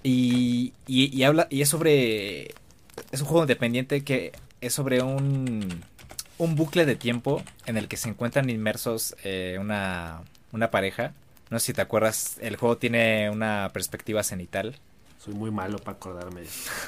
Y, 0.02 0.72
y, 0.86 1.22
habla. 1.24 1.46
Y 1.50 1.60
es 1.60 1.68
sobre. 1.68 2.54
Es 3.12 3.20
un 3.20 3.26
juego 3.26 3.42
independiente 3.42 4.02
que 4.02 4.32
es 4.62 4.72
sobre 4.72 5.02
un. 5.02 5.84
Un 6.38 6.56
bucle 6.56 6.86
de 6.86 6.96
tiempo 6.96 7.42
en 7.66 7.76
el 7.76 7.86
que 7.86 7.98
se 7.98 8.08
encuentran 8.08 8.48
inmersos 8.48 9.14
eh, 9.24 9.58
una, 9.60 10.22
una 10.52 10.70
pareja. 10.70 11.12
No 11.50 11.58
sé 11.58 11.66
si 11.66 11.72
te 11.74 11.82
acuerdas, 11.82 12.38
el 12.40 12.56
juego 12.56 12.78
tiene 12.78 13.28
una 13.28 13.68
perspectiva 13.74 14.22
cenital. 14.22 14.78
Soy 15.18 15.34
muy 15.34 15.50
malo 15.50 15.78
para 15.80 15.98
acordarme. 15.98 16.44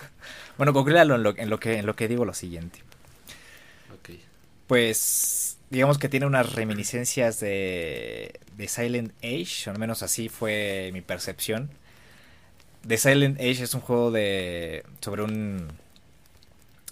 bueno, 0.57 0.73
googlealo 0.73 1.17
en 1.17 1.23
lo, 1.23 1.37
en 1.37 1.51
lo, 1.51 1.61
que, 1.61 1.77
en 1.77 1.85
lo 1.85 1.95
que 1.95 2.09
digo 2.09 2.25
lo 2.25 2.33
siguiente. 2.33 2.79
Ok. 3.93 4.17
Pues 4.67 5.42
digamos 5.73 5.97
que 5.97 6.11
tiene 6.11 6.27
unas 6.27 6.53
reminiscencias 6.53 7.41
de, 7.41 8.39
de 8.59 8.69
Silent 8.69 9.11
Age, 9.25 9.71
al 9.71 9.79
menos 9.79 10.03
así 10.03 10.29
fue 10.29 10.91
mi 10.93 11.01
percepción. 11.01 11.71
The 12.87 12.99
Silent 12.99 13.41
Age 13.41 13.63
es 13.63 13.73
un 13.73 13.81
juego 13.81 14.11
de 14.11 14.85
sobre 15.01 15.23
un 15.23 15.69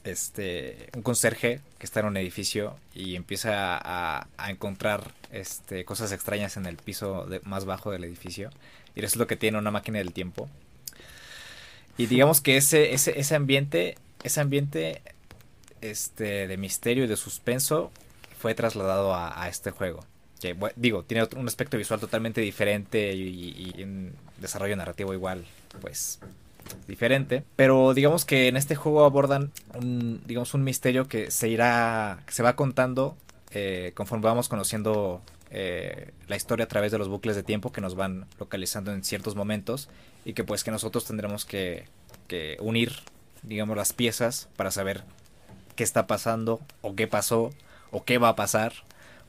este 0.04 0.88
un 0.96 1.02
conserje 1.02 1.60
que 1.78 1.84
está 1.84 2.00
en 2.00 2.06
un 2.06 2.16
edificio 2.16 2.74
y 2.94 3.16
empieza 3.16 3.78
a, 3.78 4.26
encontrar 4.48 5.12
este 5.30 5.84
cosas 5.84 6.10
extrañas 6.12 6.56
en 6.56 6.64
el 6.64 6.78
piso 6.78 7.28
más 7.42 7.66
bajo 7.66 7.90
del 7.90 8.04
edificio 8.04 8.48
y 8.94 9.00
eso 9.00 9.08
es 9.08 9.16
lo 9.16 9.26
que 9.26 9.36
tiene 9.36 9.58
una 9.58 9.70
máquina 9.70 9.98
del 9.98 10.14
tiempo. 10.14 10.48
Y 11.98 12.06
digamos 12.06 12.40
que 12.40 12.56
ese 12.56 12.94
ese 12.94 13.20
ese 13.20 13.34
ambiente 13.34 13.98
ese 14.24 14.40
ambiente 14.40 15.02
este 15.82 16.48
de 16.48 16.56
misterio 16.56 17.04
y 17.04 17.08
de 17.08 17.16
suspenso 17.18 17.92
fue 18.40 18.54
trasladado 18.54 19.14
a, 19.14 19.46
este 19.48 19.70
juego. 19.70 20.00
Que, 20.40 20.56
digo, 20.76 21.02
tiene 21.02 21.28
un 21.36 21.46
aspecto 21.46 21.76
visual 21.76 22.00
totalmente 22.00 22.40
diferente 22.40 23.12
y, 23.14 23.74
un 23.82 24.14
desarrollo 24.38 24.74
narrativo 24.76 25.12
igual, 25.12 25.44
pues 25.82 26.18
diferente. 26.88 27.44
Pero 27.56 27.92
digamos 27.92 28.24
que 28.24 28.48
en 28.48 28.56
este 28.56 28.76
juego 28.76 29.04
abordan 29.04 29.52
un, 29.74 30.22
digamos, 30.26 30.54
un 30.54 30.64
misterio 30.64 31.06
que 31.06 31.30
se 31.30 31.48
irá, 31.48 32.22
que 32.26 32.32
se 32.32 32.42
va 32.42 32.56
contando 32.56 33.14
eh, 33.50 33.92
conforme 33.94 34.24
vamos 34.24 34.48
conociendo 34.48 35.20
eh, 35.50 36.12
la 36.28 36.36
historia 36.36 36.64
a 36.64 36.68
través 36.68 36.92
de 36.92 36.98
los 36.98 37.08
bucles 37.08 37.36
de 37.36 37.42
tiempo 37.42 37.72
que 37.72 37.82
nos 37.82 37.94
van 37.94 38.26
localizando 38.38 38.92
en 38.92 39.04
ciertos 39.04 39.34
momentos 39.34 39.90
y 40.24 40.32
que 40.32 40.44
pues 40.44 40.64
que 40.64 40.70
nosotros 40.70 41.04
tendremos 41.04 41.44
que, 41.44 41.84
que 42.26 42.56
unir, 42.60 42.92
digamos, 43.42 43.76
las 43.76 43.92
piezas 43.92 44.48
para 44.56 44.70
saber 44.70 45.02
qué 45.76 45.84
está 45.84 46.06
pasando 46.06 46.60
o 46.80 46.94
qué 46.94 47.06
pasó 47.06 47.50
o 47.90 48.04
qué 48.04 48.18
va 48.18 48.30
a 48.30 48.36
pasar. 48.36 48.72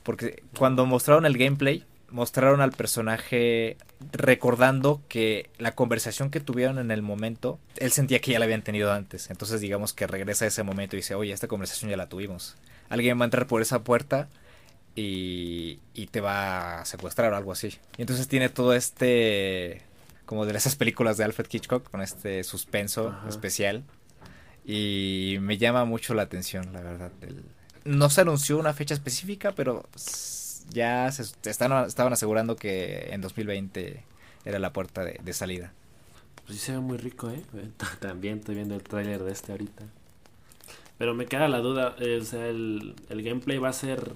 Porque 0.02 0.42
cuando 0.58 0.86
mostraron 0.86 1.26
el 1.26 1.38
gameplay, 1.38 1.84
mostraron 2.10 2.60
al 2.60 2.72
personaje 2.72 3.76
recordando 4.12 5.00
que 5.08 5.50
la 5.58 5.74
conversación 5.74 6.30
que 6.30 6.40
tuvieron 6.40 6.78
en 6.78 6.90
el 6.90 7.02
momento, 7.02 7.58
él 7.76 7.90
sentía 7.90 8.20
que 8.20 8.32
ya 8.32 8.38
la 8.38 8.44
habían 8.44 8.62
tenido 8.62 8.92
antes. 8.92 9.30
Entonces 9.30 9.60
digamos 9.60 9.92
que 9.92 10.06
regresa 10.06 10.44
a 10.44 10.48
ese 10.48 10.62
momento 10.62 10.96
y 10.96 11.00
dice, 11.00 11.14
oye, 11.14 11.32
esta 11.32 11.48
conversación 11.48 11.90
ya 11.90 11.96
la 11.96 12.08
tuvimos. 12.08 12.56
Alguien 12.88 13.18
va 13.18 13.22
a 13.22 13.26
entrar 13.26 13.46
por 13.46 13.62
esa 13.62 13.82
puerta 13.82 14.28
y, 14.94 15.80
y 15.94 16.06
te 16.06 16.20
va 16.20 16.80
a 16.80 16.84
secuestrar 16.84 17.32
o 17.32 17.36
algo 17.36 17.52
así. 17.52 17.78
Y 17.96 18.02
entonces 18.02 18.28
tiene 18.28 18.48
todo 18.48 18.74
este, 18.74 19.82
como 20.26 20.46
de 20.46 20.56
esas 20.56 20.76
películas 20.76 21.16
de 21.16 21.24
Alfred 21.24 21.46
Hitchcock, 21.50 21.90
con 21.90 22.02
este 22.02 22.44
suspenso 22.44 23.14
especial. 23.28 23.84
Y 24.64 25.38
me 25.40 25.58
llama 25.58 25.84
mucho 25.84 26.14
la 26.14 26.22
atención, 26.22 26.72
la 26.72 26.82
verdad, 26.82 27.10
el, 27.22 27.42
no 27.84 28.10
se 28.10 28.20
anunció 28.20 28.58
una 28.58 28.72
fecha 28.72 28.94
específica, 28.94 29.52
pero 29.52 29.84
ya 30.70 31.10
se 31.12 31.22
estaban, 31.48 31.86
estaban 31.86 32.12
asegurando 32.12 32.56
que 32.56 33.08
en 33.10 33.20
2020 33.20 34.04
era 34.44 34.58
la 34.58 34.72
puerta 34.72 35.04
de, 35.04 35.32
salida. 35.32 35.72
Pues 36.46 36.58
sí 36.58 36.66
se 36.66 36.72
ve 36.72 36.78
muy 36.78 36.98
rico, 36.98 37.30
¿eh? 37.30 37.42
También 38.00 38.38
estoy 38.38 38.56
viendo 38.56 38.74
el 38.74 38.82
tráiler 38.82 39.22
de 39.22 39.32
este 39.32 39.52
ahorita. 39.52 39.84
Pero 40.98 41.14
me 41.14 41.26
queda 41.26 41.48
la 41.48 41.58
duda, 41.58 41.96
eh, 41.98 42.18
o 42.20 42.24
sea, 42.24 42.46
el, 42.46 42.94
gameplay 43.10 43.58
va 43.58 43.68
a 43.68 43.72
ser 43.72 44.12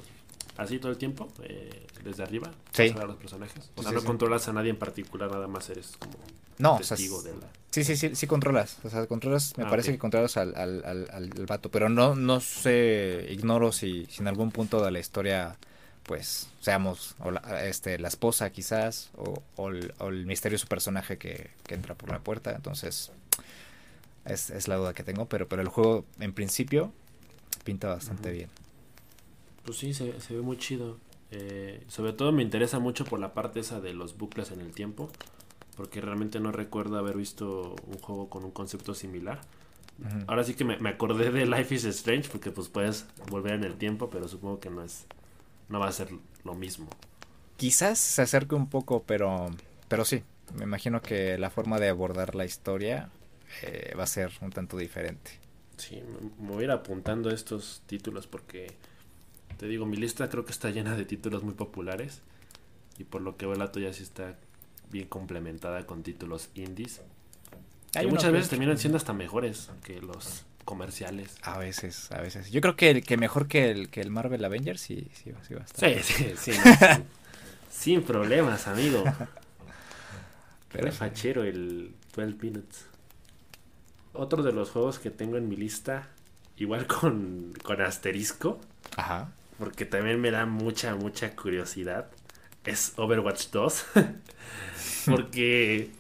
así 0.57 0.79
todo 0.79 0.93
el 0.93 0.99
tiempo, 0.99 1.29
eh, 1.43 1.87
desde 2.05 2.23
arriba, 2.23 2.53
sí. 2.73 2.95
a 3.01 3.05
los 3.07 3.17
personajes. 3.17 3.71
O 3.75 3.83
sea, 3.83 3.93
no 3.93 4.05
controlas 4.05 4.47
a 4.49 4.53
nadie 4.53 4.71
en 4.71 4.77
particular, 4.77 5.31
nada 5.31 5.49
más 5.49 5.69
eres 5.71 5.97
como 5.99 6.15
no, 6.59 6.79
testigo 6.79 7.23
de 7.23 7.33
la... 7.33 7.47
Sí, 7.77 7.85
sí, 7.85 7.97
sí, 7.97 8.15
sí 8.15 8.27
controlas. 8.27 8.79
O 8.85 8.89
sea, 8.89 9.07
controlas, 9.07 9.53
me 9.59 9.65
ah, 9.65 9.69
parece 9.69 9.93
que 9.93 9.99
controlas 9.99 10.39
al, 10.39 10.55
al, 10.57 10.83
al, 10.87 11.11
al, 11.13 11.47
vato, 11.47 11.71
pero 11.71 11.91
no, 11.91 12.15
no 12.15 12.41
sé, 12.41 13.27
ignoro 13.31 13.71
si, 13.71 14.07
si 14.07 14.23
en 14.23 14.29
algún 14.29 14.51
punto 14.51 14.83
de 14.83 14.91
la 14.91 14.99
historia, 14.99 15.59
pues, 16.05 16.49
seamos 16.61 17.17
o 17.19 17.31
la, 17.31 17.67
este, 17.67 17.99
la 17.99 18.09
esposa 18.09 18.49
quizás, 18.49 19.11
o, 19.17 19.43
o, 19.57 19.69
el, 19.69 19.93
o 19.99 20.09
el 20.09 20.25
misterioso 20.25 20.67
personaje 20.69 21.19
que, 21.19 21.51
que, 21.67 21.75
entra 21.75 21.95
por 21.95 22.09
la 22.09 22.21
puerta. 22.21 22.53
Entonces, 22.55 23.13
es, 24.25 24.49
es 24.49 24.69
la 24.69 24.77
duda 24.77 24.95
que 24.95 25.03
tengo, 25.03 25.27
pero, 25.27 25.47
pero 25.47 25.61
el 25.61 25.69
juego 25.69 26.07
en 26.19 26.33
principio 26.33 26.93
pinta 27.63 27.89
bastante 27.89 28.31
bien. 28.31 28.49
Pues 29.67 29.77
sí, 29.77 29.93
se, 29.93 30.19
se 30.21 30.35
ve 30.35 30.41
muy 30.41 30.57
chido. 30.57 30.97
Eh, 31.31 31.83
sobre 31.89 32.15
todo 32.15 32.33
me 32.33 32.43
interesa 32.43 32.79
mucho 32.79 33.05
por 33.05 33.21
la 33.21 33.35
parte 33.35 33.61
esa 33.61 33.83
de 33.83 33.93
los 33.93 34.17
bucles 34.17 34.51
en 34.51 34.61
el 34.61 34.73
tiempo 34.73 35.11
porque 35.77 36.01
realmente 36.01 36.41
no 36.41 36.53
recuerdo 36.53 36.99
haber 36.99 37.17
visto 37.17 37.77
un 37.87 37.99
juego 37.99 38.29
con 38.29 38.45
un 38.45 38.51
concepto 38.51 38.95
similar. 38.95 39.41
Ahora 40.27 40.45
sí 40.45 40.53
que 40.53 40.65
me, 40.65 40.77
me, 40.77 40.91
acordé 40.91 41.31
de 41.31 41.47
Life 41.47 41.75
is 41.75 41.85
Strange 41.85 42.29
porque 42.29 42.51
pues 42.51 42.69
puedes 42.69 43.07
volver 43.31 43.55
en 43.55 43.65
el 43.65 43.77
tiempo, 43.77 44.11
pero 44.11 44.29
supongo 44.29 44.61
que 44.61 44.69
no 44.69 44.83
es 44.83 45.07
no 45.69 45.81
va 45.81 45.89
a 45.89 45.93
ser 45.93 46.11
lo 46.45 46.55
mismo. 46.55 46.89
Quizás 47.57 47.99
se 47.99 48.21
acerque 48.23 48.55
un 48.55 48.69
poco, 48.69 49.05
pero 49.05 49.49
pero 49.89 50.05
sí, 50.05 50.23
me 50.55 50.65
imagino 50.65 51.01
que 51.01 51.39
la 51.39 51.51
forma 51.51 51.79
de 51.79 51.89
abordar 51.89 52.35
la 52.35 52.45
historia 52.45 53.11
eh, 53.63 53.95
va 53.99 54.05
a 54.05 54.07
ser 54.07 54.33
un 54.41 54.51
tanto 54.51 54.77
diferente. 54.77 55.33
Sí, 55.77 56.03
me 56.39 56.49
voy 56.49 56.63
a 56.63 56.65
ir 56.65 56.71
apuntando 56.71 57.31
estos 57.31 57.83
títulos 57.87 58.27
porque 58.27 58.73
te 59.57 59.67
digo, 59.67 59.87
mi 59.87 59.97
lista 59.97 60.29
creo 60.29 60.45
que 60.45 60.53
está 60.53 60.71
llena 60.71 60.97
de 60.97 61.05
títulos 61.05 61.43
muy 61.43 61.55
populares 61.55 62.23
y 62.99 63.05
por 63.05 63.23
lo 63.23 63.37
que 63.37 63.47
veo 63.47 63.57
la 63.57 63.73
tuya 63.73 63.93
sí 63.93 64.03
está 64.03 64.37
bien 64.91 65.09
complementada 65.09 65.87
con 65.87 66.03
títulos 66.03 66.51
indies. 66.55 67.01
que 67.93 68.07
muchas 68.07 68.33
veces 68.33 68.49
terminan 68.51 68.79
siendo 68.79 68.97
hasta 68.97 69.13
mejores 69.13 69.71
que 69.85 70.01
los 70.01 70.45
comerciales. 70.67 71.37
A 71.43 71.57
veces, 71.57 72.13
a 72.13 72.21
veces. 72.21 72.51
Yo 72.51 72.61
creo 72.61 72.77
que, 72.77 72.91
el, 72.91 73.05
que 73.05 73.17
mejor 73.17 73.49
que 73.49 73.71
el, 73.71 73.89
que 73.89 74.03
el 74.03 74.11
Marvel 74.11 74.45
Avengers 74.45 74.81
sí, 74.81 75.09
sí, 75.15 75.33
sí 75.47 75.55
va 75.55 75.63
a 75.63 75.65
estar. 75.65 76.03
Sí, 76.03 76.35
sí, 76.37 76.53
sí. 76.53 76.53
sin 77.71 78.03
problemas, 78.03 78.67
amigo. 78.67 79.03
Pero 80.73 80.93
fachero 80.93 81.43
el 81.45 81.95
12 82.15 82.37
Minutes. 82.43 82.87
Otro 84.13 84.43
de 84.43 84.53
los 84.53 84.71
juegos 84.71 84.99
que 84.99 85.11
tengo 85.11 85.37
en 85.37 85.49
mi 85.49 85.57
lista, 85.57 86.09
igual 86.57 86.87
con, 86.87 87.55
con 87.63 87.81
asterisco. 87.81 88.61
Ajá. 88.97 89.33
Porque 89.59 89.87
también 89.87 90.21
me 90.21 90.31
da 90.31 90.45
mucha, 90.45 90.95
mucha 90.97 91.35
curiosidad. 91.35 92.11
Es 92.67 92.93
Overwatch 92.97 93.51
2. 93.51 93.87
porque, 95.07 95.91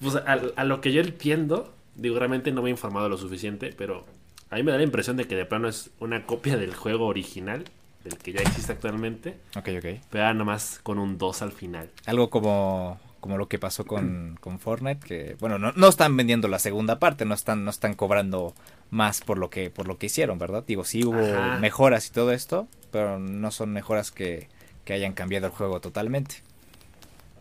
pues, 0.00 0.16
a, 0.16 0.64
lo 0.64 0.80
que 0.80 0.92
yo 0.92 1.00
entiendo, 1.00 1.72
digo, 1.94 2.18
realmente 2.18 2.52
no 2.52 2.62
me 2.62 2.68
he 2.68 2.72
informado 2.72 3.08
lo 3.08 3.16
suficiente, 3.16 3.74
pero 3.76 4.04
a 4.50 4.56
mí 4.56 4.62
me 4.62 4.72
da 4.72 4.78
la 4.78 4.84
impresión 4.84 5.16
de 5.16 5.26
que 5.26 5.36
de 5.36 5.44
plano 5.44 5.68
es 5.68 5.90
una 6.00 6.26
copia 6.26 6.56
del 6.56 6.74
juego 6.74 7.06
original, 7.06 7.64
del 8.04 8.18
que 8.18 8.32
ya 8.32 8.40
existe 8.40 8.72
actualmente. 8.72 9.36
Ok, 9.56 9.68
ok. 9.78 10.00
Pero 10.10 10.34
nomás 10.34 10.80
con 10.82 10.98
un 10.98 11.18
2 11.18 11.42
al 11.42 11.52
final. 11.52 11.90
Algo 12.06 12.30
como 12.30 13.00
como 13.26 13.38
lo 13.38 13.48
que 13.48 13.58
pasó 13.58 13.84
con, 13.84 14.38
con 14.40 14.60
Fortnite, 14.60 15.04
que 15.04 15.36
bueno, 15.40 15.58
no, 15.58 15.72
no, 15.74 15.88
están 15.88 16.16
vendiendo 16.16 16.46
la 16.46 16.60
segunda 16.60 17.00
parte, 17.00 17.24
no 17.24 17.34
están, 17.34 17.64
no 17.64 17.70
están 17.70 17.94
cobrando 17.94 18.54
más 18.90 19.20
por 19.20 19.36
lo 19.36 19.50
que, 19.50 19.68
por 19.68 19.88
lo 19.88 19.98
que 19.98 20.06
hicieron, 20.06 20.38
¿verdad? 20.38 20.62
Digo, 20.64 20.84
sí 20.84 21.04
hubo 21.04 21.20
mejoras 21.58 22.06
y 22.06 22.12
todo 22.12 22.30
esto, 22.30 22.68
pero 22.92 23.18
no 23.18 23.50
son 23.50 23.72
mejoras 23.72 24.12
que, 24.12 24.48
que 24.86 24.94
hayan 24.94 25.12
cambiado 25.12 25.48
el 25.48 25.52
juego 25.52 25.80
totalmente. 25.80 26.36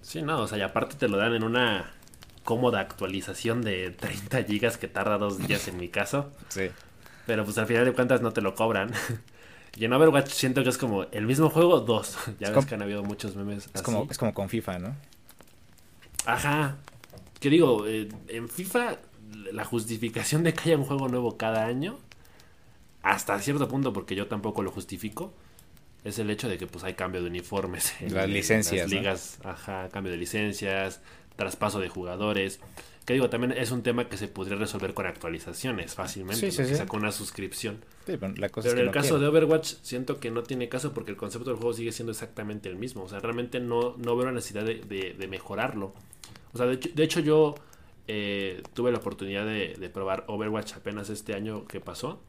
Sí, 0.02 0.22
no, 0.22 0.42
o 0.42 0.48
sea, 0.48 0.58
y 0.58 0.62
aparte 0.62 0.96
te 0.96 1.08
lo 1.08 1.18
dan 1.18 1.34
en 1.34 1.44
una 1.44 1.94
cómoda 2.44 2.80
actualización 2.82 3.62
de 3.62 3.92
30 3.92 4.44
gigas 4.44 4.78
que 4.78 4.88
tarda 4.88 5.18
dos 5.18 5.38
días 5.38 5.68
en 5.70 5.78
mi 5.78 5.88
caso. 5.88 6.32
Sí. 6.50 6.70
Pero 7.26 7.46
pues 7.46 7.58
al 7.58 7.68
final 7.68 7.86
de 7.86 7.94
cuentas 7.94 8.22
no 8.22 8.34
te 8.34 8.42
lo 8.42 8.56
cobran. 8.56 8.92
y 9.78 9.86
en 9.86 9.94
Overwatch 9.94 10.30
siento 10.30 10.64
que 10.64 10.70
es 10.70 10.78
como 10.78 11.04
el 11.04 11.26
mismo 11.28 11.50
juego, 11.50 11.80
dos. 11.80 12.18
Ya 12.40 12.50
ves 12.50 12.66
que 12.66 12.76
han 12.76 12.82
habido 12.82 13.04
muchos 13.04 13.36
memes. 13.36 13.70
Es, 13.74 13.82
Como, 13.84 14.08
es 14.10 14.18
como 14.18 14.34
con 14.34 14.50
FIFA, 14.50 14.80
¿no? 14.80 14.96
Ajá. 16.26 16.78
Que 17.40 17.50
digo, 17.52 17.86
eh, 17.86 18.10
en 18.28 18.50
FIFA 18.50 18.98
la 19.52 19.66
justificación 19.66 20.44
de 20.44 20.54
que 20.54 20.70
haya 20.70 20.78
un 20.78 20.86
juego 20.86 21.10
nuevo 21.10 21.38
cada 21.38 21.66
año, 21.66 22.00
hasta 23.04 23.40
cierto 23.40 23.68
punto, 23.68 23.94
porque 23.94 24.16
yo 24.16 24.28
tampoco 24.28 24.64
lo 24.64 24.72
justifico, 24.72 25.32
es 26.06 26.18
el 26.20 26.30
hecho 26.30 26.48
de 26.48 26.58
que 26.58 26.68
pues 26.68 26.86
hay 26.86 26.94
cambio 26.94 27.22
de 27.22 27.28
uniformes 27.28 27.94
en 28.00 28.14
las 28.14 28.30
licencias, 28.30 28.90
ligas, 28.90 29.40
ajá, 29.44 29.90
cambio 29.90 30.12
de 30.12 30.18
licencias, 30.18 31.02
traspaso 31.36 31.82
de 31.82 31.90
jugadores. 31.90 32.62
Que 33.06 33.14
digo, 33.14 33.30
también 33.30 33.52
es 33.52 33.70
un 33.70 33.84
tema 33.84 34.10
que 34.10 34.18
se 34.18 34.28
podría 34.28 34.56
resolver 34.56 34.96
con 34.96 35.06
actualizaciones 35.06 35.94
fácilmente, 35.94 36.52
sí, 36.52 36.66
sí, 36.66 36.86
con 36.88 37.02
una 37.02 37.12
suscripción. 37.12 37.84
pero, 38.06 38.26
en 38.26 38.80
el 38.80 38.92
caso 38.92 39.20
de 39.20 39.28
Overwatch 39.28 39.74
siento 39.84 40.20
que 40.20 40.32
no 40.32 40.42
tiene 40.42 40.70
caso 40.70 40.94
porque 40.94 41.12
el 41.12 41.18
concepto 41.18 41.52
del 41.52 41.58
juego 41.58 41.74
sigue 41.74 41.92
siendo 41.92 42.14
exactamente 42.14 42.70
el 42.70 42.78
mismo. 42.78 43.04
O 43.04 43.10
sea, 43.10 43.20
realmente 43.20 43.60
no, 43.60 43.96
no 43.98 44.16
veo 44.16 44.26
la 44.26 44.32
necesidad 44.32 44.64
de 44.64 45.28
mejorarlo. 45.30 45.94
O 46.54 46.58
sea, 46.58 46.68
de 46.68 47.04
hecho, 47.04 47.20
yo 47.20 47.56
eh, 48.08 48.62
tuve 48.74 48.92
la 48.92 49.00
oportunidad 49.00 49.46
de, 49.46 49.90
probar 49.94 50.26
Overwatch 50.28 50.74
apenas 50.74 51.10
este 51.10 51.34
año 51.34 51.66
que 51.66 51.80
pasó. 51.80 52.22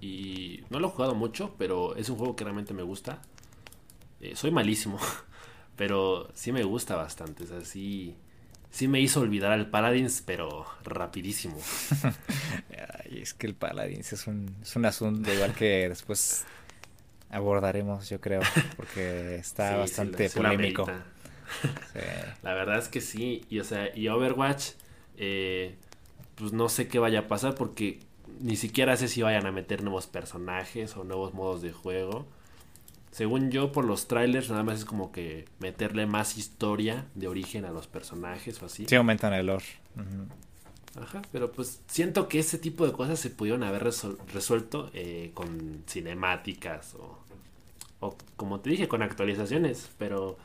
Y 0.00 0.64
no 0.70 0.78
lo 0.78 0.88
he 0.88 0.90
jugado 0.90 1.14
mucho, 1.14 1.54
pero 1.58 1.96
es 1.96 2.08
un 2.08 2.16
juego 2.16 2.36
que 2.36 2.44
realmente 2.44 2.74
me 2.74 2.82
gusta. 2.82 3.20
Eh, 4.20 4.36
soy 4.36 4.50
malísimo, 4.50 4.98
pero 5.76 6.28
sí 6.34 6.52
me 6.52 6.62
gusta 6.62 6.96
bastante. 6.96 7.44
O 7.44 7.46
sea, 7.46 7.60
sí, 7.62 8.16
me 8.86 9.00
hizo 9.00 9.20
olvidar 9.20 9.52
al 9.52 9.68
Paladins, 9.70 10.22
pero 10.24 10.66
rapidísimo. 10.84 11.58
Ay, 13.04 13.20
es 13.20 13.34
que 13.34 13.46
el 13.46 13.54
Paladins 13.54 14.12
es 14.12 14.26
un, 14.26 14.56
es 14.62 14.76
un 14.76 14.84
asunto 14.84 15.32
igual 15.32 15.54
que 15.54 15.88
después 15.88 16.44
abordaremos, 17.30 18.08
yo 18.08 18.20
creo, 18.20 18.42
porque 18.76 19.36
está 19.36 19.76
bastante 19.76 20.30
polémico. 20.30 20.86
La 22.42 22.54
verdad 22.54 22.78
es 22.78 22.88
que 22.88 23.00
sí. 23.00 23.44
Y 23.48 23.60
o 23.60 23.64
sea, 23.64 23.96
y 23.96 24.08
Overwatch, 24.08 24.72
eh, 25.16 25.76
pues 26.36 26.52
no 26.52 26.68
sé 26.68 26.88
qué 26.88 26.98
vaya 26.98 27.20
a 27.20 27.28
pasar 27.28 27.54
porque 27.54 28.00
ni 28.40 28.56
siquiera 28.56 28.96
sé 28.96 29.08
si 29.08 29.22
vayan 29.22 29.46
a 29.46 29.52
meter 29.52 29.82
nuevos 29.82 30.06
personajes 30.06 30.96
o 30.96 31.04
nuevos 31.04 31.34
modos 31.34 31.62
de 31.62 31.72
juego. 31.72 32.26
Según 33.10 33.50
yo, 33.50 33.72
por 33.72 33.84
los 33.84 34.06
trailers, 34.08 34.50
nada 34.50 34.62
más 34.62 34.80
es 34.80 34.84
como 34.84 35.10
que 35.12 35.46
meterle 35.58 36.06
más 36.06 36.38
historia 36.38 37.06
de 37.14 37.28
origen 37.28 37.64
a 37.64 37.70
los 37.70 37.86
personajes 37.86 38.62
o 38.62 38.66
así. 38.66 38.86
Sí, 38.88 38.94
aumentan 38.94 39.32
el 39.34 39.46
lore. 39.46 39.64
Ajá, 41.00 41.22
pero 41.32 41.52
pues 41.52 41.80
siento 41.86 42.28
que 42.28 42.38
ese 42.38 42.58
tipo 42.58 42.86
de 42.86 42.92
cosas 42.92 43.18
se 43.18 43.30
pudieron 43.30 43.62
haber 43.62 43.82
resuelto 44.32 44.90
eh, 44.92 45.30
con 45.34 45.82
cinemáticas 45.86 46.94
o, 46.94 47.18
o, 48.00 48.16
como 48.36 48.60
te 48.60 48.70
dije, 48.70 48.88
con 48.88 49.02
actualizaciones. 49.02 49.90
Pero 49.98 50.36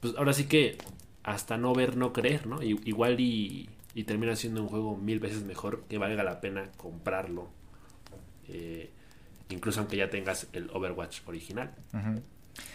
pues 0.00 0.14
ahora 0.16 0.32
sí 0.32 0.44
que 0.44 0.78
hasta 1.22 1.56
no 1.56 1.74
ver, 1.74 1.96
no 1.96 2.12
creer, 2.12 2.46
¿no? 2.46 2.62
igual 2.62 3.20
y, 3.20 3.68
y 3.94 4.04
termina 4.04 4.36
siendo 4.36 4.62
un 4.62 4.68
juego 4.68 4.96
mil 4.96 5.20
veces 5.20 5.42
mejor 5.44 5.84
que 5.88 5.98
valga 5.98 6.22
la 6.22 6.40
pena 6.40 6.70
comprarlo. 6.76 7.48
Eh, 8.48 8.90
incluso 9.48 9.80
aunque 9.80 9.96
ya 9.96 10.10
tengas 10.10 10.46
el 10.52 10.70
Overwatch 10.72 11.20
original. 11.26 11.74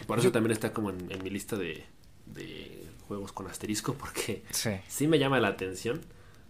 Por 0.06 0.18
eso 0.18 0.32
también 0.32 0.52
está 0.52 0.72
como 0.72 0.90
en, 0.90 1.22
mi 1.22 1.30
lista 1.30 1.56
de, 1.56 1.84
de, 2.26 2.84
juegos 3.08 3.32
con 3.32 3.46
asterisco, 3.46 3.94
porque 3.94 4.42
sí. 4.88 5.06
me 5.06 5.18
llama 5.18 5.40
la 5.40 5.48
atención. 5.48 6.00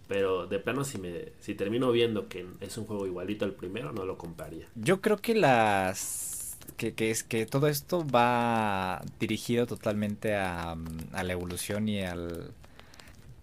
Pero 0.07 0.47
de 0.47 0.59
plano, 0.59 0.85
si 0.85 0.97
me 0.99 1.33
si 1.41 1.53
termino 1.53 1.91
viendo 1.91 2.29
que 2.29 2.45
es 2.61 2.77
un 2.77 2.85
juego 2.85 3.05
igualito 3.05 3.43
al 3.43 3.51
primero, 3.51 3.91
no 3.91 4.05
lo 4.05 4.17
compraría. 4.17 4.65
Yo 4.75 5.01
creo 5.01 5.17
que 5.17 5.35
las 5.35 6.57
que, 6.77 6.93
que, 6.93 7.11
es 7.11 7.23
que 7.23 7.45
todo 7.45 7.67
esto 7.67 8.07
va 8.07 9.01
dirigido 9.19 9.65
totalmente 9.65 10.35
a, 10.35 10.77
a 11.11 11.23
la 11.23 11.33
evolución 11.33 11.89
y 11.89 12.03
al 12.03 12.53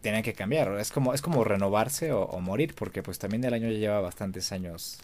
tienen 0.04 0.22
que 0.22 0.34
cambiar 0.34 0.78
es 0.78 0.92
como 0.92 1.14
es 1.14 1.22
como 1.22 1.42
renovarse 1.42 2.12
o, 2.12 2.38
morir 2.40 2.74
porque 2.74 3.02
pues 3.02 3.18
también 3.18 3.42
el 3.44 3.54
año 3.54 3.68
ya 3.70 3.78
lleva 3.78 4.00
bastantes 4.00 4.52
años 4.52 4.98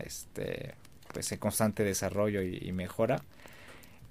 este 0.00 0.74
pues 1.12 1.32
en 1.32 1.38
constante 1.38 1.82
desarrollo 1.82 2.42
y, 2.42 2.70
mejora 2.72 3.22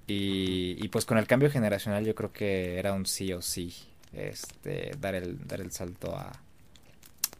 y, 0.07 0.85
pues 0.89 1.05
con 1.05 1.17
el 1.17 1.25
cambio 1.25 1.49
generacional 1.49 2.05
yo 2.05 2.15
creo 2.15 2.33
que 2.33 2.77
era 2.77 2.91
un 2.91 3.05
sí 3.05 3.31
o 3.31 3.41
sí 3.41 3.73
este 4.11 4.91
dar 4.99 5.15
el 5.15 5.47
dar 5.47 5.61
el 5.61 5.71
salto 5.71 6.15
a 6.15 6.31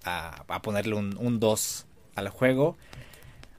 a, 0.05 0.43
a 0.47 0.61
ponerle 0.61 0.95
un 0.95 1.39
2 1.39 1.85
al 2.15 2.29
juego 2.29 2.77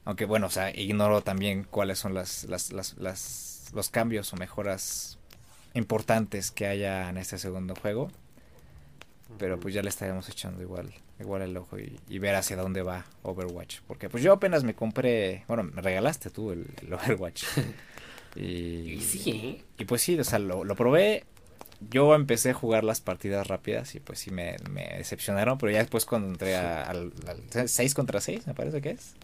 aunque 0.05 0.25
bueno, 0.25 0.47
o 0.47 0.49
sea, 0.49 0.69
ignoro 0.75 1.21
también 1.21 1.63
cuáles 1.63 1.99
son 1.99 2.13
las, 2.13 2.45
las, 2.45 2.73
los 2.73 3.89
cambios 3.89 4.33
o 4.33 4.35
mejoras 4.35 5.17
importantes 5.73 6.51
que 6.51 6.67
haya 6.67 7.09
en 7.09 7.17
este 7.17 7.37
segundo 7.37 7.73
juego. 7.75 8.11
Pero 9.37 9.59
pues 9.59 9.73
ya 9.73 9.81
le 9.81 9.89
estaremos 9.89 10.29
echando 10.29 10.61
igual, 10.61 10.93
igual 11.19 11.41
el 11.41 11.57
ojo 11.57 11.77
y, 11.79 12.19
ver 12.19 12.35
hacia 12.35 12.55
dónde 12.55 12.81
va 12.81 13.05
Overwatch. 13.23 13.79
Porque 13.87 14.09
pues 14.09 14.23
yo 14.23 14.33
apenas 14.33 14.63
me 14.63 14.75
compré, 14.75 15.43
bueno, 15.47 15.63
me 15.63 15.81
regalaste 15.81 16.29
tú 16.29 16.51
el, 16.51 16.67
Overwatch. 16.91 17.43
y, 18.35 18.99
sí, 19.01 19.31
¿eh? 19.31 19.63
y 19.77 19.85
pues 19.85 20.01
sí, 20.01 20.19
o 20.19 20.23
sea, 20.23 20.39
lo, 20.39 20.63
lo 20.63 20.75
probé, 20.75 21.23
yo 21.89 22.15
empecé 22.15 22.51
a 22.51 22.53
jugar 22.53 22.83
las 22.83 23.01
partidas 23.01 23.47
rápidas 23.47 23.95
y 23.95 23.99
pues 23.99 24.19
sí 24.19 24.31
me, 24.31 24.55
me 24.69 24.85
decepcionaron, 24.97 25.57
pero 25.57 25.71
ya 25.71 25.79
después 25.79 26.05
cuando 26.05 26.27
entré 26.27 26.55
al, 26.55 27.13
al 27.27 27.69
6 27.69 27.93
contra 27.93 28.21
6, 28.21 28.47
me 28.47 28.53
parece 28.53 28.81
que 28.81 28.91
es. 28.91 29.15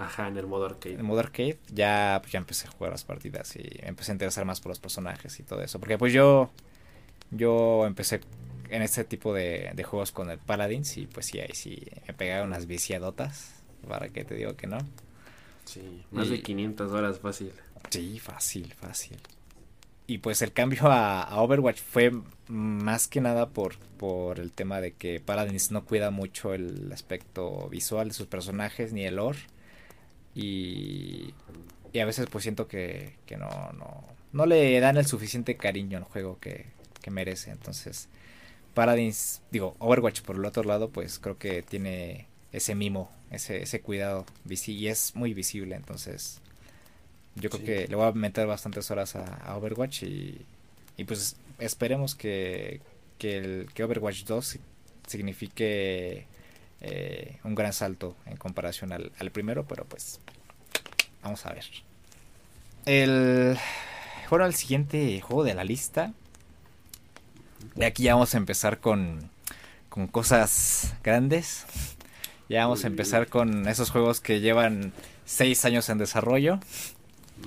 Ajá, 0.00 0.28
en 0.28 0.36
el 0.38 0.46
modo 0.46 0.64
arcade. 0.64 0.94
En 0.94 1.00
el 1.00 1.06
modo 1.06 1.20
arcade 1.20 1.58
ya, 1.68 2.18
pues, 2.22 2.32
ya 2.32 2.38
empecé 2.38 2.66
a 2.66 2.70
jugar 2.70 2.90
las 2.90 3.04
partidas 3.04 3.54
y 3.56 3.68
empecé 3.82 4.12
a 4.12 4.14
interesar 4.14 4.46
más 4.46 4.60
por 4.60 4.70
los 4.70 4.80
personajes 4.80 5.38
y 5.38 5.42
todo 5.42 5.62
eso. 5.62 5.78
Porque 5.78 5.98
pues 5.98 6.14
yo, 6.14 6.50
yo 7.30 7.86
empecé 7.86 8.20
en 8.70 8.82
este 8.82 9.04
tipo 9.04 9.34
de, 9.34 9.70
de 9.74 9.84
juegos 9.84 10.12
con 10.12 10.30
el 10.30 10.38
Paladins 10.38 10.96
y 10.96 11.06
pues 11.06 11.26
sí, 11.26 11.40
ahí 11.40 11.54
sí 11.54 11.82
me 12.06 12.14
pegaron 12.14 12.48
unas 12.48 12.66
viciadotas. 12.66 13.54
Para 13.86 14.08
que 14.10 14.24
te 14.24 14.34
digo 14.34 14.56
que 14.56 14.66
no. 14.66 14.78
Sí, 15.64 16.04
más 16.10 16.28
de 16.28 16.42
500 16.42 16.92
horas 16.92 17.18
fácil. 17.18 17.52
Sí, 17.88 18.18
fácil, 18.18 18.74
fácil. 18.74 19.18
y 20.06 20.18
pues 20.18 20.42
el 20.42 20.52
cambio 20.52 20.82
a, 20.90 21.40
Overwatch 21.40 21.80
fue 21.80 22.12
más 22.48 23.08
que 23.08 23.20
nada 23.20 23.48
por, 23.48 23.76
por 23.96 24.38
el 24.40 24.52
tema 24.52 24.80
de 24.80 24.92
que 24.92 25.20
Paladins 25.20 25.70
no 25.70 25.84
cuida 25.84 26.10
mucho 26.10 26.52
el 26.52 26.92
aspecto 26.92 27.68
visual 27.68 28.08
de 28.08 28.14
sus 28.14 28.26
personajes 28.26 28.92
ni 28.92 29.04
el 29.04 29.16
lore. 29.16 29.38
Y, 30.34 31.32
y 31.92 31.98
a 31.98 32.04
veces 32.04 32.26
pues 32.30 32.42
siento 32.42 32.68
que, 32.68 33.14
que 33.26 33.36
no, 33.36 33.48
no, 33.78 34.04
no 34.32 34.46
le 34.46 34.78
dan 34.80 34.96
el 34.96 35.06
suficiente 35.06 35.56
cariño 35.56 35.98
al 35.98 36.04
juego 36.04 36.38
que, 36.40 36.66
que 37.00 37.10
merece. 37.10 37.50
Entonces, 37.50 38.08
Paladins, 38.74 39.42
digo, 39.50 39.76
Overwatch 39.78 40.22
por 40.22 40.36
el 40.36 40.44
otro 40.44 40.62
lado, 40.62 40.90
pues 40.90 41.18
creo 41.18 41.38
que 41.38 41.62
tiene 41.62 42.26
ese 42.52 42.74
mimo, 42.74 43.10
ese, 43.30 43.62
ese 43.62 43.80
cuidado 43.80 44.26
y 44.48 44.86
es 44.88 45.14
muy 45.14 45.34
visible. 45.34 45.76
Entonces, 45.76 46.40
yo 47.34 47.50
creo 47.50 47.64
que 47.64 47.88
le 47.88 47.96
voy 47.96 48.06
a 48.06 48.12
meter 48.12 48.46
bastantes 48.46 48.90
horas 48.90 49.16
a, 49.16 49.56
Overwatch 49.56 50.02
y, 50.04 50.44
y, 50.96 51.04
pues 51.04 51.36
esperemos 51.58 52.14
que, 52.14 52.80
que, 53.18 53.38
el, 53.38 53.68
que 53.74 53.84
Overwatch 53.84 54.24
2 54.24 54.58
signifique 55.06 56.26
eh, 56.80 57.36
un 57.44 57.54
gran 57.54 57.72
salto 57.72 58.16
en 58.26 58.36
comparación 58.36 58.92
al, 58.92 59.30
primero, 59.32 59.66
pero 59.66 59.84
pues 59.84 60.20
vamos 61.22 61.44
a 61.44 61.52
ver. 61.52 61.64
El, 62.86 63.58
bueno, 64.30 64.46
el 64.46 64.54
siguiente 64.54 65.20
juego 65.20 65.44
de 65.44 65.54
la 65.54 65.64
lista. 65.64 66.14
De 67.74 67.86
aquí 67.86 68.04
ya 68.04 68.14
vamos 68.14 68.34
a 68.34 68.38
empezar 68.38 68.80
con, 68.80 69.30
con 69.88 70.06
cosas 70.06 70.94
grandes. 71.02 71.66
Ya 72.48 72.64
vamos 72.64 72.84
a 72.84 72.88
empezar 72.88 73.28
con 73.28 73.68
esos 73.68 73.90
juegos 73.90 74.20
que 74.20 74.40
llevan 74.40 74.92
6 75.24 75.64
años 75.66 75.88
en 75.88 75.98
desarrollo. 75.98 76.58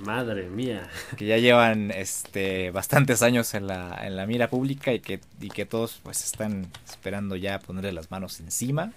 Madre 0.02 0.48
mía. 0.48 0.88
Que 1.16 1.26
ya 1.26 1.36
llevan 1.38 1.90
este 1.90 2.70
bastantes 2.70 3.22
años 3.22 3.54
en 3.54 3.66
la, 3.66 4.00
en 4.02 4.16
la 4.16 4.26
mira 4.26 4.48
pública 4.48 4.92
y 4.92 5.00
que, 5.00 5.20
y 5.40 5.50
que 5.50 5.66
todos 5.66 6.00
pues 6.02 6.24
están 6.24 6.68
esperando 6.88 7.36
ya 7.36 7.58
ponerle 7.58 7.92
las 7.92 8.10
manos 8.10 8.40
encima. 8.40 8.92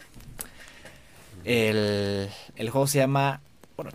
El, 1.43 2.29
el 2.55 2.69
juego 2.69 2.87
se 2.87 2.97
llama, 2.99 3.41
bueno, 3.75 3.91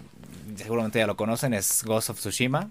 seguramente 0.56 1.00
ya 1.00 1.06
lo 1.06 1.16
conocen, 1.16 1.54
es 1.54 1.82
Ghost 1.84 2.10
of 2.10 2.18
Tsushima. 2.18 2.70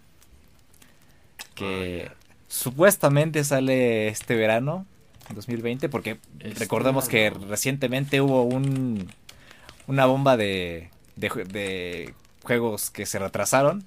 Que 1.56 2.10
supuestamente 2.52 3.44
sale 3.46 4.10
este 4.10 4.36
verano, 4.36 4.86
2020, 5.34 5.88
porque 5.88 6.20
recordemos 6.60 7.08
que 7.08 7.30
recientemente 7.30 8.20
hubo 8.20 8.44
un, 8.44 9.10
una 9.88 10.06
bomba 10.06 10.36
de, 10.36 10.90
de, 11.16 11.30
de 11.30 12.14
juegos 12.44 12.90
que 12.90 13.06
se 13.06 13.20
retrasaron. 13.20 13.86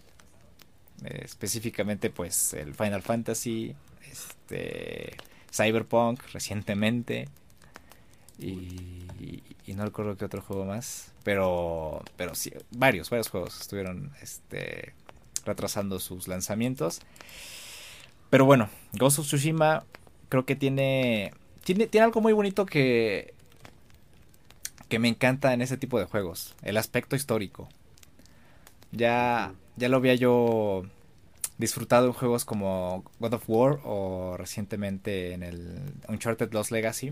Eh, 1.05 1.21
específicamente 1.25 2.09
pues 2.09 2.55
el 2.55 2.75
Final 2.75 3.03
Fantasy, 3.03 3.75
este, 4.11 5.19
Cyberpunk 5.53 6.23
recientemente. 6.33 7.29
Y, 8.39 9.07
y, 9.67 9.75
no 9.75 9.85
recuerdo 9.85 10.17
qué 10.17 10.25
otro 10.25 10.43
juego 10.43 10.65
más, 10.65 11.13
pero 11.23 12.03
pero 12.17 12.35
sí, 12.35 12.53
varios 12.71 13.11
varios 13.11 13.29
juegos 13.29 13.61
estuvieron 13.61 14.13
este 14.23 14.95
retrasando 15.45 16.01
sus 16.01 16.27
lanzamientos. 16.27 17.01
Pero 18.35 18.47
bueno, 18.47 18.69
Ghost 18.95 19.21
of 19.21 19.27
Tsushima 19.27 19.85
creo 20.29 20.45
que 20.45 20.57
tiene 20.57 21.33
tiene 21.63 21.87
tiene 21.87 22.05
algo 22.05 22.21
muy 22.21 22.33
bonito 22.33 22.67
que 22.67 23.33
que 24.89 24.99
me 24.99 25.07
encanta 25.07 25.53
en 25.53 25.63
ese 25.63 25.77
tipo 25.77 26.01
de 26.01 26.07
juegos, 26.07 26.57
el 26.63 26.77
aspecto 26.77 27.15
histórico. 27.15 27.69
Ya 28.91 29.55
ya 29.77 29.89
lo 29.89 29.99
había 29.99 30.17
yo 30.17 30.83
disfrutado 31.59 32.09
en 32.09 32.13
juegos 32.13 32.45
como 32.45 33.05
God 33.21 33.35
of 33.35 33.45
War 33.47 33.79
o 33.85 34.35
recientemente 34.37 35.33
en 35.33 35.45
el 35.45 35.79
Uncharted 36.09 36.53
Lost 36.53 36.73
Legacy. 36.73 37.11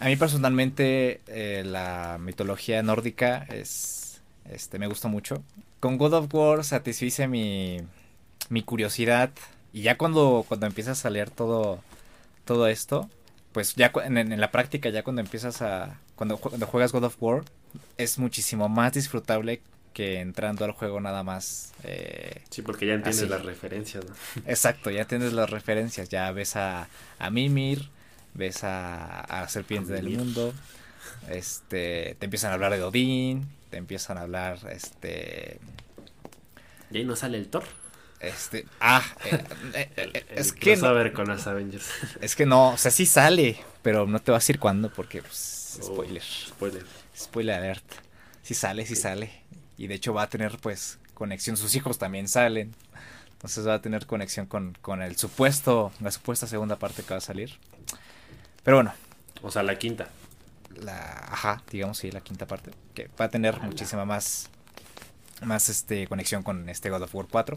A 0.00 0.06
mí 0.06 0.16
personalmente 0.16 1.20
eh, 1.26 1.64
la 1.66 2.16
mitología 2.18 2.82
nórdica 2.82 3.46
es 3.50 4.22
este 4.48 4.78
me 4.78 4.86
gusta 4.86 5.08
mucho. 5.08 5.44
Con 5.80 5.98
God 5.98 6.14
of 6.14 6.34
War 6.34 6.64
satisfice 6.64 7.28
mi, 7.28 7.82
mi 8.48 8.62
curiosidad 8.62 9.32
y 9.72 9.82
ya 9.82 9.96
cuando 9.98 10.44
cuando 10.48 10.66
empiezas 10.66 11.04
a 11.04 11.10
leer 11.10 11.30
todo 11.30 11.82
todo 12.44 12.66
esto, 12.68 13.08
pues 13.52 13.74
ya 13.74 13.92
en, 14.04 14.18
en 14.18 14.40
la 14.40 14.50
práctica 14.50 14.88
ya 14.90 15.02
cuando 15.02 15.20
empiezas 15.20 15.62
a 15.62 15.98
cuando, 16.16 16.38
cuando 16.38 16.66
juegas 16.66 16.92
God 16.92 17.04
of 17.04 17.16
War 17.20 17.44
es 17.96 18.18
muchísimo 18.18 18.68
más 18.68 18.92
disfrutable 18.94 19.60
que 19.92 20.20
entrando 20.20 20.64
al 20.64 20.72
juego 20.72 21.00
nada 21.00 21.22
más. 21.22 21.72
Eh, 21.84 22.42
sí, 22.50 22.62
porque 22.62 22.86
ya 22.86 22.94
entiendes 22.94 23.28
las 23.28 23.44
referencias, 23.44 24.04
Exacto, 24.46 24.90
ya 24.90 25.06
tienes 25.06 25.32
las 25.32 25.50
referencias, 25.50 26.08
ya 26.08 26.30
ves 26.30 26.56
a, 26.56 26.88
a 27.18 27.30
Mimir, 27.30 27.88
ves 28.34 28.64
a, 28.64 29.20
a 29.20 29.48
Serpiente 29.48 29.92
del 29.92 30.10
Mundo, 30.10 30.54
este, 31.28 32.16
te 32.18 32.24
empiezan 32.26 32.52
a 32.52 32.54
hablar 32.54 32.72
de 32.72 32.82
Odín, 32.82 33.48
te 33.70 33.76
empiezan 33.76 34.18
a 34.18 34.22
hablar, 34.22 34.58
este... 34.70 35.58
Y 36.90 36.98
ahí 36.98 37.04
no 37.04 37.16
sale 37.16 37.38
el 37.38 37.48
Thor. 37.48 37.64
Este, 38.20 38.66
ah, 38.80 39.02
eh, 39.24 39.44
eh, 39.96 40.26
es 40.30 40.52
que 40.52 40.76
no, 40.76 40.88
a 40.88 40.92
ver 40.92 41.12
con 41.12 41.28
las 41.28 41.46
Avengers. 41.46 41.88
Es 42.20 42.34
que 42.34 42.46
no, 42.46 42.70
o 42.70 42.76
sea, 42.76 42.90
sí 42.90 43.06
sale, 43.06 43.58
pero 43.82 44.06
no 44.06 44.18
te 44.20 44.32
vas 44.32 44.38
a 44.38 44.42
decir 44.42 44.58
cuándo 44.58 44.92
porque, 44.92 45.22
pues, 45.22 45.78
oh, 45.82 45.86
spoiler. 45.86 46.22
spoiler. 46.22 46.84
Spoiler 47.16 47.54
alert. 47.56 47.84
Sí 48.42 48.54
sale, 48.54 48.86
sí 48.86 48.96
sale. 48.96 49.30
Y 49.76 49.86
de 49.86 49.94
hecho 49.94 50.12
va 50.12 50.22
a 50.22 50.28
tener 50.28 50.58
pues 50.58 50.98
conexión, 51.14 51.56
sus 51.56 51.74
hijos 51.74 51.98
también 51.98 52.28
salen. 52.28 52.74
Entonces 53.32 53.66
va 53.66 53.74
a 53.74 53.82
tener 53.82 54.06
conexión 54.06 54.46
con, 54.46 54.76
con 54.80 55.00
el 55.00 55.16
supuesto, 55.16 55.92
la 56.00 56.10
supuesta 56.10 56.48
segunda 56.48 56.76
parte 56.76 57.02
que 57.04 57.10
va 57.10 57.18
a 57.18 57.20
salir. 57.20 57.56
Pero 58.64 58.78
bueno. 58.78 58.92
O 59.42 59.50
sea, 59.50 59.62
la 59.62 59.78
quinta. 59.78 60.08
La, 60.74 61.26
ajá, 61.30 61.62
digamos 61.70 61.98
sí, 61.98 62.10
la 62.10 62.20
quinta 62.20 62.46
parte. 62.46 62.72
Que 62.94 63.08
va 63.20 63.26
a 63.26 63.28
tener 63.28 63.60
muchísima 63.60 64.04
más, 64.04 64.48
más 65.42 65.68
este, 65.68 66.08
conexión 66.08 66.42
con 66.42 66.68
este 66.68 66.90
God 66.90 67.02
of 67.02 67.14
War 67.14 67.26
4. 67.30 67.56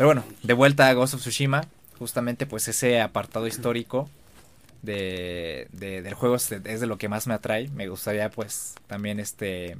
Pero 0.00 0.08
bueno, 0.08 0.24
de 0.42 0.54
vuelta 0.54 0.88
a 0.88 0.94
Ghost 0.94 1.12
of 1.12 1.20
Tsushima. 1.20 1.66
Justamente 1.98 2.46
pues 2.46 2.66
ese 2.68 3.02
apartado 3.02 3.46
histórico 3.46 4.08
de, 4.80 5.68
de, 5.72 6.00
del 6.00 6.14
juego 6.14 6.36
es 6.36 6.48
de, 6.48 6.86
lo 6.86 6.96
que 6.96 7.10
más 7.10 7.26
me 7.26 7.34
atrae. 7.34 7.68
Me 7.68 7.86
gustaría 7.86 8.30
pues 8.30 8.76
también 8.86 9.20
este 9.20 9.76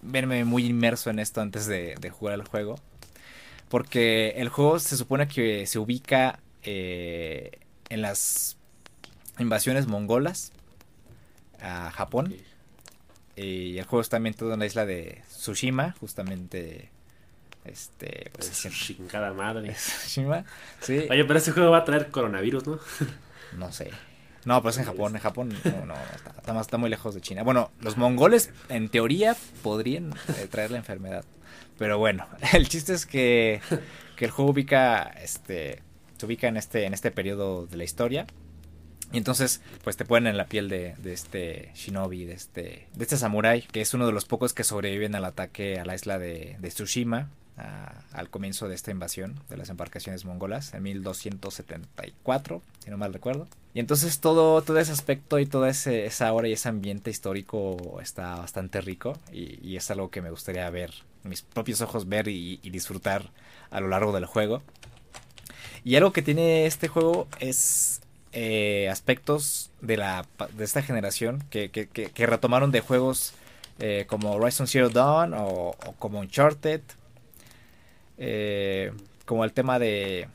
verme 0.00 0.44
muy 0.44 0.64
inmerso 0.64 1.10
en 1.10 1.18
esto 1.18 1.40
antes 1.40 1.66
de, 1.66 1.96
jugar 2.08 2.34
al 2.34 2.46
juego. 2.46 2.78
Porque 3.68 4.34
el 4.36 4.48
juego 4.48 4.78
se 4.78 4.96
supone 4.96 5.26
que 5.26 5.66
se 5.66 5.80
ubica 5.80 6.38
eh, 6.62 7.58
en 7.88 8.00
las 8.00 8.58
invasiones 9.40 9.88
mongolas 9.88 10.52
a 11.60 11.90
Japón. 11.90 12.32
Y 13.34 13.76
el 13.76 13.84
juego 13.86 14.02
está 14.02 14.18
ambientado 14.18 14.54
en 14.54 14.60
la 14.60 14.66
isla 14.66 14.86
de 14.86 15.20
Tsushima, 15.26 15.96
justamente. 15.98 16.92
Este. 17.68 18.30
Pues, 18.32 18.50
chingada 18.70 19.32
madre. 19.32 19.74
Sí. 20.80 21.06
Oye, 21.10 21.24
pero 21.24 21.38
ese 21.38 21.52
juego 21.52 21.70
va 21.70 21.78
a 21.78 21.84
traer 21.84 22.10
coronavirus, 22.10 22.66
¿no? 22.66 22.78
no 23.56 23.72
sé. 23.72 23.90
No, 24.44 24.62
pues 24.62 24.78
en 24.78 24.84
Japón, 24.84 25.14
en 25.14 25.20
Japón 25.20 25.54
no, 25.64 25.86
no 25.86 25.94
está, 26.14 26.60
está, 26.60 26.78
muy 26.78 26.88
lejos 26.88 27.14
de 27.14 27.20
China. 27.20 27.42
Bueno, 27.42 27.70
los 27.80 27.96
mongoles 27.96 28.50
en 28.68 28.88
teoría 28.88 29.36
podrían 29.62 30.14
eh, 30.28 30.46
traer 30.50 30.70
la 30.70 30.78
enfermedad. 30.78 31.24
Pero 31.76 31.98
bueno, 31.98 32.26
el 32.54 32.68
chiste 32.68 32.94
es 32.94 33.06
que, 33.06 33.60
que 34.16 34.24
el 34.24 34.30
juego 34.30 34.52
ubica, 34.52 35.02
este, 35.22 35.82
se 36.16 36.26
ubica 36.26 36.48
en 36.48 36.56
este, 36.56 36.86
en 36.86 36.94
este 36.94 37.10
periodo 37.10 37.66
de 37.66 37.76
la 37.76 37.84
historia. 37.84 38.26
Y 39.12 39.16
entonces, 39.16 39.62
pues 39.84 39.96
te 39.96 40.04
ponen 40.04 40.28
en 40.28 40.36
la 40.36 40.46
piel 40.46 40.68
de, 40.68 40.94
de, 40.98 41.12
este 41.14 41.70
shinobi, 41.74 42.24
de 42.24 42.34
este, 42.34 42.88
de 42.94 43.02
este 43.02 43.16
samurai, 43.16 43.62
que 43.62 43.80
es 43.80 43.94
uno 43.94 44.06
de 44.06 44.12
los 44.12 44.26
pocos 44.26 44.52
que 44.52 44.64
sobreviven 44.64 45.14
al 45.14 45.24
ataque 45.24 45.78
a 45.78 45.84
la 45.86 45.94
isla 45.94 46.18
de, 46.18 46.56
de 46.58 46.68
Tsushima, 46.68 47.30
al 48.12 48.30
comienzo 48.30 48.68
de 48.68 48.74
esta 48.74 48.90
invasión 48.90 49.40
de 49.48 49.56
las 49.56 49.68
embarcaciones 49.68 50.24
mongolas, 50.24 50.74
en 50.74 50.82
1274, 50.82 52.62
si 52.84 52.90
no 52.90 52.98
mal 52.98 53.12
recuerdo. 53.12 53.46
Y 53.74 53.80
entonces 53.80 54.20
todo, 54.20 54.62
todo 54.62 54.78
ese 54.78 54.92
aspecto 54.92 55.38
y 55.38 55.46
toda 55.46 55.68
ese, 55.68 56.06
esa 56.06 56.32
hora 56.32 56.48
y 56.48 56.52
ese 56.52 56.68
ambiente 56.68 57.10
histórico 57.10 58.00
está 58.00 58.36
bastante 58.36 58.80
rico 58.80 59.16
y, 59.32 59.76
es 59.76 59.90
algo 59.90 60.10
que 60.10 60.20
me 60.22 60.30
gustaría 60.30 60.68
ver, 60.70 60.92
mis 61.22 61.42
propios 61.42 61.80
ojos 61.80 62.08
ver 62.08 62.28
y, 62.28 62.56
disfrutar 62.70 63.30
a 63.70 63.80
lo 63.80 63.88
largo 63.88 64.12
del 64.12 64.26
juego. 64.26 64.62
Y 65.84 65.96
algo 65.96 66.12
que 66.12 66.22
tiene 66.22 66.66
este 66.66 66.88
juego 66.88 67.28
es 67.38 68.00
eh, 68.32 68.88
aspectos 68.90 69.70
de, 69.80 69.96
la, 69.96 70.26
de 70.56 70.64
esta 70.64 70.82
generación 70.82 71.44
que, 71.50 71.70
que, 71.70 72.26
retomaron 72.26 72.72
de 72.72 72.80
juegos 72.80 73.32
eh, 73.78 74.06
como 74.08 74.32
Horizon 74.32 74.66
Zero 74.66 74.88
Dawn 74.90 75.34
o, 75.34 75.76
o 75.86 75.92
como 75.98 76.18
Uncharted. 76.18 76.80
Eh, 78.18 78.92
como 79.24 79.44
el 79.44 79.52
tema 79.52 79.78
de 79.78 80.28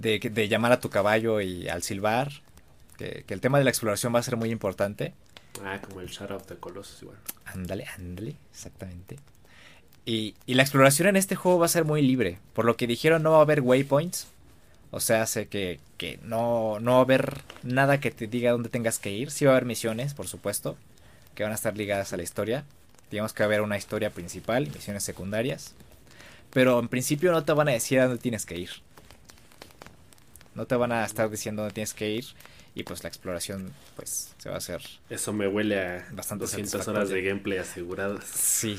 de, 0.00 0.48
llamar 0.48 0.72
a 0.72 0.80
tu 0.80 0.90
caballo 0.90 1.40
y 1.40 1.68
al 1.68 1.82
silbar. 1.82 2.30
Que, 2.96 3.24
el 3.28 3.40
tema 3.40 3.58
de 3.58 3.64
la 3.64 3.70
exploración 3.70 4.14
va 4.14 4.20
a 4.20 4.22
ser 4.22 4.36
muy 4.36 4.50
importante. 4.50 5.14
Ah, 5.64 5.80
como 5.80 6.00
el 6.00 6.08
Shadow 6.08 6.36
of 6.36 6.46
the 6.46 6.56
Colossus 6.56 7.02
igual. 7.02 7.18
Ándale, 7.44 7.86
ándale, 7.96 8.36
exactamente. 8.52 9.16
Y, 10.04 10.34
y, 10.46 10.54
la 10.54 10.62
exploración 10.62 11.08
en 11.08 11.16
este 11.16 11.36
juego 11.36 11.58
va 11.58 11.66
a 11.66 11.70
ser 11.70 11.84
muy 11.84 12.02
libre. 12.02 12.38
Por 12.54 12.64
lo 12.64 12.76
que 12.76 12.86
dijeron, 12.86 13.22
no 13.22 13.32
va 13.32 13.38
a 13.38 13.42
haber 13.42 13.60
waypoints. 13.60 14.28
O 14.90 15.00
sea, 15.00 15.22
hace 15.22 15.48
que, 15.48 15.80
que 15.98 16.18
no, 16.22 16.80
no 16.80 16.92
va 16.92 16.98
a 16.98 17.02
haber 17.02 17.42
nada 17.62 18.00
que 18.00 18.10
te 18.10 18.26
diga 18.26 18.52
dónde 18.52 18.70
tengas 18.70 18.98
que 18.98 19.10
ir. 19.10 19.30
Sí 19.30 19.44
va 19.44 19.52
a 19.52 19.54
haber 19.54 19.66
misiones, 19.66 20.14
por 20.14 20.26
supuesto, 20.26 20.76
que 21.34 21.42
van 21.42 21.52
a 21.52 21.56
estar 21.56 21.76
ligadas 21.76 22.12
a 22.12 22.16
la 22.16 22.22
historia. 22.22 22.64
Digamos 23.10 23.32
que 23.32 23.42
va 23.42 23.46
a 23.46 23.48
haber 23.48 23.60
una 23.60 23.76
historia 23.76 24.10
principal 24.10 24.66
y 24.66 24.70
misiones 24.70 25.04
secundarias. 25.04 25.74
Pero 26.52 26.78
en 26.78 26.88
principio 26.88 27.32
no 27.32 27.44
te 27.44 27.52
van 27.52 27.68
a 27.68 27.72
decir 27.72 28.00
a 28.00 28.06
dónde 28.06 28.18
tienes 28.20 28.46
que 28.46 28.56
ir. 28.56 28.70
No 30.54 30.66
te 30.66 30.74
van 30.76 30.92
a 30.92 31.04
estar 31.04 31.30
diciendo 31.30 31.62
dónde 31.62 31.74
tienes 31.74 31.94
que 31.94 32.10
ir. 32.10 32.24
Y 32.74 32.84
pues 32.84 33.02
la 33.02 33.08
exploración 33.08 33.72
pues 33.96 34.34
se 34.38 34.48
va 34.48 34.56
a 34.56 34.58
hacer... 34.58 34.82
Eso 35.10 35.32
me 35.32 35.48
huele 35.48 35.80
a 35.80 36.08
bastante 36.12 36.44
200 36.44 36.86
horas 36.88 37.08
de 37.08 37.22
gameplay 37.22 37.58
aseguradas. 37.58 38.24
Sí, 38.24 38.78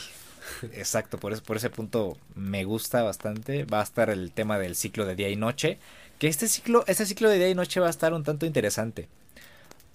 exacto. 0.71 1.17
Por, 1.17 1.33
eso, 1.33 1.43
por 1.43 1.57
ese 1.57 1.69
punto 1.69 2.17
me 2.35 2.63
gusta 2.63 3.03
bastante. 3.03 3.65
Va 3.65 3.81
a 3.81 3.83
estar 3.83 4.09
el 4.09 4.31
tema 4.31 4.57
del 4.57 4.75
ciclo 4.75 5.05
de 5.05 5.15
día 5.15 5.29
y 5.29 5.35
noche. 5.35 5.79
Que 6.17 6.27
este 6.27 6.47
ciclo, 6.47 6.83
este 6.87 7.05
ciclo 7.05 7.29
de 7.29 7.37
día 7.37 7.49
y 7.49 7.55
noche 7.55 7.79
va 7.79 7.87
a 7.87 7.89
estar 7.91 8.13
un 8.13 8.23
tanto 8.23 8.45
interesante. 8.45 9.09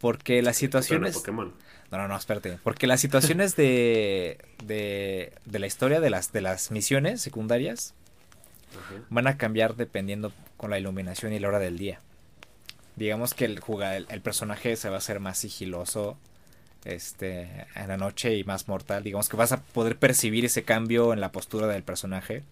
Porque 0.00 0.42
las 0.42 0.56
situaciones... 0.56 1.14
Pokémon. 1.14 1.54
No, 1.94 2.02
no, 2.02 2.09
no, 2.09 2.16
espérate. 2.16 2.59
Porque 2.64 2.88
las 2.88 3.00
situaciones 3.00 3.54
de, 3.54 4.38
de, 4.64 5.33
de 5.44 5.59
la 5.61 5.66
historia 5.68 6.00
de 6.00 6.11
las, 6.11 6.33
de 6.33 6.40
las 6.40 6.72
misiones 6.72 7.22
secundarias 7.22 7.94
van 9.11 9.28
a 9.28 9.37
cambiar 9.37 9.76
dependiendo 9.76 10.33
con 10.57 10.70
la 10.70 10.78
iluminación 10.80 11.33
y 11.33 11.38
la 11.38 11.46
hora 11.46 11.61
del 11.61 11.78
día. 11.78 12.00
Digamos 12.96 13.33
que 13.33 13.44
el, 13.44 13.61
el, 13.68 14.07
el 14.11 14.20
personaje 14.20 14.74
se 14.74 14.88
va 14.88 14.96
a 14.96 14.98
hacer 14.98 15.20
más 15.20 15.38
sigiloso 15.38 16.16
este, 16.85 17.66
en 17.76 17.87
la 17.87 17.96
noche 17.96 18.37
y 18.37 18.42
más 18.42 18.66
mortal. 18.66 19.04
Digamos 19.04 19.28
que 19.28 19.37
vas 19.37 19.52
a 19.52 19.62
poder 19.62 19.96
percibir 19.96 20.44
ese 20.44 20.64
cambio 20.64 21.12
en 21.12 21.20
la 21.20 21.30
postura 21.30 21.68
del 21.68 21.85
personaje. 21.85 22.42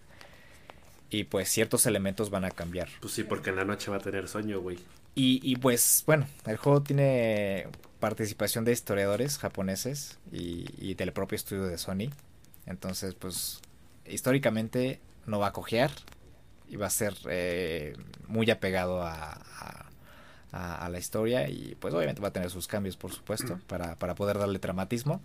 Y 1.11 1.25
pues 1.25 1.49
ciertos 1.49 1.85
elementos 1.87 2.31
van 2.31 2.45
a 2.45 2.53
cambiar. 2.53 2.89
Pues 3.01 3.13
sí, 3.13 3.25
porque 3.25 3.51
en 3.51 3.57
la 3.57 3.65
noche 3.65 3.91
va 3.91 3.97
a 3.97 4.01
tener 4.01 4.29
sueño, 4.29 4.61
güey. 4.61 4.79
Y, 5.15 5.41
y 5.43 5.57
pues 5.57 6.05
bueno, 6.07 6.27
el 6.47 6.57
juego 6.57 6.83
tiene 6.83 7.67
participación 8.03 8.65
de 8.65 8.73
historiadores 8.73 9.39
japoneses 9.39 10.19
y, 10.33 10.67
y, 10.77 10.95
del 10.95 11.13
propio 11.13 11.37
estudio 11.37 11.67
de 11.67 11.79
Sony. 11.79 12.11
Entonces, 12.67 13.15
pues 13.15 13.61
históricamente 14.05 14.99
no 15.25 15.39
va 15.39 15.47
a 15.47 15.53
cojear 15.53 15.93
y 16.69 16.75
va 16.75 16.89
a 16.89 16.91
ser 16.91 17.15
eh, 17.31 17.95
muy 18.27 18.51
apegado 18.51 19.03
a, 19.03 19.41
a, 20.51 20.85
a, 20.85 20.89
la 20.89 20.99
historia 20.99 21.49
y 21.49 21.77
pues 21.79 21.95
obviamente 21.95 22.21
va 22.21 22.29
a 22.29 22.33
tener 22.33 22.51
sus 22.51 22.67
cambios, 22.67 22.97
por 22.97 23.13
supuesto, 23.13 23.61
para, 23.69 23.95
para 23.95 24.17
poder 24.17 24.37
darle 24.37 24.59
dramatismo. 24.59 25.23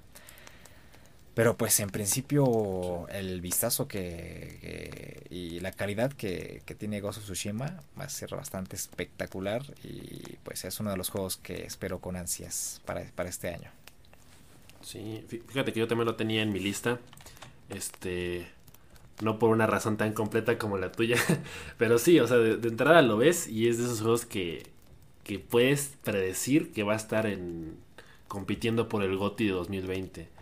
Pero 1.38 1.56
pues 1.56 1.80
en 1.82 1.92
principio 1.92 3.08
el 3.10 3.42
vistazo 3.42 3.88
que, 3.88 5.22
y 5.30 5.60
la 5.60 5.72
calidad 5.72 6.12
que, 6.12 6.64
que, 6.66 6.74
tiene 6.74 7.00
of 7.04 7.16
Tsushima 7.16 7.84
va 7.96 8.06
a 8.06 8.10
ser 8.10 8.32
bastante 8.32 8.76
espectacular 8.76 9.62
y 9.84 10.38
pues 10.44 10.66
es 10.66 10.80
uno 10.80 10.90
de 10.90 10.98
los 10.98 11.10
juegos 11.10 11.38
que 11.38 11.64
espero 11.64 12.00
con 12.00 12.16
ansias 12.16 12.82
para, 12.86 13.04
para 13.14 13.30
este 13.30 13.50
año. 13.50 13.70
Sí, 14.82 15.24
fíjate 15.30 15.74
que 15.74 15.80
yo 15.80 15.88
también 15.88 16.08
lo 16.08 16.16
tenía 16.16 16.42
en 16.42 16.52
mi 16.52 16.60
lista. 16.60 16.98
Este, 17.70 18.48
no 19.22 19.38
por 19.38 19.52
una 19.52 19.68
razón 19.68 19.96
tan 19.96 20.14
completa 20.14 20.58
como 20.58 20.80
la 20.80 20.92
tuya, 20.92 21.18
pero 21.78 22.00
sí, 22.00 22.20
o 22.20 22.26
sea, 22.26 22.38
de, 22.38 22.68
entrada 22.68 23.04
lo 23.04 23.16
ves 23.16 23.48
y 23.48 23.68
es 23.68 23.78
de 23.78 23.84
esos 23.84 24.02
juegos 24.02 24.26
que, 24.26 24.64
que 25.24 25.38
puedes 25.38 25.98
predecir 26.04 26.72
que 26.74 26.82
va 26.82 26.94
a 26.94 26.98
estar 26.98 27.28
en 27.28 27.78
compitiendo 28.28 28.90
por 28.90 29.04
el 29.04 29.16
GOTY 29.18 29.46
de 29.46 29.52
2020 29.52 30.37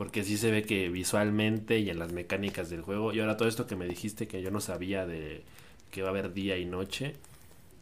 porque 0.00 0.24
sí 0.24 0.38
se 0.38 0.50
ve 0.50 0.62
que 0.62 0.88
visualmente 0.88 1.78
y 1.78 1.90
en 1.90 1.98
las 1.98 2.10
mecánicas 2.10 2.70
del 2.70 2.80
juego, 2.80 3.12
y 3.12 3.20
ahora 3.20 3.36
todo 3.36 3.48
esto 3.48 3.66
que 3.66 3.76
me 3.76 3.86
dijiste 3.86 4.26
que 4.26 4.40
yo 4.40 4.50
no 4.50 4.62
sabía 4.62 5.04
de 5.04 5.42
que 5.90 6.00
va 6.00 6.08
a 6.08 6.10
haber 6.10 6.32
día 6.32 6.56
y 6.56 6.64
noche, 6.64 7.16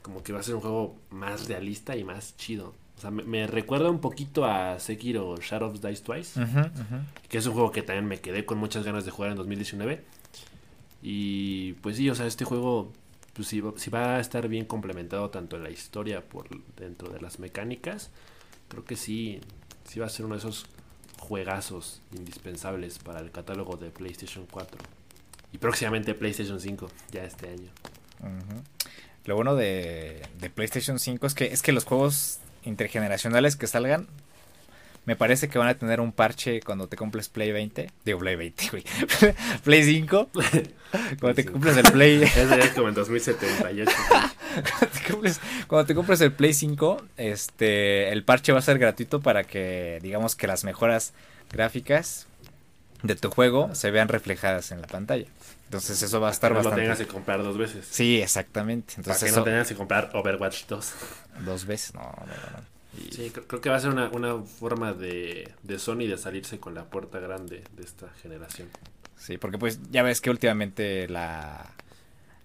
como 0.03 0.25
que 0.25 0.33
va 0.33 0.41
a 0.41 0.43
ser 0.43 0.57
un 0.57 0.61
juego 0.61 0.97
más 1.11 1.47
realista 1.47 1.97
y 1.97 2.03
más 2.03 2.37
chido. 2.37 2.75
O 2.97 3.01
sea, 3.01 3.13
me, 3.13 3.23
me 3.23 3.47
recuerda 3.47 3.89
un 3.89 4.01
poquito 4.01 4.45
a 4.47 4.81
Sekiro 4.81 5.37
Shadows 5.37 5.81
Dice 5.81 6.03
Twice, 6.03 6.41
uh 6.41 6.43
-huh, 6.43 6.73
uh 6.73 6.77
-huh. 6.77 7.03
que 7.29 7.39
es 7.39 7.47
un 7.47 7.53
juego 7.53 7.71
que 7.71 7.83
también 7.83 8.07
me 8.07 8.19
quedé 8.19 8.45
con 8.45 8.59
muchas 8.59 8.85
ganas 8.85 9.05
de 9.05 9.13
jugar 9.13 9.31
en 9.31 9.37
2019. 9.37 10.03
Y 11.01 11.75
pues 11.75 11.99
sí, 11.99 12.11
o 12.11 12.17
sea, 12.17 12.27
este 12.27 12.45
juego 12.45 12.91
pues 13.33 13.47
sí, 13.47 13.63
sí 13.77 13.91
va 13.91 14.17
a 14.17 14.21
estar 14.21 14.49
bien 14.49 14.65
complementado 14.65 15.31
tanto 15.31 15.55
en 15.55 15.63
la 15.63 15.71
historia 15.71 16.21
por 16.29 16.49
dentro 16.75 17.11
de 17.11 17.21
las 17.21 17.39
mecánicas. 17.39 18.11
Creo 18.67 18.85
que 18.85 18.97
sí, 18.97 19.39
sí 19.85 20.01
va 20.01 20.07
a 20.07 20.09
ser 20.09 20.27
uno 20.27 20.35
de 20.35 20.41
esos 20.41 20.67
juegazos 21.19 22.01
indispensables 22.17 22.99
para 22.99 23.21
el 23.21 23.31
catálogo 23.31 23.77
de 23.77 23.91
PlayStation 23.91 24.47
4 24.51 24.79
y 25.53 25.59
próximamente 25.59 26.15
PlayStation 26.15 26.61
5 26.61 26.91
ya 27.11 27.25
este 27.25 27.51
año. 27.51 27.71
Lo 29.25 29.35
bueno 29.35 29.55
de, 29.55 30.23
de, 30.41 30.51
PlayStation 30.51 30.99
5 30.99 31.27
es 31.27 31.35
que 31.35 31.47
es 31.47 31.63
que 31.63 31.73
los 31.73 31.85
juegos 31.85 32.39
intergeneracionales 32.65 33.57
que 33.57 33.67
salgan 33.67 34.09
me 35.09 35.17
parece 35.17 35.49
que 35.49 35.57
van 35.57 35.69
a 35.69 35.75
tener 35.75 36.03
un 36.03 36.13
parche 36.13 36.61
cuando 36.61 36.87
te 36.87 36.95
compres 36.95 37.31
Play 37.31 37.51
20. 37.51 37.91
Digo 38.05 38.19
Play 38.19 38.37
20, 38.37 38.69
güey. 38.69 38.85
Play 39.65 39.83
5. 39.83 40.29
cuando 41.19 41.35
te 41.35 41.47
compres 41.47 41.79
el 41.79 41.91
Play. 41.91 42.23
Ese 42.25 42.61
es 42.61 42.71
como 42.73 42.89
en 42.89 42.95
2078. 42.95 43.91
cuando, 44.53 44.93
te 44.93 45.11
compres, 45.11 45.41
cuando 45.67 45.87
te 45.87 45.95
compres 45.95 46.21
el 46.21 46.33
Play 46.33 46.53
5, 46.53 47.03
este, 47.17 48.13
el 48.13 48.23
parche 48.23 48.53
va 48.53 48.59
a 48.59 48.61
ser 48.61 48.79
gratuito 48.79 49.23
para 49.23 49.45
que, 49.45 49.99
digamos, 50.03 50.37
que 50.37 50.47
las 50.47 50.65
mejoras 50.65 51.15
gráficas 51.51 52.27
de 53.03 53.17
tu 53.17 53.31
juego 53.31 53.75
se 53.75 53.91
vean 53.91 54.09
reflejadas 54.09 54.73
en 54.73 54.83
la 54.83 54.89
pantalla. 54.89 55.25
Entonces 55.65 56.03
eso 56.03 56.21
va 56.21 56.29
a 56.29 56.33
estar 56.33 56.51
no 56.51 56.57
bastante. 56.57 56.83
lo 56.83 56.83
tengas 56.83 56.99
que 56.99 57.07
comprar 57.07 57.43
dos 57.43 57.57
veces. 57.57 57.87
Sí, 57.91 58.21
exactamente. 58.21 58.93
Entonces 58.99 59.15
para 59.15 59.21
que 59.21 59.31
eso... 59.31 59.41
no 59.41 59.45
tengas 59.45 59.69
que 59.69 59.75
comprar 59.75 60.11
Overwatch 60.13 60.67
2. 60.67 60.93
Dos 61.47 61.65
veces, 61.65 61.95
no, 61.95 62.03
no, 62.03 62.27
no. 62.27 62.78
Y... 62.99 63.13
Sí, 63.13 63.31
creo 63.31 63.61
que 63.61 63.71
va 63.71 63.77
a 63.77 63.81
ser 63.81 63.91
una, 63.91 64.09
una 64.09 64.43
forma 64.43 64.93
de, 64.93 65.53
de, 65.63 65.79
Sony 65.79 66.07
de 66.07 66.19
salirse 66.19 66.59
con 66.59 66.75
la 66.75 66.85
puerta 66.85 67.19
grande 67.19 67.65
de 67.77 67.83
esta 67.83 68.09
generación. 68.23 68.69
Sí, 69.17 69.39
porque 69.39 69.59
pues 69.59 69.81
ya 69.91 70.03
ves 70.03 70.21
que 70.21 70.31
últimamente 70.31 71.09
la 71.09 71.75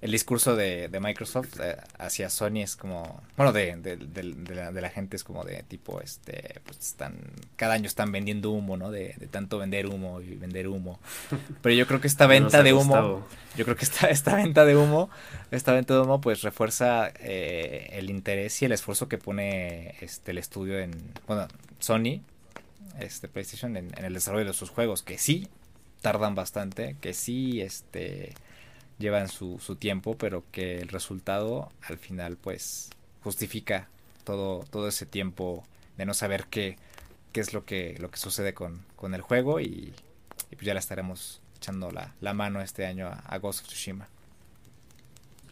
el 0.03 0.11
discurso 0.11 0.57
de, 0.57 0.89
de 0.89 0.99
Microsoft 0.99 1.61
eh, 1.61 1.77
hacia 1.97 2.29
Sony 2.29 2.57
es 2.57 2.75
como 2.75 3.23
bueno 3.37 3.53
de, 3.53 3.77
de, 3.77 3.95
de, 3.95 4.53
la, 4.53 4.73
de 4.73 4.81
la 4.81 4.89
gente 4.89 5.15
es 5.15 5.23
como 5.23 5.45
de 5.45 5.63
tipo 5.63 6.01
este 6.01 6.59
pues 6.65 6.77
están 6.79 7.15
cada 7.55 7.75
año 7.75 7.87
están 7.87 8.11
vendiendo 8.11 8.51
humo 8.51 8.75
no 8.75 8.91
de, 8.91 9.15
tanto 9.31 9.59
vender 9.59 9.87
humo 9.87 10.19
y 10.19 10.35
vender 10.35 10.67
humo. 10.67 10.99
Pero 11.61 11.73
yo 11.73 11.87
creo 11.87 12.01
que 12.01 12.07
esta 12.07 12.27
venta 12.27 12.63
de 12.63 12.73
humo 12.73 13.25
yo 13.55 13.63
creo 13.63 13.77
que 13.77 13.85
esta 13.85 14.09
esta 14.09 14.35
venta 14.35 14.65
de 14.65 14.75
humo 14.75 15.09
esta 15.51 15.71
venta 15.71 15.93
de 15.93 16.01
humo 16.01 16.19
pues 16.19 16.41
refuerza 16.41 17.07
eh, 17.21 17.87
el 17.93 18.09
interés 18.09 18.61
y 18.61 18.65
el 18.65 18.73
esfuerzo 18.73 19.07
que 19.07 19.17
pone 19.17 19.95
este 20.01 20.31
el 20.31 20.37
estudio 20.37 20.79
en 20.79 20.91
bueno 21.27 21.47
Sony 21.79 22.19
este 22.99 23.29
PlayStation 23.29 23.77
en, 23.77 23.97
en 23.97 24.03
el 24.03 24.13
desarrollo 24.13 24.47
de 24.47 24.53
sus 24.53 24.69
juegos 24.69 25.01
que 25.01 25.17
sí 25.17 25.47
tardan 26.01 26.35
bastante 26.35 26.97
que 26.99 27.13
sí 27.13 27.61
este 27.61 28.33
llevan 29.03 29.27
su, 29.27 29.59
su 29.59 29.75
tiempo, 29.75 30.17
pero 30.17 30.43
que 30.51 30.79
el 30.79 30.87
resultado 30.87 31.71
al 31.81 31.97
final 31.97 32.37
pues 32.37 32.89
justifica 33.21 33.89
todo, 34.23 34.63
todo 34.71 34.87
ese 34.87 35.05
tiempo 35.05 35.63
de 35.97 36.05
no 36.05 36.13
saber 36.13 36.45
qué, 36.49 36.77
qué 37.33 37.41
es 37.41 37.53
lo 37.53 37.65
que, 37.65 37.97
lo 37.99 38.09
que 38.09 38.17
sucede 38.17 38.53
con, 38.53 38.81
con 38.95 39.13
el 39.13 39.21
juego 39.21 39.59
y, 39.59 39.93
y, 40.49 40.55
pues 40.55 40.61
ya 40.61 40.73
le 40.73 40.79
estaremos 40.79 41.41
echando 41.57 41.91
la, 41.91 42.15
la 42.21 42.33
mano 42.33 42.61
este 42.61 42.85
año 42.85 43.07
a, 43.07 43.19
a, 43.27 43.37
Ghost 43.37 43.61
of 43.61 43.67
Tsushima. 43.67 44.07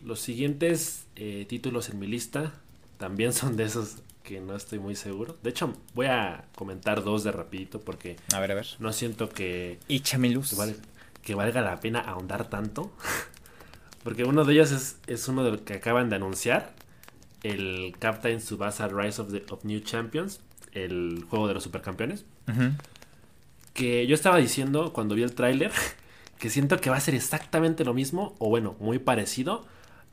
Los 0.02 0.22
siguientes 0.22 1.06
eh, 1.16 1.46
títulos 1.48 1.90
en 1.90 2.00
mi 2.00 2.08
lista 2.08 2.54
también 2.98 3.34
son 3.40 3.58
de 3.58 3.66
esos 3.66 3.98
que 4.24 4.40
no 4.40 4.56
estoy 4.56 4.80
muy 4.80 4.96
seguro. 4.96 5.38
De 5.44 5.50
hecho, 5.50 5.74
voy 5.94 6.06
a 6.06 6.46
comentar 6.56 7.04
dos 7.04 7.24
de 7.26 7.32
rapidito 7.34 7.82
porque 7.82 8.16
a 8.34 8.40
ver, 8.40 8.52
a 8.52 8.56
ver. 8.56 8.68
no 8.80 8.94
siento 8.94 9.30
que, 9.30 9.80
Échame 9.90 10.30
luz. 10.30 10.52
que, 10.52 10.56
valga, 10.56 10.78
que 11.22 11.36
valga 11.36 11.62
la 11.62 11.80
pena 11.82 12.00
ahondar 12.00 12.50
tanto. 12.50 12.94
Porque 14.04 14.24
uno 14.24 14.46
de 14.46 14.54
ellos 14.54 14.72
es, 14.72 15.00
es 15.08 15.28
uno 15.28 15.44
de 15.44 15.52
los 15.52 15.62
que 15.62 15.74
acaban 15.74 16.10
de 16.10 16.16
anunciar. 16.16 16.74
El 17.44 17.96
Captain 18.00 18.42
Subasa 18.42 18.88
Rise 18.88 19.22
of, 19.22 19.32
the, 19.32 19.44
of 19.50 19.64
New 19.64 19.80
Champions. 19.82 20.40
El 20.72 21.26
juego 21.30 21.48
de 21.48 21.54
los 21.54 21.64
supercampeones. 21.64 22.26
Uh 22.48 22.52
-huh. 22.52 22.74
Que 23.74 24.08
yo 24.08 24.16
estaba 24.16 24.38
diciendo 24.38 24.94
cuando 24.94 25.16
vi 25.16 25.24
el 25.24 25.34
tráiler. 25.34 25.72
Que 26.40 26.50
siento 26.50 26.80
que 26.82 26.90
va 26.90 26.98
a 26.98 27.00
ser 27.00 27.14
exactamente 27.14 27.86
lo 27.86 27.94
mismo. 27.94 28.34
O 28.40 28.50
bueno, 28.50 28.76
muy 28.80 28.98
parecido. 28.98 29.64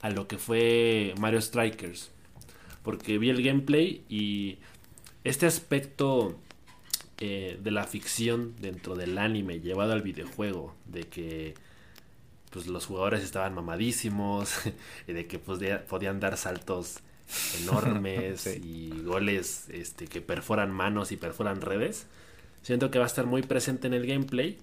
A 0.02 0.10
lo 0.10 0.28
que 0.28 0.36
fue 0.36 1.14
Mario 1.18 1.40
Strikers. 1.40 2.10
Porque 2.82 3.16
vi 3.16 3.30
el 3.30 3.42
gameplay 3.42 4.02
y 4.10 4.58
este 5.24 5.46
aspecto 5.46 6.38
eh, 7.16 7.58
de 7.62 7.70
la 7.70 7.84
ficción 7.84 8.54
dentro 8.60 8.94
del 8.94 9.16
anime 9.16 9.60
llevado 9.60 9.94
al 9.94 10.02
videojuego. 10.02 10.74
De 10.84 11.04
que 11.04 11.54
pues 12.48 12.66
los 12.66 12.86
jugadores 12.86 13.22
estaban 13.22 13.54
mamadísimos 13.54 14.54
y 15.06 15.12
de 15.12 15.26
que 15.26 15.38
pues, 15.38 15.58
de, 15.58 15.76
podían 15.78 16.20
dar 16.20 16.36
saltos 16.36 17.00
enormes 17.60 18.40
sí. 18.42 18.60
y 18.62 19.02
goles 19.02 19.66
este, 19.70 20.06
que 20.06 20.20
perforan 20.20 20.70
manos 20.70 21.12
y 21.12 21.16
perforan 21.16 21.60
redes. 21.60 22.06
Siento 22.62 22.90
que 22.90 22.98
va 22.98 23.04
a 23.04 23.08
estar 23.08 23.26
muy 23.26 23.42
presente 23.42 23.86
en 23.86 23.94
el 23.94 24.06
gameplay, 24.06 24.58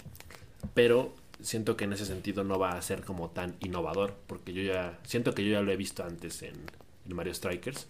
pero 0.73 1.13
siento 1.41 1.77
que 1.77 1.85
en 1.85 1.93
ese 1.93 2.05
sentido 2.05 2.43
no 2.43 2.59
va 2.59 2.71
a 2.71 2.81
ser 2.81 3.03
como 3.03 3.29
tan 3.29 3.55
innovador, 3.59 4.15
porque 4.27 4.53
yo 4.53 4.61
ya 4.61 4.99
siento 5.03 5.33
que 5.33 5.45
yo 5.45 5.51
ya 5.51 5.61
lo 5.61 5.71
he 5.71 5.77
visto 5.77 6.03
antes 6.03 6.41
en, 6.43 6.55
Mario 7.07 7.35
Strikers. 7.35 7.85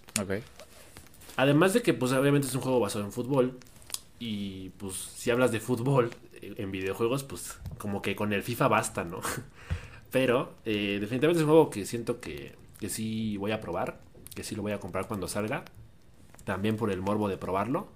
Además 1.38 1.74
de 1.74 1.82
que 1.82 1.94
pues 1.94 2.12
obviamente 2.12 2.48
es 2.48 2.56
un 2.56 2.62
juego 2.62 2.82
basado 2.82 3.06
en 3.06 3.14
fútbol 3.14 3.58
y 4.20 4.70
pues 4.72 4.96
si 4.96 5.32
hablas 5.32 5.54
de 5.54 5.62
fútbol 5.62 6.12
en 6.42 6.72
videojuegos 6.72 7.24
pues 7.24 7.58
como 7.78 8.02
que 8.02 8.16
con 8.16 8.34
el 8.34 8.44
FIFA 8.44 8.68
basta, 8.68 9.04
¿no? 9.06 9.22
Pero 10.12 10.56
eh, 10.66 10.98
definitivamente 11.00 11.40
es 11.40 11.44
un 11.44 11.50
juego 11.50 11.70
que 11.70 11.86
siento 11.86 12.20
que, 12.20 12.56
que 12.80 12.90
sí 12.90 13.38
voy 13.38 13.52
a 13.52 13.62
probar, 13.62 14.00
que 14.34 14.44
sí 14.44 14.56
lo 14.56 14.62
voy 14.62 14.72
a 14.72 14.80
comprar 14.80 15.08
cuando 15.08 15.28
salga, 15.28 15.66
también 16.44 16.78
por 16.78 16.92
el 16.92 17.02
morbo 17.02 17.28
de 17.28 17.38
probarlo. 17.38 17.88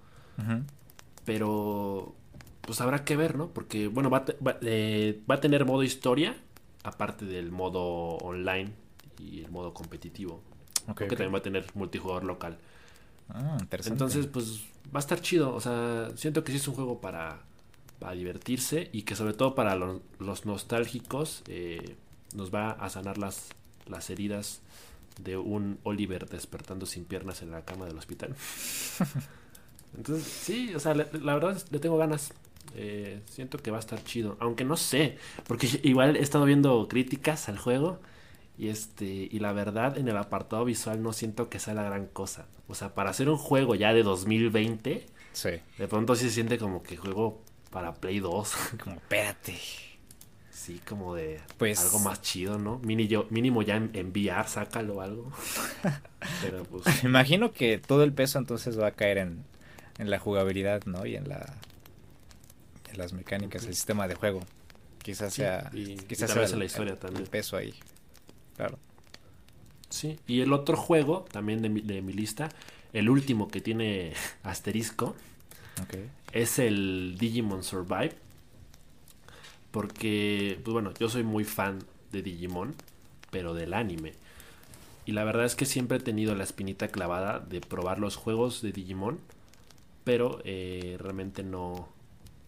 Pero 1.25 2.15
pues 2.61 2.79
habrá 2.81 3.03
que 3.03 3.15
ver, 3.15 3.35
¿no? 3.35 3.47
Porque, 3.47 3.87
bueno, 3.87 4.09
va, 4.09 4.25
eh, 4.61 5.21
va, 5.29 5.35
a 5.35 5.41
tener 5.41 5.65
modo 5.65 5.83
historia, 5.83 6.37
aparte 6.83 7.25
del 7.25 7.51
modo 7.51 8.17
online 8.17 8.71
y 9.19 9.43
el 9.43 9.51
modo 9.51 9.73
competitivo. 9.73 10.41
que 10.95 11.07
también 11.07 11.33
va 11.33 11.39
a 11.39 11.41
tener 11.41 11.65
multijugador 11.73 12.23
local. 12.23 12.57
Ah, 13.29 13.57
interesante. 13.59 13.95
Entonces, 13.95 14.27
pues 14.27 14.65
va 14.93 14.97
a 14.97 14.99
estar 14.99 15.19
chido. 15.21 15.53
O 15.53 15.59
sea, 15.59 16.09
siento 16.15 16.43
que 16.43 16.51
sí 16.51 16.57
es 16.57 16.67
un 16.67 16.75
juego 16.75 17.01
para, 17.01 17.41
para 17.99 18.13
divertirse 18.13 18.89
y 18.93 19.03
que 19.03 19.15
sobre 19.15 19.33
todo 19.33 19.55
para 19.55 19.75
los, 19.75 20.45
nostálgicos 20.45 21.43
eh, 21.47 21.97
nos 22.33 22.53
va 22.53 22.71
a 22.71 22.89
sanar 22.89 23.17
las, 23.17 23.49
las 23.87 24.09
heridas 24.09 24.61
de 25.21 25.37
un 25.37 25.79
Oliver 25.83 26.27
despertando 26.27 26.85
sin 26.85 27.05
piernas 27.05 27.41
en 27.41 27.51
la 27.51 27.63
cama 27.65 27.85
del 27.85 27.97
hospital. 27.97 28.35
Entonces, 29.97 30.25
sí, 30.25 30.73
o 30.75 30.79
sea, 30.79 30.93
la, 30.93 31.33
verdad 31.33 31.61
le 31.71 31.79
tengo 31.79 31.97
ganas. 31.97 32.33
Eh, 32.75 33.21
siento 33.25 33.57
que 33.57 33.71
va 33.71 33.77
a 33.77 33.79
estar 33.79 34.03
chido. 34.03 34.37
Aunque 34.39 34.63
no 34.63 34.77
sé, 34.77 35.17
porque 35.47 35.67
igual 35.83 36.15
he 36.15 36.21
estado 36.21 36.45
viendo 36.45 36.87
críticas 36.87 37.49
al 37.49 37.57
juego. 37.57 37.99
Y 38.57 38.67
este, 38.67 39.05
y 39.05 39.39
la 39.39 39.53
verdad, 39.53 39.97
en 39.97 40.09
el 40.09 40.17
apartado 40.17 40.65
visual 40.65 41.01
no 41.01 41.13
siento 41.13 41.49
que 41.49 41.59
sea 41.59 41.73
la 41.73 41.83
gran 41.83 42.07
cosa. 42.07 42.47
O 42.67 42.75
sea, 42.75 42.93
para 42.93 43.09
hacer 43.09 43.29
un 43.29 43.37
juego 43.37 43.73
ya 43.73 43.93
de 43.93 44.03
2020, 44.03 45.05
sí. 45.31 45.49
de 45.77 45.87
pronto 45.87 46.15
sí 46.15 46.25
se 46.25 46.31
siente 46.31 46.57
como 46.57 46.83
que 46.83 46.97
juego 46.97 47.41
para 47.69 47.93
Play 47.93 48.19
2. 48.19 48.55
Como, 48.83 48.95
espérate. 48.95 49.57
Sí, 50.51 50.81
como 50.85 51.15
de 51.15 51.39
pues, 51.57 51.79
algo 51.79 51.99
más 51.99 52.21
chido, 52.21 52.59
¿no? 52.59 52.79
mínimo 52.79 53.61
ya 53.61 53.77
en, 53.77 53.91
enviar, 53.93 54.47
sácalo 54.49 55.01
algo. 55.01 55.31
Pero 56.41 56.65
pues. 56.65 57.03
Imagino 57.05 57.53
que 57.53 57.77
todo 57.77 58.03
el 58.03 58.11
peso 58.11 58.37
entonces 58.39 58.77
va 58.77 58.87
a 58.87 58.91
caer 58.91 59.19
en, 59.19 59.45
en 59.99 60.09
la 60.09 60.19
jugabilidad, 60.19 60.83
¿no? 60.83 61.05
Y 61.05 61.15
en 61.15 61.29
la 61.29 61.55
en 62.91 62.97
las 62.97 63.13
mecánicas, 63.13 63.63
el 63.65 63.73
sistema 63.73 64.07
de 64.07 64.15
juego. 64.15 64.41
Quizás 65.01 65.33
sea 65.33 65.69
y, 65.73 65.95
quizás 65.95 66.31
sea 66.31 66.57
la 66.57 66.65
historia 66.65 66.99
también. 66.99 67.23
El 67.23 67.29
peso 67.29 67.55
ahí. 67.55 67.73
Claro. 68.57 68.77
Sí, 69.89 70.19
y 70.27 70.41
el 70.41 70.53
otro 70.53 70.75
juego 70.77 71.25
también 71.31 71.61
de 71.61 71.69
mi, 71.69 71.81
de 71.81 72.01
mi 72.01 72.13
lista, 72.13 72.49
el 72.93 73.09
último 73.09 73.47
que 73.47 73.61
tiene 73.61 74.13
asterisco, 74.43 75.15
es 76.31 76.59
el 76.59 77.15
Digimon 77.17 77.63
Survive. 77.63 78.15
Porque, 79.71 80.59
pues 80.63 80.73
bueno, 80.73 80.93
yo 80.99 81.09
soy 81.09 81.23
muy 81.23 81.43
fan 81.43 81.79
de 82.11 82.21
Digimon, 82.21 82.75
pero 83.29 83.53
del 83.53 83.73
anime. 83.73 84.13
Y 85.05 85.11
la 85.11 85.23
verdad 85.23 85.45
es 85.45 85.55
que 85.55 85.65
siempre 85.65 85.97
he 85.97 86.01
tenido 86.01 86.35
la 86.35 86.43
espinita 86.43 86.87
clavada 86.87 87.39
de 87.39 87.61
probar 87.61 87.99
los 87.99 88.15
juegos 88.15 88.61
de 88.61 88.71
Digimon, 88.71 89.19
pero 90.03 90.39
eh, 90.43 90.97
realmente 90.99 91.43
no, 91.43 91.87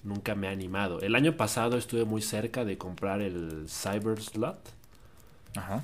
nunca 0.03 0.35
me 0.35 0.47
ha 0.47 0.51
animado. 0.51 0.99
El 1.01 1.15
año 1.15 1.37
pasado 1.37 1.77
estuve 1.77 2.05
muy 2.05 2.21
cerca 2.21 2.65
de 2.65 2.77
comprar 2.77 3.21
el 3.21 3.67
Cyber 3.67 4.21
Slot. 4.21 4.59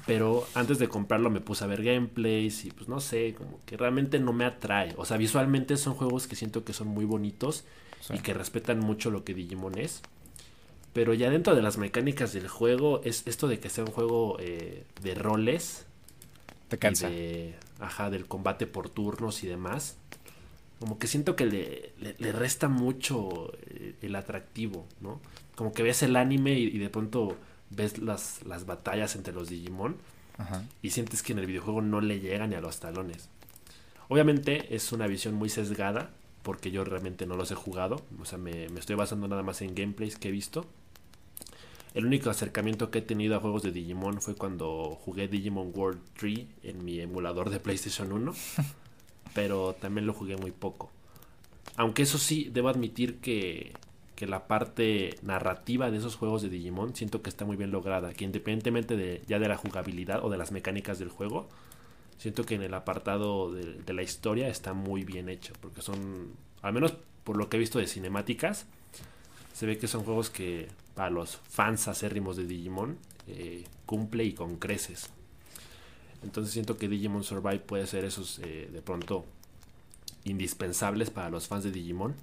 Pero 0.05 0.47
antes 0.53 0.79
de 0.79 0.87
comprarlo 0.87 1.29
me 1.29 1.41
puse 1.41 1.65
a 1.65 1.67
ver 1.67 1.83
gameplays 1.83 2.63
y 2.63 2.71
pues 2.71 2.87
no 2.87 3.01
sé, 3.01 3.35
como 3.37 3.59
que 3.65 3.75
realmente 3.75 4.17
no 4.17 4.31
me 4.31 4.45
atrae. 4.45 4.93
O 4.95 5.03
sea, 5.03 5.17
visualmente 5.17 5.75
son 5.75 5.93
juegos 5.93 6.25
que 6.25 6.37
siento 6.37 6.63
que 6.63 6.71
son 6.71 6.87
muy 6.87 7.03
bonitos 7.03 7.65
y 8.09 8.19
que 8.19 8.33
respetan 8.33 8.79
mucho 8.79 9.11
lo 9.11 9.23
que 9.23 9.33
Digimon 9.33 9.77
es. 9.77 10.01
Pero 10.93 11.13
ya 11.13 11.29
dentro 11.29 11.55
de 11.55 11.61
las 11.61 11.77
mecánicas 11.77 12.33
del 12.33 12.47
juego, 12.47 13.01
es 13.03 13.23
esto 13.27 13.47
de 13.47 13.59
que 13.59 13.69
sea 13.69 13.83
un 13.83 13.91
juego 13.91 14.37
eh, 14.39 14.83
de 15.01 15.15
roles. 15.15 15.85
Te 16.69 16.77
cansa. 16.77 17.09
ajá, 17.79 18.09
del 18.09 18.25
combate 18.25 18.67
por 18.67 18.89
turnos 18.89 19.43
y 19.43 19.47
demás 19.47 19.97
como 20.79 20.99
que 20.99 21.07
siento 21.07 21.35
que 21.35 21.45
le, 21.45 22.31
resta 22.33 22.67
mucho 22.67 23.51
eh, 23.67 23.95
el 24.01 24.15
atractivo, 24.15 24.85
¿no? 25.01 25.19
Como 25.55 25.73
que 25.73 25.83
ves 25.83 26.03
el 26.03 26.15
anime 26.15 26.53
y, 26.53 26.77
de 26.77 26.89
pronto 26.89 27.35
ves 27.71 27.97
las, 27.97 28.43
las, 28.43 28.65
batallas 28.65 29.15
entre 29.15 29.33
los 29.33 29.49
Digimon 29.49 29.97
y 30.83 30.91
sientes 30.91 31.23
que 31.23 31.33
en 31.33 31.39
el 31.39 31.47
videojuego 31.47 31.81
no 31.81 31.99
le 31.99 32.19
llega 32.19 32.45
ni 32.45 32.53
a 32.53 32.61
los 32.61 32.79
talones. 32.79 33.29
Obviamente 34.07 34.75
es 34.75 34.91
una 34.91 35.07
visión 35.07 35.33
muy 35.33 35.49
sesgada 35.49 36.11
porque 36.47 36.71
yo 36.71 36.85
realmente 36.85 37.25
no 37.25 37.35
los 37.35 37.51
he 37.51 37.55
jugado, 37.55 38.01
o 38.21 38.23
sea, 38.23 38.37
me, 38.37 38.69
me 38.69 38.79
estoy 38.79 38.95
basando 38.95 39.27
nada 39.27 39.43
más 39.43 39.61
en 39.61 39.75
gameplays 39.75 40.17
que 40.17 40.29
he 40.29 40.31
visto. 40.31 40.65
El 41.93 42.05
único 42.05 42.29
acercamiento 42.29 42.89
que 42.89 42.99
he 42.99 43.01
tenido 43.01 43.35
a 43.35 43.41
juegos 43.41 43.63
de 43.63 43.73
Digimon 43.73 44.21
fue 44.21 44.33
cuando 44.33 44.97
jugué 45.03 45.27
Digimon 45.27 45.73
World 45.75 45.99
3 46.17 46.39
en 46.63 46.85
mi 46.85 47.01
emulador 47.01 47.49
de 47.49 47.59
PlayStation 47.59 48.13
1. 48.13 48.33
pero 49.33 49.75
también 49.79 50.07
lo 50.07 50.13
jugué 50.13 50.37
muy 50.37 50.51
poco. 50.51 50.89
Aunque 51.75 52.03
eso 52.03 52.17
sí, 52.17 52.49
debo 52.51 52.69
admitir 52.69 53.17
que, 53.17 53.73
que 54.15 54.25
la 54.25 54.47
parte 54.47 55.15
narrativa 55.21 55.91
de 55.91 55.97
esos 55.97 56.15
juegos 56.15 56.41
de 56.41 56.49
Digimon 56.49 56.95
siento 56.95 57.21
que 57.21 57.29
está 57.29 57.45
muy 57.45 57.57
bien 57.57 57.71
lograda, 57.71 58.13
que 58.13 58.25
independientemente 58.25 58.95
de 58.95 59.21
ya 59.27 59.37
de 59.37 59.47
la 59.47 59.57
jugabilidad 59.57 60.25
o 60.25 60.29
de 60.29 60.37
las 60.37 60.51
mecánicas 60.51 60.97
del 60.97 61.09
juego, 61.09 61.49
siento 62.17 62.45
que 62.45 62.55
en 62.55 62.63
el 62.63 62.73
apartado 62.73 63.51
de, 63.51 63.93
la 63.93 64.03
historia 64.03 64.47
está 64.47 64.73
muy 64.73 65.03
bien 65.03 65.29
hecho, 65.29 65.53
porque 65.61 65.81
son, 65.81 66.33
al 66.61 66.73
menos 66.73 66.93
por 67.23 67.37
lo 67.37 67.49
que 67.49 67.57
he 67.57 67.59
visto 67.59 67.79
de 67.79 67.87
cinemáticas, 67.87 68.65
se 69.53 69.65
ve 69.65 69.77
que 69.77 69.87
son 69.87 70.03
juegos 70.03 70.29
que 70.29 70.67
para 70.95 71.09
los 71.09 71.37
fans 71.37 71.87
acérrimos 71.87 72.37
de 72.37 72.45
Digimon 72.45 72.97
eh, 73.27 73.65
cumple 73.85 74.23
y 74.23 74.33
con 74.33 74.57
creces. 74.57 75.09
Entonces 76.23 76.53
siento 76.53 76.77
que 76.77 76.87
Digimon 76.87 77.23
Survive 77.23 77.59
puede 77.59 77.85
ser 77.87 78.05
esos 78.05 78.39
eh, 78.39 78.69
de 78.71 78.81
pronto 78.81 79.25
indispensables 80.23 81.09
para 81.09 81.29
los 81.29 81.47
fans 81.47 81.63
de 81.63 81.71
Digimon. 81.71 82.15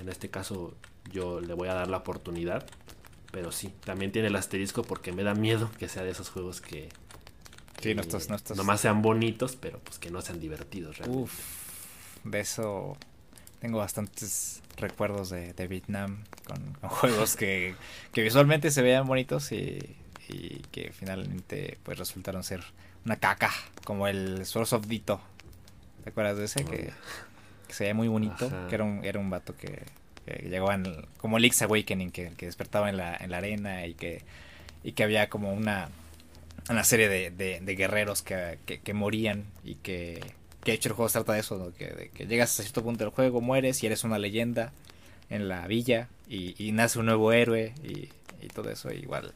En 0.00 0.08
este 0.08 0.30
caso 0.30 0.74
yo 1.12 1.40
le 1.40 1.54
voy 1.54 1.68
a 1.68 1.74
dar 1.74 1.88
la 1.88 1.98
oportunidad. 1.98 2.66
Pero 3.30 3.50
sí, 3.50 3.72
también 3.84 4.12
tiene 4.12 4.28
el 4.28 4.36
asterisco 4.36 4.82
porque 4.82 5.10
me 5.10 5.22
da 5.22 5.34
miedo 5.34 5.70
que 5.78 5.88
sea 5.88 6.02
de 6.02 6.10
esos 6.10 6.28
juegos 6.28 6.60
que... 6.60 6.90
Sí, 7.82 7.94
no 7.94 8.02
estás... 8.02 8.56
Nomás 8.56 8.80
sean 8.80 9.02
bonitos, 9.02 9.56
pero 9.56 9.78
pues 9.80 9.98
que 9.98 10.10
no 10.10 10.22
sean 10.22 10.40
divertidos 10.40 10.98
realmente. 10.98 11.24
Uf, 11.24 11.32
de 12.24 12.40
eso 12.40 12.96
tengo 13.60 13.78
bastantes 13.78 14.62
recuerdos 14.76 15.30
de, 15.30 15.66
Vietnam 15.68 16.24
con, 16.44 16.74
juegos 16.90 17.36
que, 17.36 17.74
que, 18.12 18.22
visualmente 18.22 18.70
se 18.70 18.82
veían 18.82 19.06
bonitos 19.06 19.52
y 19.52 19.96
y 20.28 20.62
que 20.70 20.92
finalmente 20.92 21.78
pues 21.82 21.98
resultaron 21.98 22.42
ser 22.44 22.62
una 23.04 23.16
caca, 23.16 23.50
como 23.84 24.06
el 24.06 24.46
Source 24.46 24.74
of 24.74 24.86
Dito. 24.86 25.20
¿Te 26.04 26.10
acuerdas 26.10 26.36
de 26.36 26.44
ese? 26.44 26.64
Que, 26.64 26.92
se 27.68 27.84
veía 27.84 27.94
muy 27.94 28.08
bonito, 28.08 28.50
que 28.68 28.74
era 28.74 28.84
un, 28.84 29.04
era 29.04 29.18
un 29.18 29.30
vato 29.30 29.56
que, 29.56 29.82
llegó 30.48 30.70
en, 30.72 31.06
como 31.18 31.38
Link's 31.38 31.62
Awakening, 31.62 32.10
que, 32.10 32.32
que 32.36 32.46
despertaba 32.46 32.90
en 32.90 32.96
la, 32.96 33.16
en 33.16 33.30
la 33.30 33.38
arena 33.38 33.86
y 33.86 33.94
que, 33.94 34.22
y 34.84 34.92
que 34.92 35.04
había 35.04 35.28
como 35.28 35.52
una, 35.52 35.88
una 36.68 36.84
serie 36.84 37.08
de, 37.08 37.30
de, 37.30 37.76
guerreros 37.76 38.22
que, 38.22 38.58
que, 38.64 38.94
morían 38.94 39.44
y 39.64 39.76
que, 39.76 40.20
que 40.64 40.72
de 40.72 40.76
hecho 40.76 40.88
el 40.88 40.94
juego 40.94 41.10
trata 41.10 41.32
de 41.32 41.40
eso, 41.40 41.72
que, 41.76 42.10
que 42.14 42.26
llegas 42.26 42.58
a 42.58 42.62
cierto 42.62 42.82
punto 42.82 43.04
del 43.04 43.12
juego, 43.12 43.40
mueres 43.40 43.82
y 43.82 43.86
eres 43.86 44.04
una 44.04 44.18
leyenda 44.18 44.72
en 45.30 45.48
la 45.48 45.66
villa 45.66 46.08
y, 46.28 46.54
y 46.62 46.72
nace 46.72 46.98
un 46.98 47.06
nuevo 47.06 47.32
héroe 47.32 47.74
y, 47.82 48.10
y 48.44 48.48
todo 48.48 48.70
eso 48.70 48.92
igual 48.92 49.34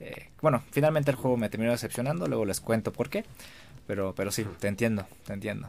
eh, 0.00 0.28
bueno, 0.40 0.62
finalmente 0.70 1.10
el 1.10 1.16
juego 1.16 1.36
me 1.36 1.48
terminó 1.48 1.72
decepcionando, 1.72 2.26
luego 2.26 2.44
les 2.44 2.60
cuento 2.60 2.92
por 2.92 3.08
qué. 3.10 3.24
Pero, 3.86 4.14
pero 4.14 4.30
sí, 4.30 4.46
te 4.60 4.68
entiendo, 4.68 5.06
te 5.26 5.34
entiendo. 5.34 5.68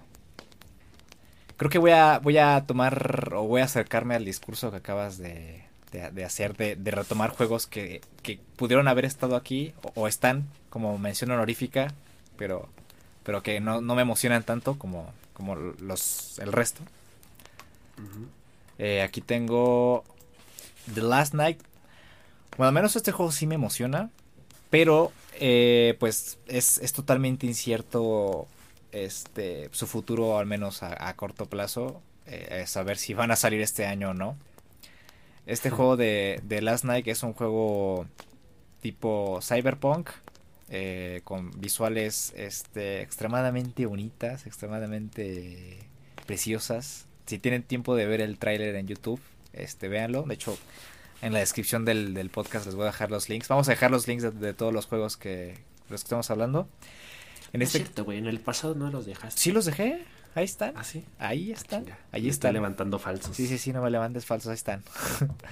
Creo 1.58 1.70
que 1.70 1.78
voy 1.78 1.92
a, 1.92 2.20
voy 2.20 2.38
a 2.38 2.66
tomar 2.66 3.34
o 3.34 3.44
voy 3.44 3.62
a 3.62 3.66
acercarme 3.66 4.16
al 4.16 4.26
discurso 4.26 4.72
que 4.72 4.78
acabas 4.78 5.18
de, 5.18 5.64
de, 5.92 6.26
hacer, 6.26 6.56
de, 6.56 6.76
de, 6.76 6.92
retomar 6.92 7.30
juegos 7.30 7.68
que, 7.68 8.02
que, 8.24 8.40
pudieron 8.58 8.88
haber 8.88 9.06
estado 9.06 9.36
aquí 9.36 9.74
o, 9.96 10.08
están 10.08 10.48
como 10.76 10.98
mención 10.98 11.32
honorífica, 11.32 11.94
pero, 12.36 12.68
pero 13.24 13.42
que 13.42 13.62
no, 13.62 13.80
no 13.80 13.96
me 13.96 14.02
emocionan 14.02 14.44
tanto 14.44 14.78
como, 14.78 15.10
como 15.32 15.56
los, 15.56 16.38
el 16.40 16.52
resto. 16.52 16.82
Eh, 18.78 19.02
aquí 19.02 19.22
tengo 19.22 20.04
The 20.94 21.02
Last 21.02 21.34
Night 21.34 21.62
bueno, 22.58 22.70
al 22.70 22.74
menos 22.74 22.96
este 22.96 23.12
juego 23.12 23.32
sí 23.32 23.48
me 23.48 23.56
emociona. 23.56 24.10
Pero, 24.70 25.12
eh, 25.40 25.96
pues, 26.00 26.40
es, 26.48 26.78
es, 26.80 26.94
totalmente 26.94 27.46
incierto 27.46 28.48
este 28.92 29.70
su 29.72 29.88
futuro, 29.88 30.38
al 30.38 30.46
menos 30.46 30.84
a, 30.84 31.14
corto 31.16 31.46
plazo. 31.46 32.02
Eh, 32.26 32.64
saber 32.68 32.98
si 32.98 33.14
van 33.14 33.32
a 33.32 33.36
salir 33.36 33.62
este 33.62 33.86
año 33.86 34.12
o 34.12 34.14
no. 34.14 34.36
Este 35.46 35.70
juego 35.70 35.96
de, 35.96 36.42
de 36.44 36.62
Last 36.62 36.84
Night 36.86 37.08
es 37.08 37.24
un 37.24 37.34
juego 37.34 38.08
tipo 38.82 39.40
cyberpunk, 39.42 40.10
eh, 40.70 41.22
con 41.24 41.52
visuales 41.60 42.34
este, 42.36 43.02
extremadamente 43.02 43.86
bonitas, 43.86 44.48
extremadamente 44.48 45.78
preciosas. 46.26 47.06
Si 47.28 47.38
tienen 47.38 47.64
tiempo 47.64 47.96
de 47.96 48.08
ver 48.08 48.22
el 48.22 48.38
tráiler 48.38 48.76
en 48.76 48.88
YouTube, 48.88 49.22
este, 49.54 49.88
véanlo. 49.88 50.24
De 50.24 50.34
hecho, 50.34 50.58
en 51.22 51.34
la 51.34 51.40
descripción 51.40 51.86
del, 51.86 52.30
podcast 52.32 52.66
les 52.66 52.76
voy 52.76 52.84
a 52.84 52.88
dejar 52.88 53.12
los 53.12 53.30
links. 53.30 53.48
Vamos 53.48 53.68
a 53.68 53.72
dejar 53.72 53.92
los 53.92 54.08
links 54.08 54.40
de, 54.40 54.54
todos 54.54 54.74
los 54.74 54.88
juegos 54.88 55.18
que 55.18 55.58
los 55.90 56.02
que 56.02 56.06
estamos 56.06 56.30
hablando. 56.32 56.68
En 57.54 57.62
este... 57.62 57.80
cierto, 57.80 58.04
güey. 58.04 58.18
En 58.18 58.26
el 58.26 58.40
pasado 58.40 58.74
no 58.74 58.90
los 58.90 59.06
dejaste. 59.06 59.40
Sí 59.40 59.52
los 59.52 59.66
dejé. 59.66 60.04
Ahí 60.34 60.46
están. 60.46 60.74
¿Ah, 60.76 60.84
sí? 60.84 61.06
Ahí 61.20 61.52
están. 61.52 61.86
Ahí 62.12 62.28
están. 62.28 62.54
levantando 62.54 63.00
falsos. 63.00 63.36
Sí, 63.36 63.48
sí, 63.48 63.58
sí, 63.58 63.72
no 63.72 63.82
me 63.82 63.90
levantes 63.90 64.26
falsos. 64.26 64.50
Ahí 64.50 64.56
están. 64.56 64.84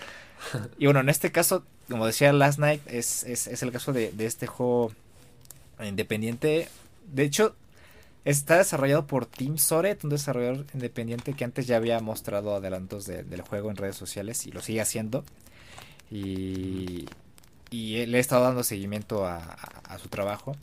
y 0.78 0.86
bueno, 0.86 1.00
en 1.00 1.10
este 1.10 1.32
caso, 1.32 1.66
como 1.88 2.06
decía 2.06 2.34
Last 2.34 2.60
Night, 2.60 2.82
es, 2.88 3.24
es, 3.24 3.48
es 3.48 3.64
el 3.64 3.72
caso 3.72 3.94
de, 3.94 4.12
de 4.12 4.26
este 4.26 4.48
juego 4.48 4.92
independiente. 5.88 6.68
De 7.12 7.24
hecho, 7.24 7.56
está 8.26 8.58
desarrollado 8.58 9.08
por 9.08 9.26
Team 9.26 9.58
Soret, 9.58 10.04
un 10.04 10.10
desarrollador 10.10 10.66
independiente 10.74 11.34
que 11.34 11.44
antes 11.44 11.68
ya 11.68 11.78
había 11.78 12.00
mostrado 12.00 12.56
adelantos 12.56 13.06
del 13.06 13.42
juego 13.42 13.70
en 13.70 13.78
redes 13.78 13.96
sociales 13.96 14.46
y 14.48 14.52
lo 14.52 14.62
sigue 14.62 14.82
haciendo. 14.82 15.24
Y, 16.12 17.06
le 17.72 18.18
he 18.18 18.20
estado 18.20 18.44
dando 18.44 18.64
seguimiento 18.64 19.26
a, 19.26 19.58
su 20.02 20.08
trabajo. 20.10 20.56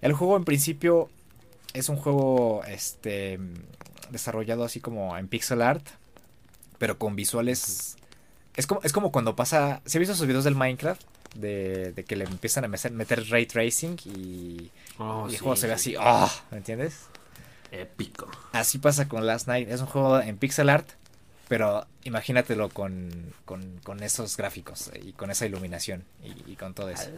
El 0.00 0.12
juego 0.12 0.36
en 0.36 0.44
principio 0.44 1.08
es 1.74 1.88
un 1.88 1.96
juego 1.96 2.62
este 2.66 3.38
desarrollado 4.10 4.64
así 4.64 4.80
como 4.80 5.16
en 5.16 5.28
pixel 5.28 5.62
art, 5.62 5.86
pero 6.78 6.98
con 6.98 7.16
visuales. 7.16 7.96
Es 8.56 8.66
como, 8.66 8.82
es 8.82 8.92
como 8.92 9.10
cuando 9.10 9.36
pasa. 9.36 9.80
¿Se 9.86 9.96
han 9.96 10.00
visto 10.00 10.12
esos 10.12 10.26
videos 10.26 10.44
del 10.44 10.54
Minecraft? 10.54 11.02
De, 11.34 12.04
que 12.06 12.16
le 12.16 12.24
empiezan 12.24 12.64
a 12.64 12.68
meter, 12.68 13.28
ray 13.30 13.46
tracing 13.46 13.96
y, 14.04 14.70
oh, 14.98 15.26
el 15.28 15.38
juego 15.38 15.56
se 15.56 15.66
ve 15.66 15.72
así. 15.72 15.94
¡Ah! 15.98 16.30
¿Me 16.50 16.58
entiendes? 16.58 17.06
Épico. 17.70 18.30
Así 18.52 18.78
pasa 18.78 19.08
con 19.08 19.26
Last 19.26 19.48
Night. 19.48 19.68
Es 19.70 19.80
un 19.80 19.86
juego 19.86 20.20
en 20.20 20.36
pixel 20.36 20.68
art, 20.68 20.88
pero 21.48 21.86
imagínatelo 22.04 22.68
con, 22.68 23.32
con, 23.44 24.02
esos 24.02 24.36
gráficos 24.36 24.90
y 25.02 25.12
con 25.12 25.30
esa 25.30 25.46
iluminación 25.46 26.04
y, 26.46 26.54
con 26.56 26.74
todo 26.74 26.90
eso. 26.90 27.10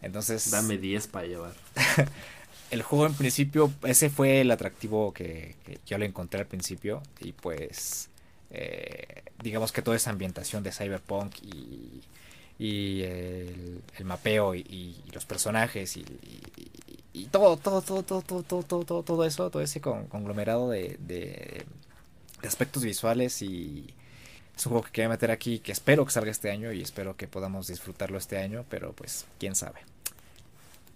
Entonces. 0.00 0.50
Dame 0.50 0.78
10 0.78 1.06
para 1.08 1.26
llevar. 1.26 1.52
el 2.70 2.82
juego 2.82 3.06
en 3.06 3.14
principio, 3.14 3.70
ese 3.84 4.08
fue 4.08 4.40
el 4.40 4.50
atractivo 4.50 5.12
que, 5.12 5.54
yo 5.86 5.98
le 5.98 6.06
encontré 6.06 6.40
al 6.40 6.46
principio. 6.46 7.02
Y 7.20 7.32
pues. 7.32 8.08
Eh, 8.50 9.22
digamos 9.42 9.72
que 9.72 9.80
toda 9.80 9.96
esa 9.96 10.10
ambientación 10.10 10.62
de 10.62 10.72
cyberpunk 10.72 11.36
y, 11.42 12.02
y 12.62 13.02
el, 13.02 13.82
mapeo 14.04 14.54
y, 14.54 14.94
los 15.12 15.24
personajes 15.24 15.96
y, 15.96 16.04
todo, 17.32 17.56
todo, 17.56 17.82
todo, 17.82 18.02
todo, 18.04 18.22
todo, 18.22 18.42
todo, 18.62 18.84
todo, 18.84 19.02
todo 19.02 19.24
eso, 19.24 19.50
todo 19.50 19.62
ese 19.62 19.80
conglomerado 19.80 20.70
de, 20.70 21.66
aspectos 22.44 22.84
visuales 22.84 23.42
y 23.42 23.92
es 24.56 24.66
un 24.66 24.70
juego 24.70 24.84
que 24.86 24.92
quería 24.92 25.08
meter 25.08 25.32
aquí 25.32 25.58
que 25.58 25.72
espero 25.72 26.04
que 26.04 26.12
salga 26.12 26.30
este 26.30 26.50
año 26.50 26.72
y 26.72 26.82
espero 26.82 27.16
que 27.16 27.26
podamos 27.26 27.66
disfrutarlo 27.66 28.16
este 28.16 28.38
año, 28.38 28.64
pero 28.68 28.92
pues 28.92 29.26
quién 29.40 29.56
sabe. 29.56 29.80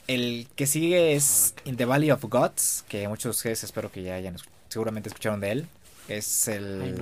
El 0.06 0.46
que 0.54 0.68
sigue 0.68 1.14
es 1.14 1.54
In 1.64 1.76
the 1.76 1.84
Valley 1.84 2.12
of 2.12 2.22
Gods, 2.22 2.84
que 2.88 3.08
muchos 3.08 3.24
de 3.24 3.30
ustedes 3.30 3.64
espero 3.64 3.90
que 3.90 4.04
ya 4.04 4.14
hayan 4.14 4.36
seguramente 4.68 5.08
escucharon 5.08 5.40
de 5.40 5.50
él. 5.50 5.68
Es 6.08 6.46
el 6.46 6.94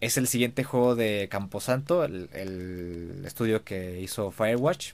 Es 0.00 0.16
el 0.18 0.28
siguiente 0.28 0.62
juego 0.64 0.94
de 0.94 1.28
Camposanto, 1.30 2.04
el, 2.04 2.28
el 2.32 3.22
estudio 3.24 3.64
que 3.64 4.00
hizo 4.00 4.30
Firewatch. 4.30 4.92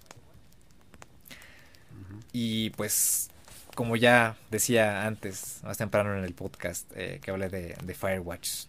Y 2.32 2.70
pues 2.70 3.30
como 3.74 3.96
ya 3.96 4.36
decía 4.50 5.06
antes, 5.06 5.60
más 5.64 5.78
temprano 5.78 6.16
en 6.16 6.24
el 6.24 6.34
podcast 6.34 6.90
eh, 6.94 7.20
que 7.22 7.30
hablé 7.30 7.48
de, 7.48 7.94
Firewatch, 7.94 8.66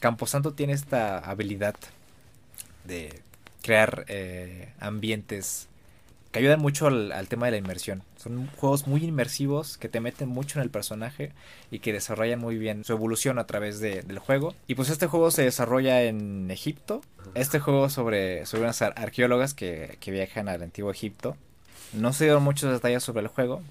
Camposanto 0.00 0.52
tiene 0.54 0.72
esta 0.72 1.18
habilidad 1.18 1.76
de 2.84 3.22
crear 3.62 4.04
eh, 4.08 4.72
ambientes 4.80 5.68
que 6.34 6.40
ayudan 6.40 6.60
mucho 6.60 6.88
al, 6.88 7.28
tema 7.28 7.46
de 7.46 7.52
la 7.52 7.58
inmersión. 7.58 8.02
Son 8.16 8.48
juegos 8.56 8.88
muy 8.88 9.04
inmersivos 9.04 9.78
que 9.78 9.88
te 9.88 10.00
meten 10.00 10.28
mucho 10.28 10.58
en 10.58 10.64
el 10.64 10.70
personaje 10.70 11.30
y 11.70 11.78
que 11.78 11.92
desarrollan 11.92 12.40
muy 12.40 12.58
bien 12.58 12.82
su 12.82 12.92
evolución 12.92 13.38
a 13.38 13.46
través 13.46 13.78
del 13.78 14.18
juego. 14.18 14.52
Y 14.66 14.74
pues 14.74 14.90
este 14.90 15.06
juego 15.06 15.30
se 15.30 15.42
desarrolla 15.42 16.02
en 16.02 16.50
Egipto. 16.50 17.02
Este 17.34 17.60
juego 17.60 17.88
sobre, 17.88 18.46
sobre 18.46 18.64
unas 18.64 18.82
arqueólogas 18.82 19.54
que, 19.54 19.96
que 20.00 20.10
viajan 20.10 20.48
al 20.48 20.60
antiguo 20.64 20.90
Egipto. 20.90 21.36
No 21.92 22.12
se 22.12 22.24
dieron 22.24 22.42
muchos 22.42 22.72
detalles 22.72 23.04
sobre 23.04 23.22
el 23.22 23.28
juego, 23.28 23.62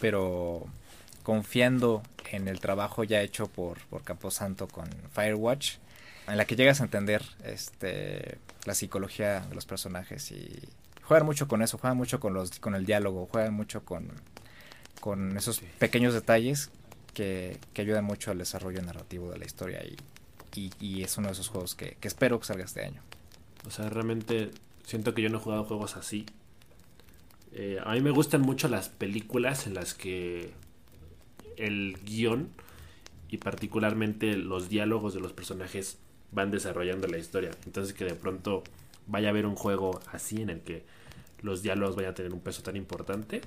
pero 0.00 0.64
confiando 1.22 2.02
en 2.30 2.48
el 2.48 2.60
trabajo 2.60 3.04
ya 3.04 3.20
hecho 3.20 3.46
por, 3.46 3.78
por 3.88 4.04
Camposanto 4.04 4.68
con 4.68 4.88
Firewatch, 5.14 5.74
en 6.28 6.38
la 6.38 6.46
que 6.46 6.56
llegas 6.56 6.80
a 6.80 6.84
entender 6.84 7.22
este, 7.44 8.38
la 8.64 8.72
psicología 8.72 9.40
de 9.40 9.54
los 9.54 9.66
personajes 9.66 10.32
y 10.32 10.48
juegan 11.12 11.26
mucho 11.26 11.48
con 11.48 11.62
eso, 11.62 11.78
juegan 11.78 11.96
mucho 11.96 12.20
con, 12.20 12.34
los, 12.34 12.58
con 12.58 12.74
el 12.74 12.86
diálogo, 12.86 13.28
juegan 13.30 13.54
mucho 13.54 13.84
con, 13.84 14.10
con 15.00 15.36
esos 15.36 15.60
pequeños 15.78 16.14
detalles 16.14 16.70
que, 17.14 17.58
que, 17.74 17.82
ayudan 17.82 18.04
mucho 18.04 18.30
al 18.30 18.38
desarrollo 18.38 18.82
narrativo 18.82 19.30
de 19.30 19.38
la 19.38 19.44
historia 19.44 19.82
y, 20.54 20.70
y, 20.80 21.02
es 21.02 21.16
uno 21.18 21.28
de 21.28 21.32
esos 21.32 21.48
juegos 21.48 21.74
que, 21.74 21.96
que 22.00 22.08
espero 22.08 22.40
que 22.40 22.46
salga 22.46 22.64
este 22.64 22.84
año. 22.84 23.02
O 23.66 23.70
sea, 23.70 23.88
realmente 23.90 24.50
siento 24.84 25.14
que 25.14 25.22
yo 25.22 25.28
no 25.28 25.38
he 25.38 25.40
jugado 25.40 25.64
juegos 25.64 25.96
así 25.96 26.26
eh, 27.54 27.78
a 27.84 27.92
mí 27.92 28.00
me 28.00 28.10
gustan 28.10 28.40
mucho 28.40 28.68
las 28.68 28.88
películas 28.88 29.66
en 29.66 29.74
las 29.74 29.92
que 29.92 30.50
el 31.58 31.98
guion 32.04 32.48
y 33.28 33.36
particularmente 33.36 34.36
los 34.36 34.70
diálogos 34.70 35.12
de 35.12 35.20
los 35.20 35.32
personajes 35.32 35.98
van 36.30 36.50
desarrollando 36.50 37.06
la 37.08 37.18
historia. 37.18 37.50
Entonces 37.66 37.92
que 37.92 38.04
de 38.04 38.14
pronto 38.14 38.64
vaya 39.06 39.28
a 39.28 39.30
haber 39.30 39.46
un 39.46 39.54
juego 39.54 40.00
así 40.12 40.40
en 40.40 40.48
el 40.48 40.60
que 40.60 40.84
los 41.42 41.62
diálogos 41.62 41.96
vayan 41.96 42.12
a 42.12 42.14
tener 42.14 42.32
un 42.32 42.40
peso 42.40 42.62
tan 42.62 42.76
importante. 42.76 43.40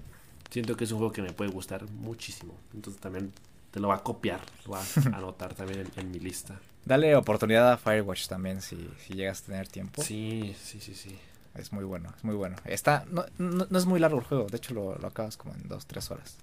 Siento 0.50 0.78
que 0.78 0.84
es 0.84 0.92
un 0.92 1.00
juego 1.00 1.14
que 1.14 1.22
me 1.22 1.34
puede 1.34 1.52
gustar 1.52 1.90
muchísimo. 1.90 2.56
Entonces 2.74 3.02
también 3.02 3.32
te 3.72 3.80
lo 3.80 3.90
va 3.90 3.96
a 3.96 4.04
copiar, 4.04 4.42
lo 4.66 4.72
va 4.72 4.82
a 4.82 4.84
anotar 5.18 5.54
también 5.54 5.88
en, 5.96 6.12
mi 6.12 6.20
lista. 6.20 6.60
Dale 6.86 7.16
oportunidad 7.16 7.72
a 7.72 7.78
Firewatch 7.78 8.28
también 8.28 8.62
si, 8.62 8.90
si 9.06 9.16
llegas 9.16 9.42
a 9.42 9.46
tener 9.48 9.68
tiempo. 9.68 10.04
Sí, 10.04 10.56
sí, 10.62 10.80
sí, 10.80 10.94
sí. 10.94 11.18
Es 11.56 11.72
muy 11.72 11.84
bueno, 11.84 12.14
es 12.16 12.24
muy 12.24 12.36
bueno. 12.36 12.58
Está, 12.66 13.06
no, 13.10 13.26
no, 13.38 13.78
es 13.78 13.86
muy 13.86 14.00
largo 14.00 14.20
el 14.20 14.26
juego, 14.26 14.46
de 14.46 14.58
hecho 14.58 14.74
lo, 14.74 14.96
lo 14.96 15.08
acabas 15.08 15.38
como 15.38 15.56
en 15.56 15.68
dos, 15.68 15.86
tres 15.86 16.12
horas. 16.12 16.38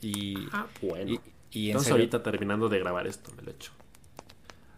Y, 0.00 0.48
ah, 0.52 0.66
bueno. 0.80 1.20
Y, 1.50 1.68
Entonces 1.68 1.92
ahorita 1.92 2.22
terminando 2.22 2.68
de 2.68 2.78
grabar 2.78 3.06
esto 3.06 3.30
me 3.36 3.42
lo 3.42 3.50
echo. 3.50 3.72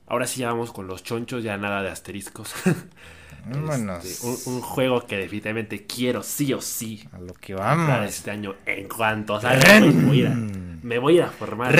Ahora 0.06 0.26
sí 0.26 0.40
ya 0.40 0.48
vamos 0.48 0.72
con 0.72 0.86
los 0.86 1.02
chonchos, 1.02 1.42
ya 1.42 1.56
nada 1.56 1.82
de 1.82 1.90
asteriscos. 1.90 2.52
Este, 3.50 4.48
un, 4.48 4.60
juego 4.62 5.06
que 5.06 5.18
definitivamente 5.18 5.86
quiero 5.86 6.22
sí 6.22 6.52
o 6.54 6.60
sí. 6.60 7.06
A 7.12 7.18
lo 7.18 7.34
que 7.34 7.54
vamos. 7.54 8.06
Este 8.06 8.30
año, 8.30 8.54
en 8.64 8.88
cuanto 8.88 9.40
salga, 9.40 9.80
me 9.80 9.90
voy, 9.90 10.18
a 10.18 10.20
ir 10.20 10.26
a, 10.28 10.34
me 10.82 10.98
voy 10.98 11.20
a 11.20 11.26
formar. 11.28 11.74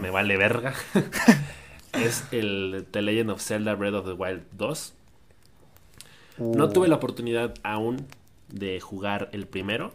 Me 0.00 0.10
vale 0.10 0.36
verga. 0.36 0.74
es 1.92 2.24
el 2.32 2.86
The 2.90 3.02
Legend 3.02 3.30
of 3.30 3.42
Zelda 3.42 3.74
Breath 3.74 3.94
of 3.94 4.06
the 4.06 4.12
Wild 4.12 4.42
2. 4.52 4.94
No 6.38 6.68
tuve 6.70 6.88
la 6.88 6.96
oportunidad 6.96 7.54
aún 7.62 8.06
de 8.48 8.80
jugar 8.80 9.28
el 9.32 9.46
primero. 9.46 9.92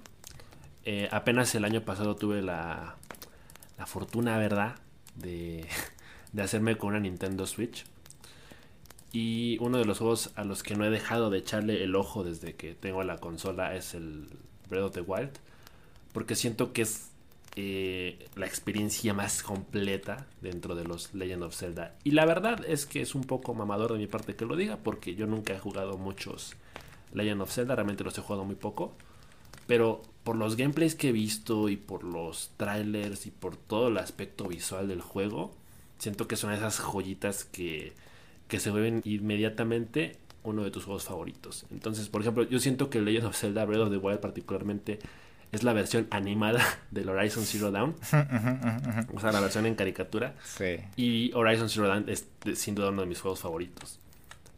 Eh, 0.86 1.10
apenas 1.12 1.54
el 1.56 1.66
año 1.66 1.82
pasado 1.82 2.16
tuve 2.16 2.42
la, 2.42 2.96
la 3.78 3.86
fortuna, 3.86 4.38
¿verdad? 4.38 4.76
De, 5.16 5.66
de 6.32 6.42
hacerme 6.42 6.78
con 6.78 6.90
una 6.90 7.00
Nintendo 7.02 7.46
Switch. 7.46 7.86
Y 9.12 9.58
uno 9.62 9.78
de 9.78 9.86
los 9.86 10.00
juegos 10.00 10.32
a 10.36 10.44
los 10.44 10.64
que 10.64 10.76
no 10.76 10.86
he 10.86 10.90
dejado 10.90 11.30
de 11.30 11.40
echarle 11.40 11.84
el 11.84 11.96
ojo 11.96 12.24
desde 12.24 12.56
que 12.56 12.76
tengo 12.76 13.04
la 13.04 13.18
consola 13.18 13.76
es 13.76 13.94
el 13.94 14.28
Breath 14.70 14.84
of 14.84 14.94
the 14.94 15.02
Wild. 15.02 15.32
Porque 16.14 16.36
siento 16.36 16.74
que 16.74 16.82
es 16.82 17.10
eh, 17.56 18.28
la 18.36 18.46
experiencia 18.46 19.16
más 19.16 19.42
completa 19.42 20.28
dentro 20.42 20.76
de 20.76 20.84
los 20.84 21.14
Legend 21.16 21.44
of 21.44 21.56
Zelda. 21.56 21.96
Y 22.04 22.12
la 22.12 22.26
verdad 22.26 22.64
es 22.68 22.86
que 22.86 23.02
es 23.02 23.16
un 23.16 23.24
poco 23.24 23.54
mamador 23.54 23.94
de 23.94 23.98
mi 23.98 24.08
parte 24.08 24.36
que 24.36 24.46
lo 24.46 24.56
diga, 24.56 24.78
porque 24.78 25.16
yo 25.16 25.26
nunca 25.26 25.54
he 25.54 25.60
jugado 25.60 25.98
muchos 25.98 26.56
Legend 27.14 27.42
of 27.42 27.52
Zelda, 27.52 27.76
realmente 27.76 28.04
los 28.04 28.18
he 28.18 28.22
jugado 28.22 28.46
muy 28.46 28.56
poco. 28.56 28.94
Pero 29.66 30.04
por 30.24 30.36
los 30.36 30.56
gameplays 30.56 30.94
que 30.94 31.10
he 31.10 31.12
visto 31.12 31.68
y 31.70 31.78
por 31.78 32.04
los 32.04 32.52
trailers 32.58 33.26
y 33.26 33.32
por 33.32 33.58
todo 33.58 33.88
el 33.88 33.98
aspecto 33.98 34.48
visual 34.48 34.88
del 34.88 35.02
juego, 35.02 35.52
siento 35.98 36.28
que 36.28 36.36
son 36.36 36.54
esas 36.54 36.80
joyitas 36.80 37.44
que, 37.44 37.94
que 38.48 38.60
se 38.60 38.72
vuelven 38.72 39.02
inmediatamente 39.06 40.18
uno 40.44 40.64
de 40.64 40.72
tus 40.72 40.86
juegos 40.86 41.04
favoritos. 41.04 41.66
Entonces, 41.72 42.08
por 42.10 42.22
ejemplo, 42.22 42.44
yo 42.44 42.60
siento 42.60 42.90
que 42.90 43.02
Legend 43.02 43.28
of 43.28 43.38
Zelda 43.38 43.66
Breath 43.66 43.82
of 43.82 43.90
the 43.92 43.98
Wild 43.98 44.20
particularmente 44.20 45.00
es 45.52 45.64
la 45.64 45.74
versión 45.74 46.08
animada 46.10 46.64
del 46.92 47.10
Horizon 47.10 47.44
Zero 47.44 47.72
Dawn. 47.72 47.96
o 49.14 49.20
sea, 49.20 49.32
la 49.32 49.40
versión 49.40 49.66
en 49.66 49.76
caricatura. 49.76 50.36
Sí. 50.44 50.78
Y 50.96 51.32
Horizon 51.34 51.70
Zero 51.70 51.88
Dawn 51.88 52.06
es 52.08 52.28
sin 52.56 52.76
duda 52.76 52.90
uno 52.90 53.02
de 53.02 53.08
mis 53.08 53.20
juegos 53.20 53.40
favoritos. 53.40 54.00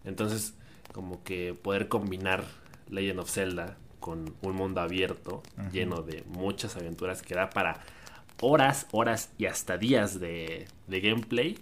Entonces, 0.05 0.53
como 0.93 1.23
que 1.23 1.53
poder 1.53 1.87
combinar 1.87 2.45
Legend 2.89 3.19
of 3.19 3.31
Zelda 3.31 3.77
con 3.99 4.33
un 4.41 4.55
mundo 4.55 4.81
abierto 4.81 5.43
lleno 5.71 6.01
de 6.01 6.23
muchas 6.27 6.75
aventuras 6.77 7.21
que 7.21 7.35
da 7.35 7.49
para 7.49 7.81
horas, 8.41 8.87
horas 8.91 9.29
y 9.37 9.45
hasta 9.45 9.77
días 9.77 10.19
de, 10.19 10.67
de 10.87 11.01
gameplay, 11.01 11.57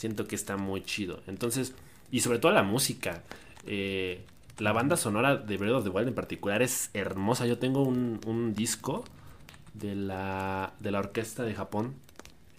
siento 0.00 0.26
que 0.26 0.34
está 0.34 0.56
muy 0.56 0.82
chido. 0.82 1.20
Entonces, 1.26 1.74
y 2.10 2.20
sobre 2.20 2.38
todo 2.38 2.52
la 2.52 2.62
música. 2.62 3.22
Eh, 3.66 4.24
la 4.58 4.72
banda 4.72 4.96
sonora 4.96 5.36
de 5.36 5.56
Breath 5.58 5.74
of 5.74 5.84
the 5.84 5.90
Wild 5.90 6.08
en 6.08 6.14
particular 6.14 6.62
es 6.62 6.90
hermosa. 6.94 7.46
Yo 7.46 7.58
tengo 7.58 7.82
un, 7.82 8.54
disco 8.54 9.04
de 9.74 9.94
la, 9.94 10.72
de 10.80 10.90
la 10.90 11.00
orquesta 11.00 11.42
de 11.44 11.54
Japón 11.54 11.94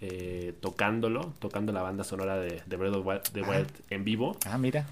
eh, 0.02 0.54
tocándolo, 0.62 1.34
tocando 1.40 1.74
la 1.74 1.82
banda 1.82 2.04
sonora 2.04 2.38
de, 2.38 2.62
de 2.66 2.78
Breath 2.78 2.96
of 2.96 3.32
the 3.34 3.42
Wild 3.42 3.72
en 3.90 4.04
vivo. 4.04 4.38
Ah, 4.46 4.60
mira. 4.60 4.86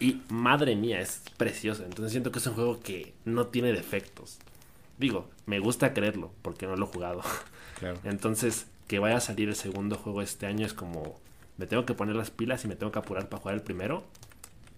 Y 0.00 0.22
madre 0.30 0.76
mía, 0.76 1.00
es 1.00 1.22
preciosa. 1.36 1.84
Entonces 1.84 2.12
siento 2.12 2.32
que 2.32 2.38
es 2.38 2.46
un 2.46 2.54
juego 2.54 2.80
que 2.80 3.12
no 3.26 3.48
tiene 3.48 3.72
defectos. 3.72 4.38
Digo, 4.98 5.28
me 5.44 5.60
gusta 5.60 5.92
creerlo, 5.92 6.30
porque 6.40 6.66
no 6.66 6.76
lo 6.76 6.86
he 6.86 6.88
jugado. 6.88 7.22
Entonces, 8.04 8.66
que 8.88 8.98
vaya 8.98 9.18
a 9.18 9.20
salir 9.20 9.48
el 9.48 9.56
segundo 9.56 9.96
juego 9.96 10.22
este 10.22 10.46
año 10.46 10.66
es 10.66 10.74
como, 10.74 11.18
me 11.60 11.66
tengo 11.66 11.84
que 11.84 11.92
poner 11.92 12.16
las 12.16 12.30
pilas 12.30 12.64
y 12.64 12.68
me 12.68 12.74
tengo 12.74 12.90
que 12.90 12.98
apurar 12.98 13.28
para 13.28 13.42
jugar 13.42 13.54
el 13.54 13.62
primero 13.62 14.02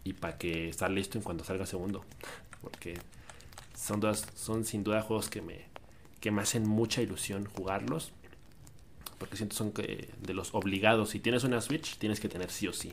y 0.03 0.15
para 0.15 0.37
que 0.37 0.69
estar 0.69 0.91
listo 0.91 1.17
en 1.17 1.23
cuanto 1.23 1.45
salga 1.45 1.63
el 1.63 1.69
segundo. 1.69 2.05
Porque 2.61 2.99
son, 3.77 4.01
dos, 4.01 4.27
son 4.35 4.65
sin 4.65 4.83
duda 4.83 5.01
juegos 5.01 5.31
que 5.31 5.43
me, 5.43 5.67
que 6.19 6.33
me 6.33 6.43
hacen 6.43 6.69
mucha 6.69 7.01
ilusión 7.01 7.47
jugarlos. 7.47 8.11
Porque 9.19 9.37
siento 9.37 9.55
son 9.55 9.71
que 9.71 10.09
de 10.21 10.35
los 10.35 10.53
obligados. 10.55 11.11
Si 11.11 11.21
tienes 11.21 11.45
una 11.45 11.61
Switch, 11.61 11.99
tienes 11.99 12.19
que 12.19 12.29
tener 12.29 12.51
sí 12.51 12.67
o 12.67 12.73
sí 12.73 12.93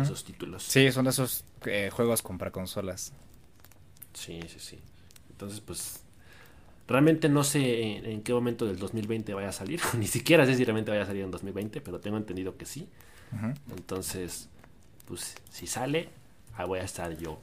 esos 0.00 0.24
títulos. 0.24 0.62
Sí, 0.62 0.90
son 0.90 1.06
esos 1.06 1.44
eh, 1.66 1.90
juegos 1.92 2.22
para 2.22 2.50
consolas. 2.50 3.12
Sí, 4.14 4.40
sí, 4.48 4.58
sí. 4.58 4.78
Entonces, 5.30 5.60
pues 5.60 6.02
Realmente 6.88 7.28
no 7.28 7.44
sé 7.44 7.98
en, 8.10 8.22
qué 8.22 8.32
momento 8.32 8.64
del 8.64 8.78
2020 8.78 9.34
vaya 9.34 9.50
a 9.50 9.52
salir. 9.52 9.80
Ni 9.98 10.06
siquiera 10.06 10.46
sé 10.46 10.54
si 10.54 10.64
realmente 10.64 10.90
vaya 10.90 11.02
a 11.02 11.06
salir 11.06 11.22
en 11.22 11.30
2020, 11.30 11.82
pero 11.82 12.00
tengo 12.00 12.16
entendido 12.16 12.56
que 12.56 12.64
sí. 12.64 12.88
Entonces, 13.70 14.48
pues 15.06 15.34
si 15.50 15.66
sale, 15.66 16.08
ahí 16.56 16.66
voy 16.66 16.80
a 16.80 16.84
estar 16.84 17.16
yo 17.16 17.38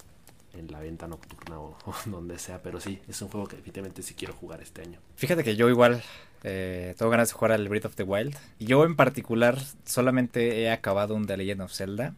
en 0.58 0.72
la 0.72 0.80
venta 0.80 1.08
nocturna 1.08 1.60
o, 1.60 1.78
donde 2.06 2.40
sea. 2.40 2.62
Pero 2.62 2.80
sí, 2.80 3.00
es 3.08 3.22
un 3.22 3.30
juego 3.30 3.48
que 3.48 3.58
definitivamente 3.58 4.02
sí 4.02 4.14
quiero 4.14 4.34
jugar 4.34 4.62
este 4.62 4.82
año. 4.82 5.00
Fíjate 5.16 5.44
que 5.44 5.56
yo 5.56 5.70
igual 5.70 6.04
eh, 6.44 6.96
tengo 6.98 7.10
ganas 7.12 7.30
de 7.30 7.34
jugar 7.34 7.52
al 7.52 7.68
Breath 7.68 7.86
of 7.86 7.96
the 7.96 8.04
Wild. 8.04 8.36
Yo 8.60 8.86
en 8.86 8.96
particular 8.96 9.60
solamente 9.86 10.62
he 10.62 10.72
acabado 10.72 11.16
un 11.16 11.26
The 11.26 11.38
Legend 11.38 11.62
of 11.62 11.74
Zelda. 11.74 12.14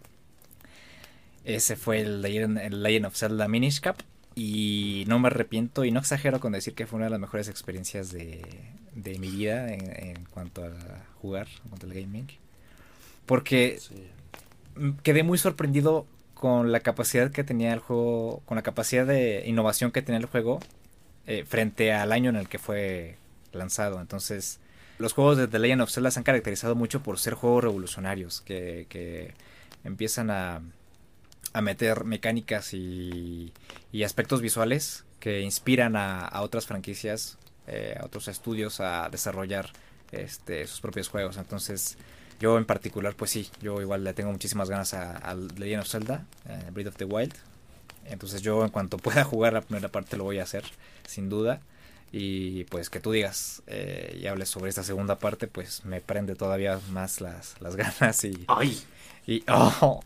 Ese 1.43 1.75
fue 1.75 2.01
el 2.01 2.21
Legend, 2.21 2.57
el 2.57 2.83
Legend 2.83 3.05
of 3.05 3.15
Zelda 3.15 3.47
Minish 3.47 3.79
Cap. 3.79 3.97
Y 4.35 5.05
no 5.07 5.17
me 5.17 5.27
arrepiento 5.27 5.83
y 5.83 5.91
no 5.91 5.99
exagero 5.99 6.39
con 6.39 6.51
decir 6.51 6.75
que 6.75 6.85
fue 6.85 6.97
una 6.97 7.05
de 7.05 7.11
las 7.11 7.19
mejores 7.19 7.47
experiencias 7.47 8.11
de, 8.11 8.45
mi 8.93 9.31
vida 9.31 9.73
en, 9.73 10.25
cuanto 10.25 10.63
a 10.63 10.71
jugar, 11.21 11.47
en 11.63 11.69
cuanto 11.69 11.87
al 11.87 11.93
gaming. 11.93 12.27
Porque 13.27 13.79
quedé 15.03 15.21
muy 15.21 15.37
sorprendido 15.37 16.07
con 16.33 16.71
la 16.71 16.79
capacidad 16.79 17.31
que 17.31 17.43
tenía 17.43 17.73
el 17.73 17.79
juego, 17.79 18.41
con 18.45 18.55
la 18.55 18.63
capacidad 18.63 19.05
de 19.05 19.43
innovación 19.45 19.91
que 19.91 20.01
tenía 20.01 20.19
el 20.19 20.25
juego 20.25 20.59
eh, 21.27 21.45
frente 21.45 21.93
al 21.93 22.11
año 22.11 22.31
en 22.31 22.37
el 22.37 22.49
que 22.49 22.57
fue 22.57 23.17
lanzado. 23.53 24.01
Entonces, 24.01 24.59
los 24.97 25.13
juegos 25.13 25.37
de 25.37 25.47
The 25.47 25.59
Legend 25.59 25.81
of 25.81 25.91
Zelda 25.91 26.09
se 26.09 26.19
han 26.19 26.23
caracterizado 26.23 26.73
mucho 26.73 27.03
por 27.03 27.19
ser 27.19 27.35
juegos 27.35 27.63
revolucionarios, 27.63 28.41
que, 28.41 28.87
que 28.89 29.33
empiezan 29.83 30.31
a, 30.31 30.61
a 31.53 31.61
meter 31.61 32.03
mecánicas 32.03 32.73
y, 32.73 33.51
aspectos 34.05 34.41
visuales 34.41 35.05
que 35.19 35.41
inspiran 35.41 35.95
a, 35.95 36.41
otras 36.41 36.67
franquicias, 36.67 37.37
eh, 37.65 37.97
a 37.99 38.05
otros 38.05 38.27
estudios 38.27 38.79
a 38.79 39.09
desarrollar 39.09 39.71
este, 40.11 40.67
sus 40.67 40.81
propios 40.81 41.09
juegos. 41.09 41.37
Entonces, 41.37 41.97
yo 42.39 42.57
en 42.57 42.65
particular, 42.65 43.15
pues 43.15 43.31
sí, 43.31 43.49
yo 43.61 43.81
igual 43.81 44.03
le 44.03 44.13
tengo 44.13 44.31
muchísimas 44.31 44.69
ganas 44.69 44.93
a, 44.93 45.35
Legend 45.57 45.81
of 45.81 45.87
Zelda, 45.87 46.25
eh, 46.47 46.69
Breath 46.71 46.87
of 46.87 46.95
the 46.97 47.05
Wild. 47.05 47.33
Entonces 48.05 48.41
yo 48.41 48.63
en 48.63 48.69
cuanto 48.69 48.97
pueda 48.97 49.23
jugar 49.23 49.53
la 49.53 49.61
primera 49.61 49.89
parte 49.89 50.17
lo 50.17 50.23
voy 50.23 50.39
a 50.39 50.43
hacer, 50.43 50.63
sin 51.05 51.29
duda. 51.29 51.61
Y 52.11 52.63
pues 52.65 52.89
que 52.89 53.01
tú 53.01 53.11
digas 53.11 53.61
eh, 53.67 54.17
y 54.21 54.27
hables 54.27 54.49
sobre 54.49 54.69
esta 54.69 54.83
segunda 54.83 55.19
parte, 55.19 55.47
pues 55.47 55.83
me 55.83 55.99
prende 55.99 56.35
todavía 56.35 56.79
más 56.91 57.19
las, 57.21 57.59
las 57.59 57.75
ganas 57.77 58.23
y... 58.23 58.45
¡Ay! 58.47 58.81
Y, 59.25 59.43
oh, 59.49 60.01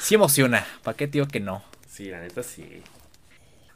sí 0.00 0.14
emociona. 0.14 0.64
¿Para 0.84 0.96
qué 0.96 1.08
tío 1.08 1.26
que 1.26 1.40
no? 1.40 1.64
Sí, 1.90 2.08
la 2.08 2.20
neta 2.20 2.44
sí. 2.44 2.82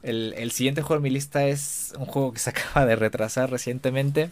El, 0.04 0.52
siguiente 0.52 0.82
juego 0.82 0.98
en 0.98 1.02
mi 1.02 1.10
lista 1.10 1.46
es 1.46 1.94
un 1.98 2.06
juego 2.06 2.32
que 2.32 2.38
se 2.38 2.50
acaba 2.50 2.86
de 2.86 2.94
retrasar 2.94 3.50
recientemente. 3.50 4.30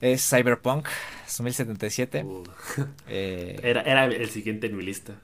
Es 0.00 0.28
Cyberpunk 0.28 0.86
2077. 1.26 2.24
Uh. 2.24 2.44
Eh, 3.08 3.58
era, 3.62 3.82
era 3.82 4.04
el 4.04 4.30
siguiente 4.30 4.68
en 4.68 4.76
mi 4.76 4.84
lista. 4.84 5.14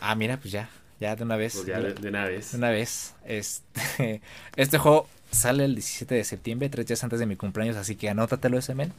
Ah, 0.00 0.14
mira, 0.14 0.36
pues 0.36 0.52
ya. 0.52 0.68
Ya 1.00 1.16
de 1.16 1.24
una 1.24 1.36
vez. 1.36 1.54
Pues 1.54 1.66
ya 1.66 1.80
de, 1.80 2.08
una 2.08 2.24
vez. 2.24 2.52
De 2.52 2.58
una 2.58 2.70
vez. 2.70 3.14
Este, 3.24 4.20
este 4.56 4.78
juego 4.78 5.08
sale 5.30 5.64
el 5.64 5.74
17 5.74 6.14
de 6.14 6.24
septiembre, 6.24 6.68
tres 6.68 6.86
días 6.86 7.02
antes 7.04 7.18
de 7.18 7.26
mi 7.26 7.36
cumpleaños, 7.36 7.76
así 7.76 7.96
que 7.96 8.08
anótatelo 8.08 8.58
ese 8.58 8.74
men. 8.74 8.92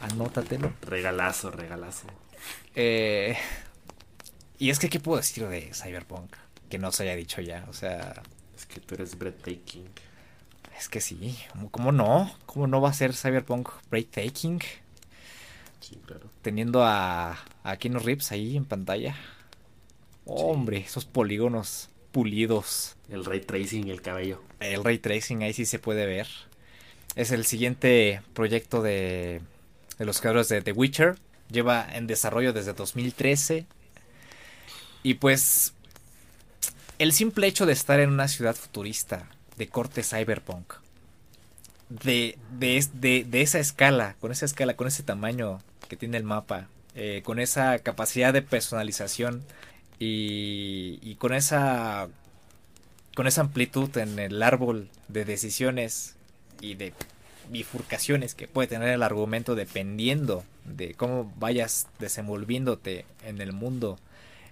Anótatelo. 0.00 0.72
Regalazo, 0.82 1.50
regalazo. 1.50 2.06
Eh, 2.74 3.36
y 4.58 4.70
es 4.70 4.78
que, 4.78 4.88
¿qué 4.88 5.00
puedo 5.00 5.18
decir 5.18 5.46
de 5.46 5.72
Cyberpunk? 5.74 6.34
Que 6.68 6.78
no 6.78 6.90
se 6.92 7.02
haya 7.02 7.16
dicho 7.16 7.40
ya, 7.40 7.66
o 7.68 7.72
sea... 7.72 8.22
Es 8.56 8.66
que 8.66 8.80
tú 8.80 8.94
eres 8.94 9.18
breathtaking. 9.18 9.88
Es 10.80 10.88
que 10.88 11.02
sí, 11.02 11.36
¿cómo 11.72 11.92
no? 11.92 12.34
¿Cómo 12.46 12.66
no 12.66 12.80
va 12.80 12.88
a 12.88 12.94
ser 12.94 13.14
Cyberpunk 13.14 13.68
breathtaking? 13.90 14.60
Sí, 15.78 16.00
claro. 16.06 16.22
Teniendo 16.40 16.82
a, 16.82 17.38
a 17.62 17.76
Keanu 17.76 17.98
Reeves 17.98 18.32
ahí 18.32 18.56
en 18.56 18.64
pantalla. 18.64 19.14
Hombre, 20.24 20.78
esos 20.78 21.04
polígonos 21.04 21.90
pulidos. 22.12 22.96
El 23.10 23.26
ray 23.26 23.40
tracing 23.40 23.88
el 23.88 24.00
cabello. 24.00 24.42
El 24.58 24.82
ray 24.82 24.98
tracing 24.98 25.42
ahí 25.42 25.52
sí 25.52 25.66
se 25.66 25.78
puede 25.78 26.06
ver. 26.06 26.26
Es 27.14 27.30
el 27.30 27.44
siguiente 27.44 28.22
proyecto 28.32 28.80
de, 28.80 29.42
de 29.98 30.04
los 30.06 30.18
creadores 30.22 30.48
de 30.48 30.62
The 30.62 30.72
Witcher 30.72 31.18
lleva 31.50 31.86
en 31.92 32.06
desarrollo 32.06 32.54
desde 32.54 32.72
2013. 32.72 33.66
Y 35.02 35.14
pues 35.14 35.74
el 36.98 37.12
simple 37.12 37.48
hecho 37.48 37.66
de 37.66 37.74
estar 37.74 38.00
en 38.00 38.08
una 38.08 38.28
ciudad 38.28 38.56
futurista 38.56 39.28
de 39.60 39.68
corte 39.68 40.02
cyberpunk, 40.02 40.72
de, 41.90 42.38
de, 42.58 43.26
de, 43.28 43.42
esa 43.42 43.58
escala, 43.58 44.16
con 44.18 44.32
esa 44.32 44.46
escala, 44.46 44.74
con 44.74 44.88
ese 44.88 45.02
tamaño 45.02 45.60
que 45.86 45.96
tiene 45.96 46.16
el 46.16 46.24
mapa, 46.24 46.68
eh, 46.94 47.20
con 47.26 47.38
esa 47.38 47.78
capacidad 47.80 48.32
de 48.32 48.40
personalización 48.40 49.44
y, 49.98 50.98
y 51.02 51.16
con 51.16 51.34
esa 51.34 52.08
con 53.14 53.26
esa 53.26 53.42
amplitud 53.42 53.94
en 53.98 54.18
el 54.18 54.42
árbol 54.42 54.88
de 55.08 55.26
decisiones 55.26 56.16
y 56.62 56.74
de 56.76 56.94
bifurcaciones 57.50 58.34
que 58.34 58.48
puede 58.48 58.68
tener 58.68 58.88
el 58.88 59.02
argumento 59.02 59.56
dependiendo 59.56 60.42
de 60.64 60.94
cómo 60.94 61.30
vayas 61.36 61.86
desenvolviéndote 61.98 63.04
en 63.26 63.42
el 63.42 63.52
mundo, 63.52 63.98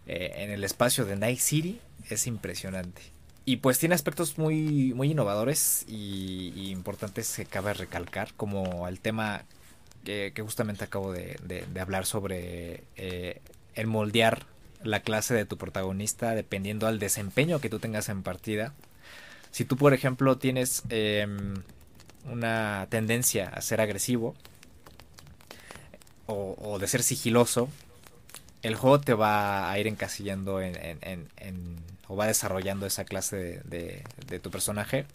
eh, 0.07 0.33
en 0.37 0.51
el 0.51 0.65
espacio 0.65 1.07
de 1.07 1.17
Night 1.17 1.39
City, 1.39 1.81
es 2.11 2.27
impresionante. 2.27 3.18
Y 3.49 3.57
pues 3.57 3.79
tiene 3.79 3.95
aspectos 3.95 4.37
muy, 4.37 4.93
muy 4.93 5.13
innovadores 5.13 5.87
y, 5.89 6.69
importantes 6.71 7.35
que 7.35 7.47
cabe 7.47 7.73
recalcar, 7.73 8.35
como 8.35 8.87
el 8.87 9.01
tema 9.01 9.47
que, 10.05 10.35
justamente 10.37 10.85
acabo 10.85 11.15
de, 11.15 11.65
hablar 11.81 12.05
sobre 12.05 12.85
eh, 12.97 13.41
el 13.75 13.87
moldear 13.87 14.45
la 14.83 15.01
clase 15.01 15.33
de 15.33 15.47
tu 15.47 15.57
protagonista 15.57 16.35
dependiendo 16.35 16.87
al 16.87 16.99
desempeño 16.99 17.59
que 17.59 17.71
tú 17.71 17.79
tengas 17.79 18.11
en 18.11 18.23
partida. 18.23 18.75
Si 19.51 19.65
tú, 19.65 19.79
por 19.79 19.95
ejemplo, 19.95 20.37
tienes 20.37 20.83
em, 20.91 21.55
una 22.31 22.87
tendencia 22.91 23.49
a 23.49 23.63
ser 23.63 23.81
agresivo 23.81 24.35
o, 26.27 26.79
de 26.79 26.87
ser 26.87 27.03
sigiloso, 27.03 27.71
el 28.61 28.75
juego 28.75 29.01
te 29.01 29.15
va 29.15 29.71
a 29.71 29.79
ir 29.79 29.87
encasillando 29.87 30.61
en, 30.61 31.31
o 32.09 32.17
va 32.17 32.27
desarrollando 32.27 32.87
esa 32.87 33.05
clase 33.05 33.61
de, 33.65 34.03
de, 34.27 34.41
tu 34.41 34.51
personaje 34.51 35.07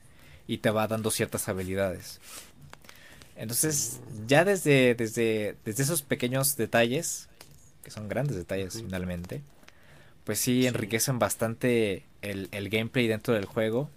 y 0.48 0.60
te 0.60 0.70
va 0.70 0.88
dando 0.88 1.12
ciertas 1.12 1.50
habilidades. 1.50 2.20
Entonces, 3.36 4.00
ya 4.28 4.46
desde, 4.46 4.96
desde, 4.96 5.56
desde 5.66 5.84
esos 5.84 6.04
pequeños 6.04 6.56
detalles, 6.56 7.28
que 7.84 7.92
son 7.92 8.08
grandes 8.08 8.38
detalles 8.38 8.76
finalmente, 8.76 9.42
pues 10.24 10.40
sí, 10.40 10.68
enriquecen 10.68 11.20
bastante 11.20 12.06
el, 12.22 12.48
el 12.52 12.70
gameplay 12.70 13.08
dentro 13.08 13.34
del 13.34 13.46
juego 13.46 13.90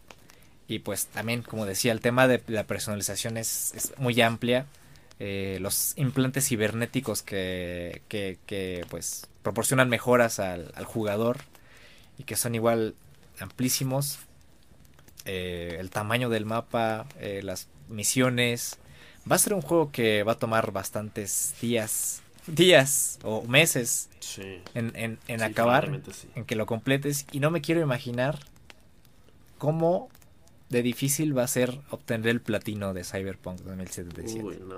Y 0.68 0.80
pues 0.80 1.06
también, 1.06 1.42
como 1.42 1.66
decía, 1.66 1.92
el 1.92 2.00
tema 2.00 2.26
de 2.26 2.42
la 2.48 2.66
personalización 2.66 3.36
es, 3.36 3.72
es 3.74 3.92
muy 3.98 4.20
amplia. 4.20 4.66
Eh, 5.20 5.58
los 5.60 5.94
implantes 5.96 6.48
cibernéticos 6.48 7.22
que, 7.22 8.02
que, 8.08 8.38
que, 8.46 8.84
pues 8.90 9.28
proporcionan 9.42 9.88
mejoras 9.88 10.40
al, 10.40 10.72
al, 10.74 10.84
jugador 10.84 11.38
y 12.18 12.24
que 12.24 12.36
son 12.36 12.54
igual 12.54 12.94
amplísimos. 13.40 14.18
Eh, 15.24 15.76
el 15.80 15.90
tamaño 15.90 16.28
del 16.28 16.46
mapa, 16.46 17.06
eh, 17.18 17.40
las 17.42 17.68
misiones. 17.88 18.78
Va 19.30 19.36
a 19.36 19.38
ser 19.38 19.54
un 19.54 19.62
juego 19.62 19.90
que 19.90 20.22
va 20.22 20.32
a 20.32 20.38
tomar 20.38 20.70
bastantes 20.70 21.54
días, 21.60 22.22
días 22.46 23.18
o 23.24 23.42
meses 23.42 24.08
sí. 24.20 24.60
en, 24.74 24.92
en, 24.94 25.18
en 25.26 25.40
sí, 25.40 25.44
acabar, 25.44 26.00
sí. 26.12 26.28
en 26.36 26.44
que 26.44 26.54
lo 26.54 26.66
completes. 26.66 27.26
Y 27.32 27.40
no 27.40 27.50
me 27.50 27.60
quiero 27.60 27.80
imaginar 27.80 28.38
cómo 29.58 30.08
de 30.68 30.82
difícil 30.82 31.36
va 31.36 31.44
a 31.44 31.48
ser 31.48 31.80
obtener 31.90 32.28
el 32.28 32.40
platino 32.40 32.92
de 32.92 33.04
Cyberpunk 33.04 33.60
2077. 33.60 34.42
Uy, 34.42 34.58
no. 34.66 34.76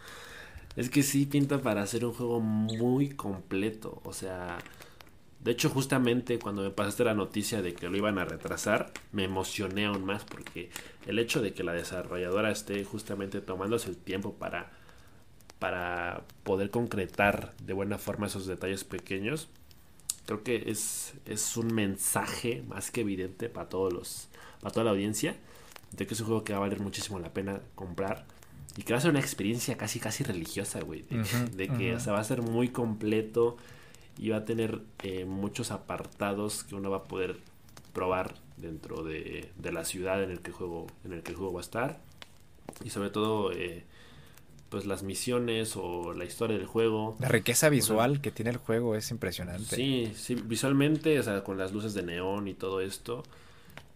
es 0.76 0.90
que 0.90 1.02
sí 1.02 1.26
pinta 1.26 1.60
para 1.60 1.82
hacer 1.82 2.04
un 2.04 2.12
juego 2.12 2.40
muy 2.40 3.10
completo. 3.10 4.00
O 4.04 4.12
sea, 4.12 4.58
de 5.42 5.52
hecho, 5.52 5.70
justamente 5.70 6.38
cuando 6.38 6.62
me 6.62 6.70
pasaste 6.70 7.02
la 7.04 7.14
noticia 7.14 7.62
de 7.62 7.72
que 7.74 7.88
lo 7.88 7.96
iban 7.96 8.18
a 8.18 8.24
retrasar, 8.26 8.92
me 9.12 9.24
emocioné 9.24 9.86
aún 9.86 10.04
más 10.04 10.24
porque 10.24 10.70
el 11.06 11.18
hecho 11.18 11.40
de 11.40 11.54
que 11.54 11.64
la 11.64 11.72
desarrolladora 11.72 12.50
esté 12.50 12.84
justamente 12.84 13.40
tomándose 13.40 13.88
el 13.88 13.96
tiempo 13.96 14.34
para, 14.34 14.70
para 15.58 16.24
poder 16.42 16.70
concretar 16.70 17.54
de 17.64 17.72
buena 17.72 17.96
forma 17.96 18.26
esos 18.26 18.46
detalles 18.46 18.84
pequeños, 18.84 19.48
creo 20.26 20.42
que 20.42 20.64
es, 20.70 21.14
es 21.24 21.56
un 21.56 21.74
mensaje 21.74 22.62
más 22.68 22.90
que 22.90 23.00
evidente 23.00 23.48
para 23.48 23.68
todos 23.68 23.92
los 23.92 24.28
para 24.60 24.72
toda 24.72 24.84
la 24.84 24.90
audiencia 24.90 25.36
de 25.92 26.06
que 26.06 26.12
es 26.12 26.20
un 26.20 26.26
juego 26.26 26.44
que 26.44 26.52
va 26.52 26.58
a 26.58 26.60
valer 26.60 26.80
muchísimo 26.80 27.18
la 27.18 27.32
pena 27.32 27.62
comprar 27.74 28.26
y 28.76 28.82
que 28.82 28.92
va 28.92 28.98
a 28.98 29.00
ser 29.00 29.10
una 29.10 29.20
experiencia 29.20 29.76
casi 29.78 29.98
casi 30.00 30.22
religiosa, 30.22 30.80
güey, 30.82 31.02
de, 31.02 31.16
uh 31.18 31.22
-huh, 31.22 31.48
de 31.48 31.66
que 31.68 31.72
uh 31.72 31.94
-huh. 31.94 31.96
o 31.96 32.00
sea, 32.00 32.12
va 32.12 32.20
a 32.20 32.24
ser 32.24 32.42
muy 32.42 32.68
completo 32.68 33.56
y 34.20 34.28
va 34.28 34.36
a 34.36 34.44
tener 34.44 34.82
eh, 35.02 35.24
muchos 35.24 35.70
apartados 35.70 36.62
que 36.64 36.74
uno 36.74 36.90
va 36.90 36.98
a 36.98 37.04
poder 37.04 37.38
probar 37.94 38.34
dentro 38.58 39.02
de, 39.02 39.50
de, 39.56 39.72
la 39.72 39.86
ciudad 39.86 40.22
en 40.22 40.30
el 40.30 40.40
que 40.40 40.50
el 40.50 40.56
juego 40.56 40.86
en 41.06 41.14
el 41.14 41.22
que 41.22 41.30
el 41.30 41.38
juego 41.38 41.54
va 41.54 41.60
a 41.60 41.62
estar 41.62 41.98
y 42.84 42.90
sobre 42.90 43.08
todo 43.08 43.50
eh, 43.52 43.84
pues 44.68 44.84
las 44.84 45.02
misiones 45.02 45.74
o 45.74 46.12
la 46.12 46.26
historia 46.26 46.58
del 46.58 46.66
juego. 46.66 47.16
La 47.18 47.28
riqueza 47.28 47.70
visual 47.70 48.10
o 48.10 48.14
sea, 48.14 48.22
que 48.22 48.30
tiene 48.30 48.50
el 48.50 48.58
juego 48.58 48.94
es 48.94 49.10
impresionante. 49.10 49.74
Sí, 49.74 50.12
sí, 50.14 50.34
visualmente, 50.34 51.18
o 51.18 51.22
sea, 51.22 51.42
con 51.42 51.56
las 51.56 51.72
luces 51.72 51.94
de 51.94 52.02
neón 52.02 52.46
y 52.46 52.52
todo 52.52 52.82
esto, 52.82 53.22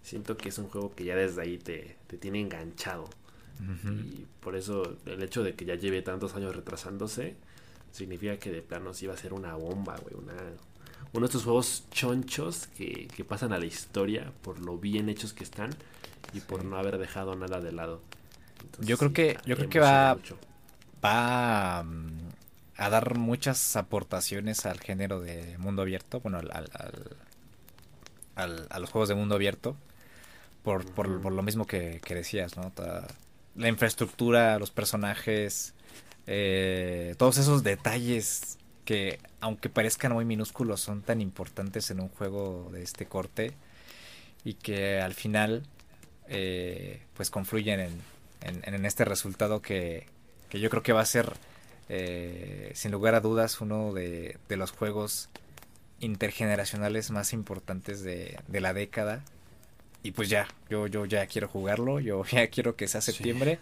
siento 0.03 0.39
que 0.39 0.49
es 0.49 0.57
un 0.57 0.69
juego 0.69 0.95
que 0.95 1.05
ya 1.05 1.17
desde 1.17 1.43
ahí 1.43 1.59
te, 1.59 1.97
te 2.07 2.17
tiene 2.17 2.41
enganchado. 2.41 3.05
Uh 3.61 3.87
-huh. 3.87 4.05
Y 4.05 4.27
por 4.41 4.57
eso 4.57 4.97
el 5.05 5.23
hecho 5.23 5.45
de 5.45 5.55
que 5.55 5.67
ya 5.67 5.75
lleve 5.75 6.01
tantos 6.01 6.35
años 6.35 6.57
retrasándose, 6.57 7.37
significa 7.95 8.37
que 8.39 8.51
de 8.51 8.61
plano 8.61 8.93
sí 8.93 9.07
va 9.07 9.15
a 9.15 9.17
ser 9.17 9.33
una 9.33 9.55
bomba, 9.55 9.97
güey. 10.03 10.15
Una, 10.17 10.35
uno 11.13 11.21
de 11.21 11.27
estos 11.27 11.45
juegos 11.45 11.85
chonchos 11.91 12.67
que, 12.77 13.09
que, 13.15 13.25
pasan 13.25 13.53
a 13.53 13.59
la 13.59 13.67
historia 13.67 14.33
por 14.43 14.59
lo 14.59 14.79
bien 14.79 15.09
hechos 15.09 15.33
que 15.33 15.45
están 15.45 15.71
y 16.33 16.41
por 16.41 16.65
no 16.65 16.77
haber 16.77 16.99
dejado 16.99 17.37
nada 17.37 17.61
de 17.61 17.73
lado. 17.73 18.03
Entonces, 18.61 18.87
yo 18.87 18.99
creo 18.99 19.11
sí, 19.11 19.15
que, 19.15 19.39
yo 19.47 19.57
creo 19.57 19.69
que 19.69 19.79
va, 19.79 20.15
mucho 20.15 20.37
va 21.05 21.83
mm, 21.85 22.29
a 22.77 22.91
dar 22.91 23.17
muchas 23.17 23.77
aportaciones 23.77 24.67
al 24.67 24.81
género 24.81 25.21
de 25.21 25.57
mundo 25.59 25.83
abierto, 25.83 26.21
bueno, 26.21 26.39
al, 26.39 26.51
al, 26.53 27.17
al, 28.35 28.67
a 28.71 28.79
los 28.79 28.91
juegos 28.91 29.09
de 29.09 29.15
mundo 29.15 29.35
abierto, 29.35 29.77
por, 30.63 30.85
por, 30.93 31.21
por 31.21 31.33
lo 31.33 31.43
mismo 31.43 31.67
que, 31.67 32.01
que 32.05 32.15
decías, 32.15 32.57
¿no? 32.57 32.73
La 33.55 33.69
infraestructura, 33.69 34.59
los 34.59 34.71
personajes, 34.73 35.75
eh, 36.27 37.15
todos 37.19 37.39
esos 37.39 37.63
detalles 37.63 38.59
que, 38.85 39.19
aunque 39.41 39.69
parezcan 39.69 40.13
muy 40.13 40.25
minúsculos, 40.25 40.81
son 40.81 41.03
tan 41.03 41.21
importantes 41.21 41.91
en 41.91 42.01
un 42.01 42.09
juego 42.09 42.71
de 42.73 42.83
este 42.83 43.07
corte 43.07 43.53
y 44.45 44.55
que 44.55 45.01
al 45.01 45.15
final, 45.15 45.65
eh, 46.29 47.03
pues 47.15 47.31
confluyen 47.31 47.81
en, 47.81 48.03
en, 48.43 48.75
en 48.75 48.87
este 48.87 49.05
resultado 49.05 49.63
que, 49.63 50.07
que 50.49 50.61
yo 50.61 50.71
creo 50.71 50.83
que 50.83 50.93
va 50.93 51.01
a 51.01 51.07
ser, 51.07 51.33
eh, 51.89 52.71
sin 52.75 52.93
lugar 52.93 53.15
a 53.15 53.21
dudas, 53.21 53.61
uno 53.61 53.93
de, 53.93 54.37
de, 54.49 54.57
los 54.57 54.71
juegos 54.71 55.29
intergeneracionales 56.01 57.11
más 57.11 57.33
importantes 57.33 58.03
de, 58.03 58.39
de, 58.49 58.61
la 58.61 58.73
década. 58.73 59.23
Y 60.03 60.13
pues 60.13 60.29
ya, 60.29 60.47
yo, 60.69 60.87
yo 60.87 61.07
ya 61.07 61.27
quiero 61.27 61.49
jugarlo, 61.49 62.01
yo 62.01 62.25
ya 62.31 62.47
quiero 62.49 62.77
que 62.77 62.89
sea 62.89 63.01
septiembre. 63.01 63.55
Sí. 63.55 63.61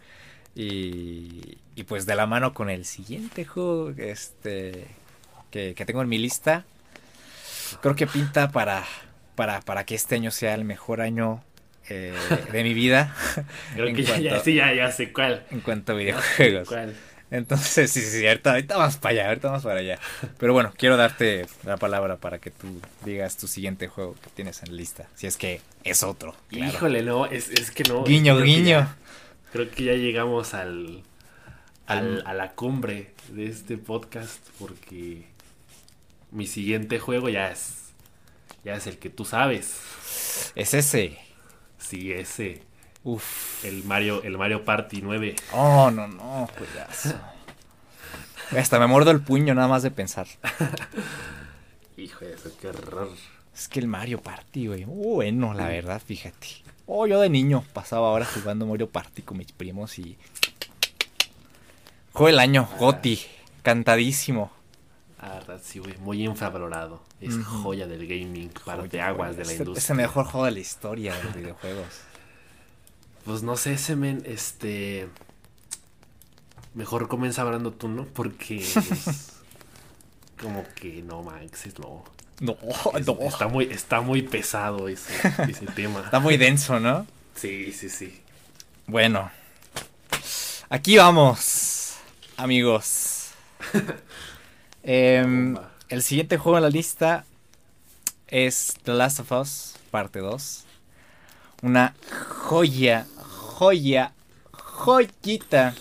Y, 0.54 1.58
y, 1.74 1.84
pues 1.84 2.04
de 2.04 2.14
la 2.14 2.26
mano 2.26 2.52
con 2.52 2.68
el 2.68 2.84
siguiente 2.84 3.44
juego 3.44 3.90
este, 3.96 4.86
que, 5.50 5.74
que 5.74 5.86
tengo 5.86 6.02
en 6.02 6.08
mi 6.08 6.18
lista, 6.18 6.64
creo 7.80 7.94
que 7.94 8.06
pinta 8.06 8.50
para, 8.50 8.84
para, 9.34 9.62
para 9.62 9.84
que 9.84 9.94
este 9.94 10.16
año 10.16 10.30
sea 10.30 10.54
el 10.54 10.64
mejor 10.64 11.00
año 11.00 11.42
eh, 11.88 12.14
de 12.52 12.62
mi 12.62 12.74
vida. 12.74 13.14
Creo 13.74 13.94
que 13.94 14.04
cuanto, 14.04 14.22
ya, 14.22 14.40
sí, 14.40 14.54
ya, 14.54 14.72
ya, 14.72 14.92
sé 14.92 15.12
cuál. 15.12 15.44
En 15.50 15.60
cuanto 15.60 15.92
a 15.92 15.94
videojuegos. 15.96 16.68
Cuál. 16.68 16.94
Entonces, 17.30 17.90
sí, 17.90 18.02
sí, 18.02 18.26
ahorita, 18.26 18.50
ahorita 18.50 18.76
vamos 18.76 18.98
para 18.98 19.12
allá, 19.14 19.28
ahorita 19.28 19.48
vamos 19.48 19.62
para 19.64 19.80
allá. 19.80 19.98
Pero 20.38 20.52
bueno, 20.52 20.72
quiero 20.76 20.98
darte 20.98 21.46
la 21.64 21.78
palabra 21.78 22.16
para 22.16 22.38
que 22.38 22.50
tú 22.50 22.80
digas 23.04 23.38
tu 23.38 23.48
siguiente 23.48 23.88
juego 23.88 24.14
que 24.22 24.28
tienes 24.30 24.62
en 24.62 24.76
lista. 24.76 25.08
Si 25.14 25.26
es 25.26 25.38
que 25.38 25.62
es 25.82 26.02
otro. 26.02 26.36
Claro. 26.48 26.72
Híjole, 26.72 27.02
no, 27.02 27.26
es, 27.26 27.48
es 27.48 27.70
que 27.70 27.84
no. 27.84 28.04
Guiño, 28.04 28.38
guiño. 28.38 28.86
Creo 29.52 29.70
que 29.70 29.84
ya 29.84 29.92
llegamos 29.92 30.54
al, 30.54 31.02
al, 31.86 32.22
a 32.26 32.34
la 32.34 32.52
cumbre 32.52 33.12
de 33.28 33.46
este 33.46 33.76
podcast 33.76 34.40
porque 34.58 35.26
mi 36.30 36.46
siguiente 36.46 36.98
juego 36.98 37.28
ya 37.28 37.50
es, 37.50 37.90
ya 38.64 38.74
es 38.74 38.86
el 38.86 38.98
que 38.98 39.10
tú 39.10 39.24
sabes. 39.24 40.52
Es 40.54 40.72
ese. 40.74 41.18
Sí, 41.78 42.12
ese. 42.12 42.62
Uf. 43.04 43.64
El 43.64 43.84
Mario, 43.84 44.22
el 44.22 44.38
Mario 44.38 44.64
Party 44.64 45.02
9. 45.02 45.36
Oh, 45.52 45.90
no, 45.90 46.08
no, 46.08 46.48
cuidazo. 46.56 47.14
Hasta 48.56 48.78
me 48.78 48.86
muerdo 48.86 49.10
el 49.10 49.20
puño 49.20 49.54
nada 49.54 49.68
más 49.68 49.82
de 49.82 49.90
pensar. 49.90 50.26
Hijo 51.96 52.24
de 52.24 52.34
eso, 52.34 52.50
qué 52.60 52.68
horror. 52.68 53.10
Es 53.54 53.68
que 53.68 53.80
el 53.80 53.86
Mario 53.86 54.20
Party, 54.22 54.66
güey. 54.66 54.84
Bueno, 54.84 55.52
la 55.52 55.68
verdad, 55.68 56.00
fíjate. 56.04 56.48
Oh, 56.86 57.06
yo 57.06 57.20
de 57.20 57.28
niño 57.28 57.64
pasaba 57.72 58.08
ahora 58.08 58.24
jugando 58.24 58.66
Mario 58.66 58.90
Party 58.90 59.22
con 59.22 59.38
mis 59.38 59.52
primos 59.52 59.98
y. 59.98 60.18
Juego 62.12 62.28
el 62.28 62.38
año, 62.38 62.68
ah. 62.70 62.76
Goti. 62.78 63.20
Cantadísimo. 63.62 64.50
La 65.20 65.34
verdad, 65.34 65.60
sí, 65.62 65.78
güey. 65.78 65.96
Muy 65.98 66.24
infravalorado. 66.24 67.02
Es 67.20 67.36
mm 67.36 67.44
joya 67.44 67.86
del 67.86 68.06
gaming, 68.06 68.50
parte 68.64 69.00
aguas 69.00 69.36
de 69.36 69.44
la 69.44 69.52
es, 69.52 69.58
industria. 69.60 69.78
Es 69.78 69.90
el 69.90 69.96
mejor 69.96 70.26
juego 70.26 70.44
de 70.46 70.50
la 70.50 70.58
historia 70.58 71.14
de 71.14 71.22
los 71.22 71.34
videojuegos. 71.34 72.00
Pues 73.24 73.42
no 73.44 73.56
sé, 73.56 73.74
ese 73.74 73.94
men, 73.94 74.22
este. 74.26 75.08
Mejor 76.74 77.06
comienza 77.06 77.42
hablando 77.42 77.72
tú, 77.72 77.88
¿no? 77.88 78.04
Porque. 78.06 78.56
Es 80.42 80.44
como 80.48 80.64
que 80.74 81.02
no, 81.02 81.22
Max, 81.22 81.68
no. 81.78 82.02
No, 82.42 82.58
es, 82.98 83.06
no. 83.06 83.16
Está 83.20 83.46
muy, 83.46 83.64
está 83.66 84.00
muy 84.00 84.22
pesado 84.22 84.88
ese, 84.88 85.12
ese 85.48 85.66
tema. 85.66 86.00
Está 86.00 86.18
muy 86.18 86.36
denso, 86.36 86.80
¿no? 86.80 87.06
Sí, 87.36 87.72
sí, 87.72 87.88
sí. 87.88 88.20
Bueno. 88.88 89.30
Aquí 90.68 90.96
vamos, 90.96 91.98
amigos. 92.36 93.30
eh, 94.82 95.54
el 95.88 96.02
siguiente 96.02 96.36
juego 96.36 96.58
en 96.58 96.64
la 96.64 96.70
lista 96.70 97.24
es 98.26 98.74
The 98.82 98.94
Last 98.94 99.20
of 99.20 99.30
Us, 99.30 99.74
parte 99.92 100.18
2. 100.18 100.64
Una 101.62 101.94
joya, 102.18 103.06
joya, 103.18 104.14
joyita 104.50 105.76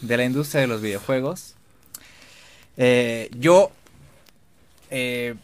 de 0.00 0.16
la 0.16 0.24
industria 0.24 0.60
de 0.60 0.66
los 0.68 0.80
videojuegos. 0.80 1.54
Eh, 2.76 3.30
yo, 3.36 3.72
eh, 4.90 5.34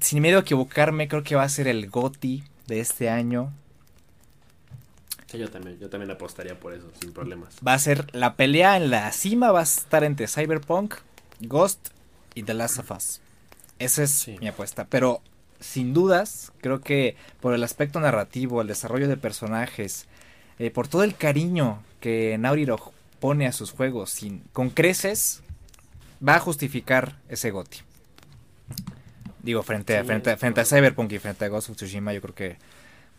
sin 0.00 0.22
miedo 0.22 0.38
a 0.38 0.40
equivocarme, 0.42 1.08
creo 1.08 1.22
que 1.22 1.36
va 1.36 1.42
a 1.42 1.48
ser 1.48 1.68
el 1.68 1.88
GOTI 1.90 2.44
de 2.66 2.80
este 2.80 3.10
año. 3.10 3.52
Sí, 5.26 5.38
yo 5.38 5.50
también, 5.50 5.78
yo 5.78 5.90
también 5.90 6.10
apostaría 6.10 6.58
por 6.58 6.72
eso, 6.72 6.90
sin 7.00 7.12
problemas. 7.12 7.56
Va 7.66 7.74
a 7.74 7.78
ser 7.78 8.14
la 8.14 8.34
pelea 8.34 8.76
en 8.76 8.90
la 8.90 9.10
cima, 9.12 9.52
va 9.52 9.60
a 9.60 9.64
estar 9.64 10.04
entre 10.04 10.26
Cyberpunk, 10.26 10.94
Ghost 11.40 11.88
y 12.34 12.44
The 12.44 12.54
Last 12.54 12.78
of 12.78 12.90
Us. 12.90 13.20
Esa 13.78 14.04
es 14.04 14.10
sí. 14.10 14.36
mi 14.40 14.48
apuesta. 14.48 14.86
Pero 14.86 15.20
sin 15.60 15.92
dudas, 15.92 16.52
creo 16.60 16.80
que 16.80 17.16
por 17.40 17.54
el 17.54 17.62
aspecto 17.62 18.00
narrativo, 18.00 18.62
el 18.62 18.68
desarrollo 18.68 19.08
de 19.08 19.16
personajes, 19.16 20.06
eh, 20.58 20.70
por 20.70 20.88
todo 20.88 21.02
el 21.02 21.14
cariño 21.14 21.82
que 22.00 22.38
Dog 22.66 22.92
pone 23.20 23.46
a 23.46 23.52
sus 23.52 23.72
juegos 23.72 24.10
sin, 24.10 24.40
con 24.52 24.70
creces, 24.70 25.42
va 26.26 26.36
a 26.36 26.40
justificar 26.40 27.16
ese 27.28 27.50
goti. 27.50 27.80
Digo, 29.48 29.62
frente, 29.62 29.94
sí, 29.94 29.98
a, 29.98 30.04
frente, 30.04 30.36
frente 30.36 30.60
a 30.60 30.64
Cyberpunk 30.66 31.10
y 31.10 31.18
frente 31.18 31.46
a 31.46 31.48
Ghost 31.48 31.70
of 31.70 31.76
Tsushima, 31.76 32.12
yo 32.12 32.20
creo 32.20 32.34
que 32.34 32.56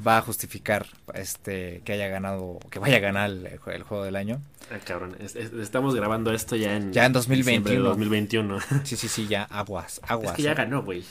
va 0.05 0.19
a 0.19 0.21
justificar 0.21 0.85
este 1.15 1.81
que 1.83 1.93
haya 1.93 2.07
ganado, 2.07 2.59
que 2.69 2.77
vaya 2.77 2.97
a 2.97 2.99
ganar 2.99 3.31
el, 3.31 3.57
juego 3.57 4.03
del 4.03 4.15
año. 4.15 4.39
Ah, 4.71 4.77
cabrón, 4.77 5.17
estamos 5.19 5.95
grabando 5.95 6.31
esto 6.31 6.55
ya 6.55 6.75
en 6.75 6.93
ya 6.93 7.07
en 7.07 7.13
2021. 7.13 7.83
2021. 7.83 8.59
Sí, 8.83 8.95
sí, 8.95 9.07
sí, 9.07 9.27
ya 9.27 9.41
aguas, 9.45 10.01
aguas. 10.07 10.29
Es 10.29 10.35
que 10.35 10.43
ya 10.43 10.53
ganó, 10.53 10.83
güey. 10.83 11.03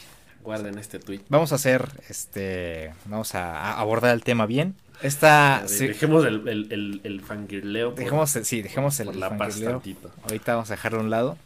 Guarden 0.44 0.78
este 0.78 1.00
tweet. 1.00 1.22
Vamos 1.28 1.50
a 1.50 1.56
hacer 1.56 1.88
este 2.08 2.94
vamos 3.06 3.34
a, 3.34 3.76
abordar 3.76 4.14
el 4.14 4.22
tema 4.22 4.46
bien. 4.46 4.76
Esta 5.02 5.64
dejemos 5.68 6.24
el, 6.26 6.46
el, 6.46 7.00
el, 7.02 7.20
fangirleo. 7.22 7.90
Dejemos, 7.90 8.30
sí, 8.30 8.62
dejemos 8.62 9.00
el, 9.00 9.18
la 9.18 9.30
fangirleo. 9.30 9.82
Ahorita 10.22 10.54
vamos 10.54 10.70
a 10.70 10.74
dejarlo 10.74 11.00
a 11.00 11.02
un 11.02 11.10
lado. 11.10 11.36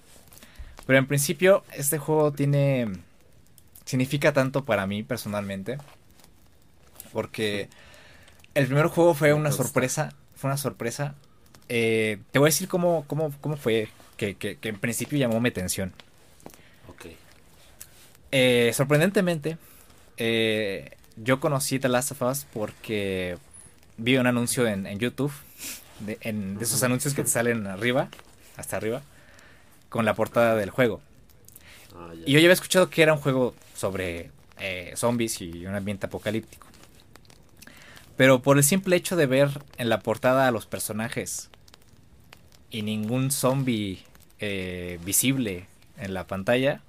Pero 0.86 0.98
en 0.98 1.06
principio, 1.06 1.64
este 1.72 1.96
juego 1.96 2.32
tiene. 2.32 2.92
Significa 3.84 4.32
tanto 4.32 4.64
para 4.64 4.86
mí 4.86 5.02
personalmente. 5.02 5.78
Porque 7.12 7.68
el 8.54 8.66
primer 8.66 8.86
juego 8.86 9.14
fue 9.14 9.32
una 9.32 9.52
sorpresa. 9.52 10.14
Fue 10.34 10.48
una 10.48 10.56
sorpresa. 10.56 11.14
Eh, 11.68 12.18
te 12.30 12.38
voy 12.38 12.46
a 12.46 12.50
decir 12.50 12.68
cómo, 12.68 13.04
cómo, 13.06 13.32
cómo 13.40 13.56
fue. 13.56 13.88
Que, 14.16 14.36
que, 14.36 14.58
en 14.62 14.78
principio 14.78 15.18
llamó 15.18 15.40
mi 15.40 15.48
atención. 15.48 15.92
Ok. 16.88 17.06
Eh, 18.30 18.70
sorprendentemente, 18.72 19.58
eh, 20.16 20.96
yo 21.16 21.40
conocí 21.40 21.80
The 21.80 21.88
Last 21.88 22.12
of 22.12 22.22
Us 22.22 22.46
porque 22.52 23.36
vi 23.96 24.16
un 24.16 24.26
anuncio 24.26 24.66
en, 24.68 24.98
YouTube. 24.98 25.32
De, 26.00 26.18
en, 26.20 26.58
de 26.58 26.64
esos 26.64 26.82
anuncios 26.82 27.14
que 27.14 27.24
te 27.24 27.30
salen 27.30 27.66
arriba. 27.66 28.08
Hasta 28.56 28.76
arriba 28.76 29.02
con 29.92 30.06
la 30.06 30.14
portada 30.14 30.56
del 30.56 30.70
juego. 30.70 31.02
Y 32.26 32.32
yo 32.32 32.38
ya 32.38 32.46
había 32.46 32.52
escuchado 32.52 32.90
que 32.90 33.02
era 33.02 33.12
un 33.12 33.20
juego 33.20 33.54
sobre 33.74 34.30
eh, 34.58 34.92
zombies 34.96 35.40
y 35.40 35.66
un 35.66 35.74
ambiente 35.74 36.06
apocalíptico. 36.06 36.66
Pero 38.16 38.42
por 38.42 38.56
el 38.58 38.64
simple 38.64 38.96
hecho 38.96 39.16
de 39.16 39.26
ver 39.26 39.50
en 39.78 39.88
la 39.88 40.00
portada 40.00 40.46
a 40.46 40.50
los 40.50 40.66
personajes 40.66 41.50
y 42.70 42.82
ningún 42.82 43.30
zombie 43.30 44.04
eh, 44.38 44.98
visible 45.04 45.66
en 45.98 46.14
la 46.14 46.26
pantalla, 46.26 46.82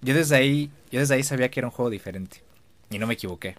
yo 0.00 0.14
desde 0.14 0.36
ahí, 0.36 0.70
yo 0.90 1.00
desde 1.00 1.14
ahí 1.14 1.22
sabía 1.22 1.50
que 1.50 1.60
era 1.60 1.68
un 1.68 1.72
juego 1.72 1.90
diferente. 1.90 2.42
Y 2.90 2.98
no 2.98 3.06
me 3.06 3.14
equivoqué. 3.14 3.56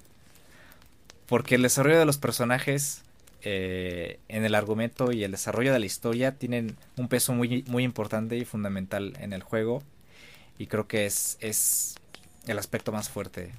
Porque 1.25 1.55
el 1.55 1.63
desarrollo 1.63 1.99
de 1.99 2.05
los 2.05 2.17
personajes 2.17 3.03
eh, 3.41 4.19
en 4.27 4.45
el 4.45 4.55
argumento 4.55 5.11
y 5.11 5.23
el 5.23 5.31
desarrollo 5.31 5.73
de 5.73 5.79
la 5.79 5.85
historia 5.85 6.35
tienen 6.35 6.77
un 6.97 7.07
peso 7.07 7.33
muy, 7.33 7.63
muy 7.67 7.83
importante 7.83 8.37
y 8.37 8.45
fundamental 8.45 9.13
en 9.19 9.33
el 9.33 9.43
juego. 9.43 9.83
Y 10.57 10.67
creo 10.67 10.87
que 10.87 11.05
es, 11.05 11.37
es 11.41 11.95
el 12.47 12.57
aspecto 12.59 12.91
más 12.91 13.09
fuerte, 13.09 13.53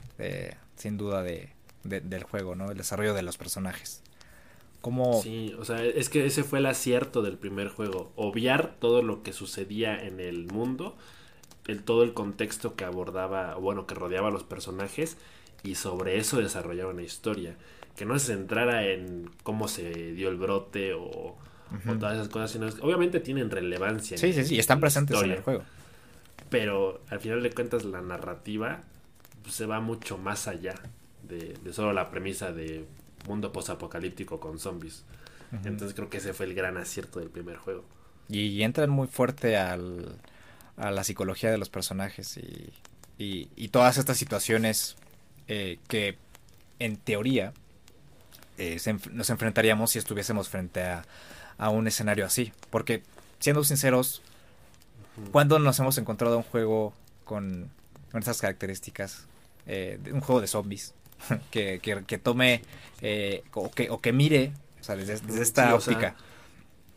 sin 0.77 0.97
duda, 0.97 1.23
de, 1.23 1.51
del 1.85 2.25
juego, 2.25 2.55
¿no? 2.55 2.71
El 2.71 2.79
desarrollo 2.79 3.15
de 3.15 3.23
los 3.23 3.37
personajes. 3.37 4.03
Como... 4.81 5.21
Sí, 5.23 5.55
o 5.59 5.65
sea, 5.65 5.85
es 5.85 6.09
que 6.09 6.27
ese 6.27 6.45
fue 6.45 6.61
el 6.61 6.67
acierto 6.67 7.23
del 7.23 7.39
primer 7.39 7.69
juego. 7.69 8.13
Obviar 8.17 8.77
todo 8.79 9.03
lo 9.03 9.23
que 9.23 9.33
sucedía 9.33 10.01
en 10.01 10.21
el 10.21 10.47
mundo, 10.47 10.97
el, 11.67 11.83
todo 11.83 12.03
el 12.03 12.15
contexto 12.15 12.77
que 12.77 12.85
abordaba, 12.85 13.57
bueno, 13.57 13.87
que 13.87 13.95
rodeaba 13.95 14.29
a 14.29 14.31
los 14.31 14.45
personajes, 14.45 15.17
y 15.63 15.75
sobre 15.75 16.19
eso 16.19 16.39
desarrollar 16.39 16.87
una 16.87 17.03
historia 17.03 17.57
que 17.97 18.05
no 18.05 18.19
se 18.19 18.27
centrara 18.27 18.87
en 18.87 19.31
cómo 19.43 19.69
se 19.69 20.13
dio 20.13 20.29
el 20.29 20.37
brote 20.37 20.93
o, 20.95 21.37
todas 21.99 22.15
esas 22.15 22.29
cosas, 22.29 22.51
sino 22.53 22.69
obviamente 22.83 23.19
tienen 23.19 23.51
relevancia. 23.51 24.17
Sí, 24.19 24.33
sí, 24.33 24.45
sí, 24.45 24.59
están 24.59 24.79
presentes 24.81 25.21
en 25.21 25.33
el 25.33 25.41
juego. 25.41 25.65
Pero 26.51 27.01
al 27.11 27.21
final 27.21 27.43
de 27.43 27.51
cuentas 27.51 27.85
la 27.85 28.01
narrativa 28.01 28.81
pues, 29.43 29.55
se 29.55 29.67
va 29.67 29.81
mucho 29.81 30.19
más 30.19 30.49
allá 30.49 30.75
de, 31.23 31.57
solo 31.73 31.93
la 31.93 32.11
premisa 32.11 32.53
de 32.53 32.85
mundo 33.27 33.53
posapocalíptico 33.53 34.41
con 34.41 34.59
zombies. 34.59 35.05
Entonces 35.65 35.95
creo 35.95 36.11
que 36.11 36.19
ese 36.19 36.33
fue 36.33 36.47
el 36.47 36.55
gran 36.55 36.77
acierto 36.77 37.21
del 37.21 37.31
primer 37.31 37.57
juego. 37.57 37.85
Y, 38.29 38.63
entran 38.63 38.91
muy 38.91 39.07
fuerte 39.07 39.57
al, 39.57 40.19
a 40.77 40.91
la 40.91 41.05
psicología 41.05 41.51
de 41.51 41.59
los 41.59 41.71
personajes 41.71 42.37
y, 42.37 42.73
y, 43.19 43.69
todas 43.69 43.97
estas 43.99 44.19
situaciones 44.19 44.97
eh, 45.49 45.79
que 45.89 46.19
en 46.79 46.97
teoría 46.97 47.53
eh, 48.59 48.79
nos 49.13 49.31
enfrentaríamos 49.31 49.91
si 49.93 49.99
estuviésemos 49.99 50.49
frente 50.49 50.83
a, 50.83 51.05
un 51.71 51.87
escenario 51.87 52.27
así. 52.27 52.53
Porque, 52.71 53.03
siendo 53.39 53.65
sinceros, 53.65 54.23
¿cuándo 55.33 55.59
nos 55.59 55.79
hemos 55.79 55.99
encontrado 55.99 56.37
un 56.39 56.43
juego 56.43 56.93
con, 57.25 57.71
con 58.11 58.19
estas 58.19 58.41
características? 58.41 59.27
Eh, 59.67 59.99
un 60.13 60.21
juego 60.21 60.41
de 60.41 60.47
zombies. 60.47 60.95
que, 61.51 61.81
que, 62.07 62.19
tome 62.19 62.63
eh, 63.01 63.43
o, 63.55 63.71
que, 63.71 63.89
o 63.89 64.03
que 64.03 64.13
mire 64.13 64.53
desde, 64.87 65.43
esta 65.43 65.75
óptica. 65.75 66.15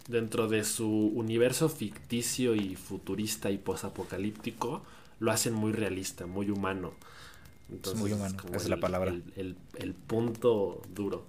dentro 0.08 0.48
de 0.48 0.64
su 0.64 0.88
universo 0.88 1.70
ficticio 1.70 2.54
y 2.54 2.76
futurista 2.76 3.50
y 3.50 3.58
posapocalíptico, 3.58 4.84
lo 5.20 5.32
hacen 5.32 5.54
muy 5.54 5.72
realista, 5.72 6.26
muy 6.26 6.50
humano. 6.50 6.94
es 7.84 7.96
muy 7.96 8.12
humano, 8.12 8.38
esa 8.50 8.58
es 8.58 8.70
la 8.70 8.80
palabra. 8.80 9.12
el, 9.36 9.56
el 9.78 9.94
punto 9.94 10.82
duro. 10.94 11.26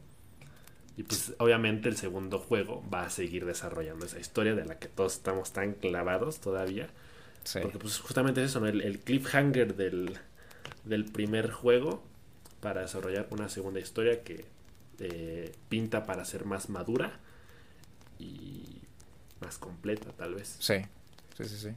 Y 1.01 1.03
pues 1.03 1.33
obviamente 1.39 1.89
el 1.89 1.97
segundo 1.97 2.39
juego 2.39 2.85
va 2.93 3.05
a 3.05 3.11
seguir 3.11 3.47
desarrollando 3.47 4.05
esa 4.05 4.19
historia 4.19 4.55
de 4.55 4.67
la 4.67 4.79
que 4.79 4.87
todos 4.87 5.15
estamos 5.15 5.51
tan 5.51 5.73
clavados 5.73 6.41
todavía. 6.41 6.91
Porque 7.63 7.79
pues 7.79 8.01
justamente 8.01 8.45
es 8.45 8.51
eso, 8.51 8.67
el, 8.67 8.99
cliffhanger 8.99 9.77
del, 9.77 10.19
del 10.85 11.07
primer 11.07 11.53
juego 11.53 12.05
para 12.61 12.83
desarrollar 12.83 13.29
una 13.31 13.49
segunda 13.49 13.81
historia 13.81 14.23
que 14.23 14.45
eh, 14.99 15.51
pinta 15.71 16.05
para 16.05 16.23
ser 16.27 16.45
más 16.45 16.69
madura 16.69 17.19
y 18.19 18.83
más 19.41 19.57
completa 19.57 20.13
tal 20.19 20.35
vez. 20.35 20.55
Sí, 20.59 20.85
sí, 21.39 21.45
sí, 21.47 21.57
sí. 21.57 21.71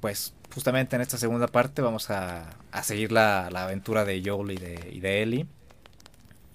Pues 0.00 0.32
justamente 0.54 0.94
en 0.94 1.02
esta 1.02 1.18
segunda 1.18 1.48
parte 1.48 1.82
vamos 1.82 2.08
a, 2.10 2.50
a 2.70 2.82
seguir 2.84 3.10
la, 3.10 3.50
la, 3.50 3.64
aventura 3.64 4.04
de 4.04 4.22
Joel 4.24 4.52
y 4.52 4.58
de, 4.58 4.90
y 4.92 5.00
de 5.00 5.22
Ellie. 5.24 5.46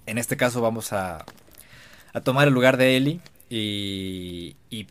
En 0.06 0.16
este 0.16 0.36
caso 0.38 0.62
vamos 0.62 0.92
a, 0.94 1.24
a 2.12 2.20
tomar 2.20 2.48
el 2.48 2.54
lugar 2.54 2.76
de 2.76 2.96
Ellie 2.96 3.20
y, 3.48 4.56
y 4.70 4.86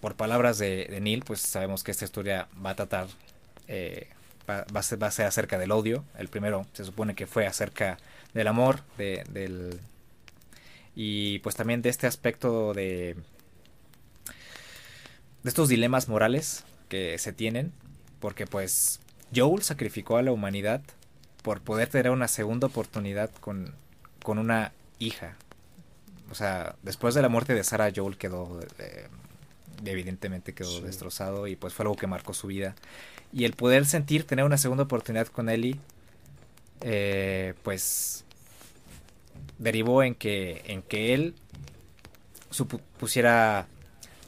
por 0.00 0.14
palabras 0.14 0.58
de, 0.58 0.98
Neil, 1.00 1.22
pues 1.24 1.40
sabemos 1.40 1.82
que 1.82 1.90
esta 1.90 2.04
historia 2.04 2.48
va 2.64 2.70
a 2.70 2.76
tratar, 2.76 3.08
eh, 3.68 4.08
va, 4.48 4.64
a 4.72 4.82
ser, 4.82 5.02
va, 5.02 5.08
a 5.08 5.10
ser, 5.10 5.26
acerca 5.26 5.58
del 5.58 5.72
odio. 5.72 6.04
El 6.18 6.28
primero 6.28 6.66
se 6.74 6.84
supone 6.84 7.14
que 7.14 7.26
fue 7.26 7.46
acerca 7.46 7.98
del 8.34 8.46
amor, 8.48 8.82
de, 8.98 9.24
del, 9.30 9.80
y 10.94 11.40
pues 11.40 11.54
también 11.56 11.82
de 11.82 11.88
este 11.88 12.06
aspecto 12.06 12.72
de, 12.72 13.16
de 15.42 15.48
estos 15.48 15.68
dilemas 15.68 16.08
morales 16.08 16.64
que 16.88 17.18
se 17.18 17.32
tienen, 17.32 17.72
porque 18.20 18.46
pues 18.46 19.00
Joel 19.34 19.62
sacrificó 19.62 20.16
a 20.16 20.22
la 20.22 20.32
humanidad 20.32 20.82
por 21.42 21.60
poder 21.60 21.88
tener 21.88 22.10
una 22.10 22.28
segunda 22.28 22.66
oportunidad 22.66 23.30
con, 23.40 23.74
con 24.22 24.38
una 24.38 24.72
hija, 24.98 25.36
o 26.30 26.34
sea, 26.34 26.76
después 26.82 27.14
de 27.14 27.22
la 27.22 27.28
muerte 27.28 27.54
de 27.54 27.64
Sarah, 27.64 27.92
Joel 27.94 28.16
quedó, 28.16 28.60
eh, 28.78 29.08
evidentemente 29.84 30.54
quedó 30.54 30.80
destrozado 30.80 31.46
y 31.46 31.56
pues 31.56 31.74
fue 31.74 31.84
algo 31.84 31.96
que 31.96 32.06
marcó 32.06 32.34
su 32.34 32.48
vida. 32.48 32.74
Y 33.32 33.44
el 33.44 33.52
poder 33.52 33.86
sentir, 33.86 34.26
tener 34.26 34.44
una 34.44 34.58
segunda 34.58 34.84
oportunidad 34.84 35.26
con 35.28 35.48
Ellie, 35.48 35.78
eh, 36.80 37.54
pues 37.62 38.24
derivó 39.58 40.02
en 40.02 40.14
que, 40.14 40.62
en 40.66 40.82
que 40.82 41.14
él 41.14 41.34
pusiera 42.98 43.66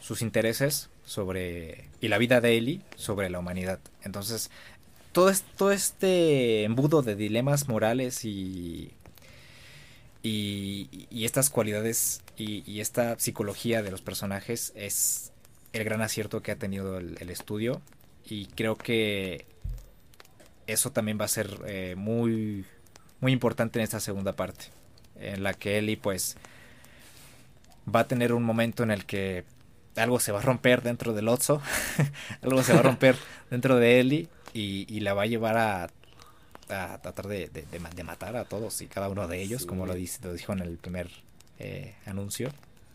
sus 0.00 0.22
intereses 0.22 0.90
sobre 1.04 1.88
y 2.00 2.08
la 2.08 2.18
vida 2.18 2.40
de 2.40 2.56
Ellie 2.56 2.80
sobre 2.96 3.30
la 3.30 3.38
humanidad. 3.38 3.80
Entonces, 4.02 4.50
todo, 5.12 5.32
todo 5.56 5.72
este 5.72 6.64
embudo 6.64 7.02
de 7.02 7.16
dilemas 7.16 7.68
morales 7.68 8.24
y 8.24 8.92
y, 10.28 11.24
estas 11.24 11.50
cualidades 11.50 12.22
y, 12.36 12.80
esta 12.80 13.18
psicología 13.18 13.82
de 13.82 13.90
los 13.90 14.02
personajes 14.02 14.72
es 14.76 15.32
el 15.72 15.84
gran 15.84 16.02
acierto 16.02 16.42
que 16.42 16.52
ha 16.52 16.56
tenido 16.56 16.98
el, 16.98 17.30
estudio. 17.30 17.80
Y 18.24 18.46
creo 18.46 18.76
que 18.76 19.46
eso 20.66 20.92
también 20.92 21.18
va 21.20 21.24
a 21.24 21.28
ser 21.28 21.58
eh, 21.66 21.94
muy, 21.96 22.64
muy 23.20 23.32
importante 23.32 23.78
en 23.78 23.84
esta 23.84 24.00
segunda 24.00 24.34
parte. 24.34 24.66
En 25.16 25.42
la 25.42 25.54
que 25.54 25.78
Ellie 25.78 25.96
pues 25.96 26.36
va 27.92 28.00
a 28.00 28.08
tener 28.08 28.32
un 28.32 28.44
momento 28.44 28.82
en 28.82 28.90
el 28.90 29.04
que 29.06 29.44
algo 29.96 30.20
se 30.20 30.30
va 30.30 30.38
a 30.38 30.42
romper 30.42 30.82
dentro 30.82 31.12
del 31.12 31.28
Otso, 31.28 31.60
algo 32.42 32.62
se 32.62 32.72
va 32.72 32.80
a 32.80 32.82
romper 32.82 33.16
dentro 33.50 33.76
de 33.76 33.98
Ellie 33.98 34.28
y, 34.52 34.86
y, 34.94 35.00
la 35.00 35.14
va 35.14 35.22
a 35.22 35.26
llevar 35.26 35.56
a 35.56 35.88
a 36.70 37.00
tratar 37.00 37.28
de, 37.28 37.48
de, 37.48 38.04
matar 38.04 38.36
a 38.36 38.44
todos 38.44 38.80
y 38.82 38.86
cada 38.86 39.08
uno 39.08 39.28
de 39.28 39.42
ellos, 39.42 39.66
como 39.66 39.86
lo, 39.86 39.94
dice, 39.94 40.18
lo 40.22 40.32
dijo 40.32 40.52
en 40.52 40.60
el 40.60 40.78
primer 40.78 41.10
eh, 41.58 41.94
anuncio. 42.06 42.50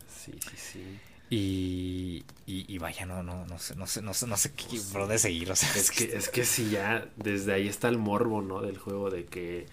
Sí, 0.08 0.32
sí, 0.40 0.56
sí. 0.56 0.98
Y, 1.30 2.24
y, 2.46 2.78
vaya, 2.78 3.06
no, 3.06 3.22
no, 3.22 3.44
no 3.46 3.58
sé, 3.58 3.74
no 3.74 3.86
sé, 3.86 4.02
no 4.02 4.14
sé, 4.14 4.26
no 4.26 4.36
sé 4.36 4.52
qué 4.52 4.78
por 4.92 5.08
de 5.08 5.18
seguir. 5.18 5.50
O 5.50 5.56
sea, 5.56 5.68
es 5.74 5.90
que, 5.90 6.16
es 6.16 6.28
que 6.28 6.44
si 6.44 6.70
ya 6.70 7.08
desde 7.16 7.54
ahí 7.54 7.66
está 7.66 7.88
el 7.88 7.98
morbo, 7.98 8.40
¿no? 8.40 8.60
Del 8.60 8.78
juego 8.78 9.10
de 9.10 9.24
que 9.24 9.66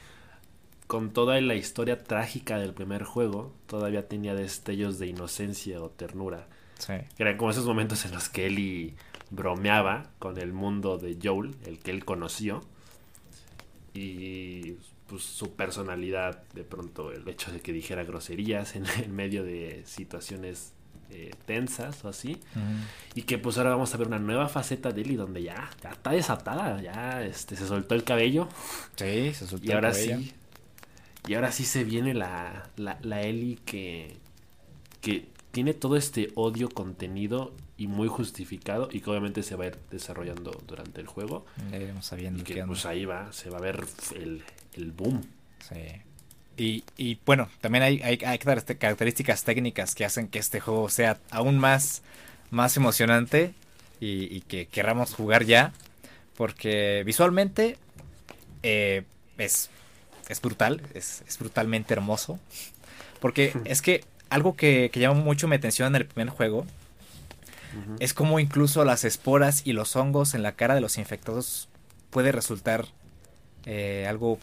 con 0.88 1.12
toda 1.12 1.39
la 1.39 1.56
historia 1.56 2.04
trágica 2.04 2.58
del 2.58 2.74
primer 2.74 3.04
juego, 3.04 3.54
todavía 3.68 4.08
tenía 4.08 4.34
destellos 4.34 4.97
de 4.97 5.08
inocencia 5.08 5.82
o 5.82 5.89
ternura. 5.89 6.47
Sí. 6.80 6.93
Eran 7.20 7.38
como 7.38 7.52
esos 7.52 7.66
momentos 7.66 8.06
en 8.06 8.14
los 8.14 8.30
que 8.30 8.47
Ellie 8.47 8.95
bromeaba 9.30 10.08
con 10.20 10.38
el 10.38 10.54
mundo 10.54 10.97
de 10.97 11.18
Joel, 11.22 11.56
el 11.66 11.80
que 11.80 11.91
él 11.91 12.06
conoció. 12.06 12.62
Y 13.94 14.74
pues, 15.08 15.24
su 15.24 15.52
personalidad, 15.56 16.44
de 16.54 16.64
pronto 16.64 17.12
el 17.12 17.28
hecho 17.28 17.52
de 17.52 17.60
que 17.60 17.74
dijera 17.74 18.04
groserías 18.04 18.76
en, 18.76 18.86
medio 19.16 19.44
de 19.44 19.84
situaciones 19.86 20.74
eh, 21.10 21.32
tensas 21.46 22.06
o 22.06 22.10
así. 22.10 22.38
Y 23.16 23.24
que 23.24 23.38
pues 23.38 23.58
ahora 23.58 23.72
vamos 23.72 23.94
a 23.94 23.98
ver 23.98 24.08
una 24.08 24.20
nueva 24.20 24.48
faceta 24.48 24.92
de 24.92 25.02
Ellie 25.02 25.18
donde 25.18 25.44
ya, 25.44 25.70
ya 25.84 25.89
está 25.89 26.12
desatada, 26.12 26.82
ya 26.82 27.24
este, 27.24 27.58
se 27.58 27.68
soltó 27.68 27.96
el 27.96 28.04
cabello. 28.04 28.48
Sí, 28.96 29.34
se 29.34 29.46
soltó 29.48 29.68
y 29.68 29.72
ahora 29.74 29.94
sí. 29.94 30.34
Y 31.28 31.34
ahora 31.36 31.52
sí 31.52 31.66
se 31.66 31.84
viene 31.84 32.14
la, 32.14 32.70
la, 32.78 32.98
la 33.04 33.22
Ellie 33.22 33.58
que, 33.66 34.18
que 35.02 35.28
tiene 35.52 35.74
todo 35.74 35.98
este 35.98 36.32
odio 36.36 36.70
contenido 36.70 37.54
y 37.82 37.88
muy 37.88 38.08
justificado 38.08 38.90
y 38.92 39.02
que 39.02 39.10
obviamente 39.10 39.42
se 39.42 39.56
va 39.56 39.64
a 39.64 39.68
ir 39.70 39.78
desarrollando 39.90 40.52
durante 40.68 41.02
el 41.02 41.08
juego. 41.08 41.48
iremos 41.74 42.06
sabiendo 42.06 42.42
y 42.42 42.44
que 42.44 42.64
pues 42.64 42.86
ahí 42.86 43.06
va, 43.06 43.34
se 43.34 43.50
va 43.50 43.58
a 43.58 43.62
ver 43.62 43.84
el, 44.16 44.44
el 44.74 44.92
boom. 44.92 45.24
Sí. 45.68 46.04
Y, 46.58 46.84
y, 46.96 47.18
bueno, 47.26 47.50
también 47.60 47.84
hay, 47.84 48.00
hay, 48.04 48.20
hay, 48.24 48.38
características 48.38 49.44
técnicas 49.46 49.96
que 49.96 50.06
hacen 50.06 50.28
que 50.28 50.38
este 50.38 50.60
juego 50.60 50.90
sea 50.90 51.18
aún 51.32 51.58
más, 51.58 52.04
más 52.52 52.78
emocionante 52.78 53.56
y, 54.00 54.42
que 54.42 54.68
queramos 54.68 55.16
jugar 55.16 55.46
ya. 55.46 55.74
Porque 56.38 57.02
visualmente 57.04 57.78
eh, 58.62 59.06
es, 59.40 59.72
es 60.30 60.40
brutal, 60.40 60.84
es, 60.94 61.24
es, 61.28 61.40
brutalmente 61.40 61.96
hermoso. 61.96 62.40
Porque 63.20 63.54
es 63.66 63.82
que 63.82 64.06
algo 64.30 64.56
que, 64.56 64.92
que 64.94 65.00
llama 65.00 65.20
mucho 65.20 65.48
mi 65.48 65.56
atención 65.56 65.88
en 65.88 65.96
el 65.96 66.06
primer 66.06 66.30
juego 66.30 66.68
es 67.99 68.13
como 68.13 68.39
incluso 68.39 68.84
las 68.86 69.03
esporas 69.03 69.65
y 69.65 69.74
los 69.74 69.95
hongos 69.95 70.34
en 70.34 70.43
la 70.43 70.53
cara 70.53 70.76
de 70.76 70.82
los 70.82 70.97
infectados 70.97 71.69
puede 72.09 72.32
resultar 72.32 72.88
eh, 73.65 74.05
algo 74.07 74.39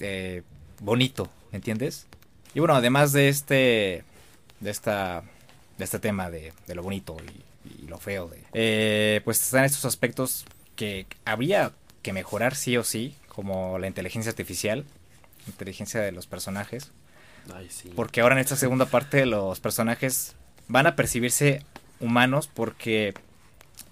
eh, 0.00 0.42
bonito, 0.80 1.30
¿entiendes? 1.52 2.06
Y 2.54 2.60
bueno, 2.60 2.74
además 2.74 3.12
de 3.12 3.28
este, 3.28 4.04
de 4.60 4.70
esta, 4.70 5.22
de 5.78 5.84
este 5.84 5.98
tema 5.98 6.30
de, 6.30 6.52
lo 6.74 6.82
bonito 6.82 7.16
y, 7.22 7.86
lo 7.88 7.98
feo, 7.98 8.30
eh, 8.52 9.20
pues 9.24 9.42
están 9.42 9.64
estos 9.64 9.84
aspectos 9.84 10.44
que 10.76 11.06
habría 11.24 11.72
que 12.02 12.12
mejorar 12.12 12.54
sí 12.54 12.76
o 12.76 12.84
sí, 12.84 13.16
como 13.28 13.78
la 13.78 13.88
inteligencia 13.88 14.30
artificial, 14.30 14.84
inteligencia 15.46 16.00
de 16.00 16.12
los 16.12 16.26
personajes. 16.26 16.92
Porque 17.94 18.20
ahora 18.20 18.36
en 18.36 18.40
esta 18.40 18.56
segunda 18.56 18.86
parte 18.90 19.26
los 19.26 19.60
personajes 19.60 20.36
van 20.68 20.86
a 20.86 20.96
percibirse 20.96 21.62
humanos 22.00 22.48
porque 22.52 23.14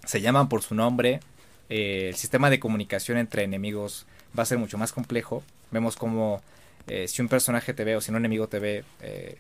se 0.05 0.20
llaman 0.20 0.48
por 0.48 0.62
su 0.62 0.74
nombre. 0.74 1.20
Eh, 1.68 2.09
el 2.09 2.16
sistema 2.16 2.50
de 2.50 2.61
comunicación 2.61 3.18
entre 3.18 3.42
enemigos 3.42 4.07
va 4.38 4.42
a 4.42 4.46
ser 4.46 4.59
mucho 4.59 4.78
más 4.78 4.92
complejo. 4.92 5.42
Vemos 5.70 5.96
como 5.96 6.42
eh, 6.86 7.09
si 7.09 7.22
un 7.22 7.28
personaje 7.28 7.74
te 7.74 7.84
ve 7.84 7.96
o 7.96 8.00
si 8.00 8.11
un 8.11 8.18
enemigo 8.18 8.48
te 8.48 8.59
ve, 8.59 8.84
eh, 9.00 9.38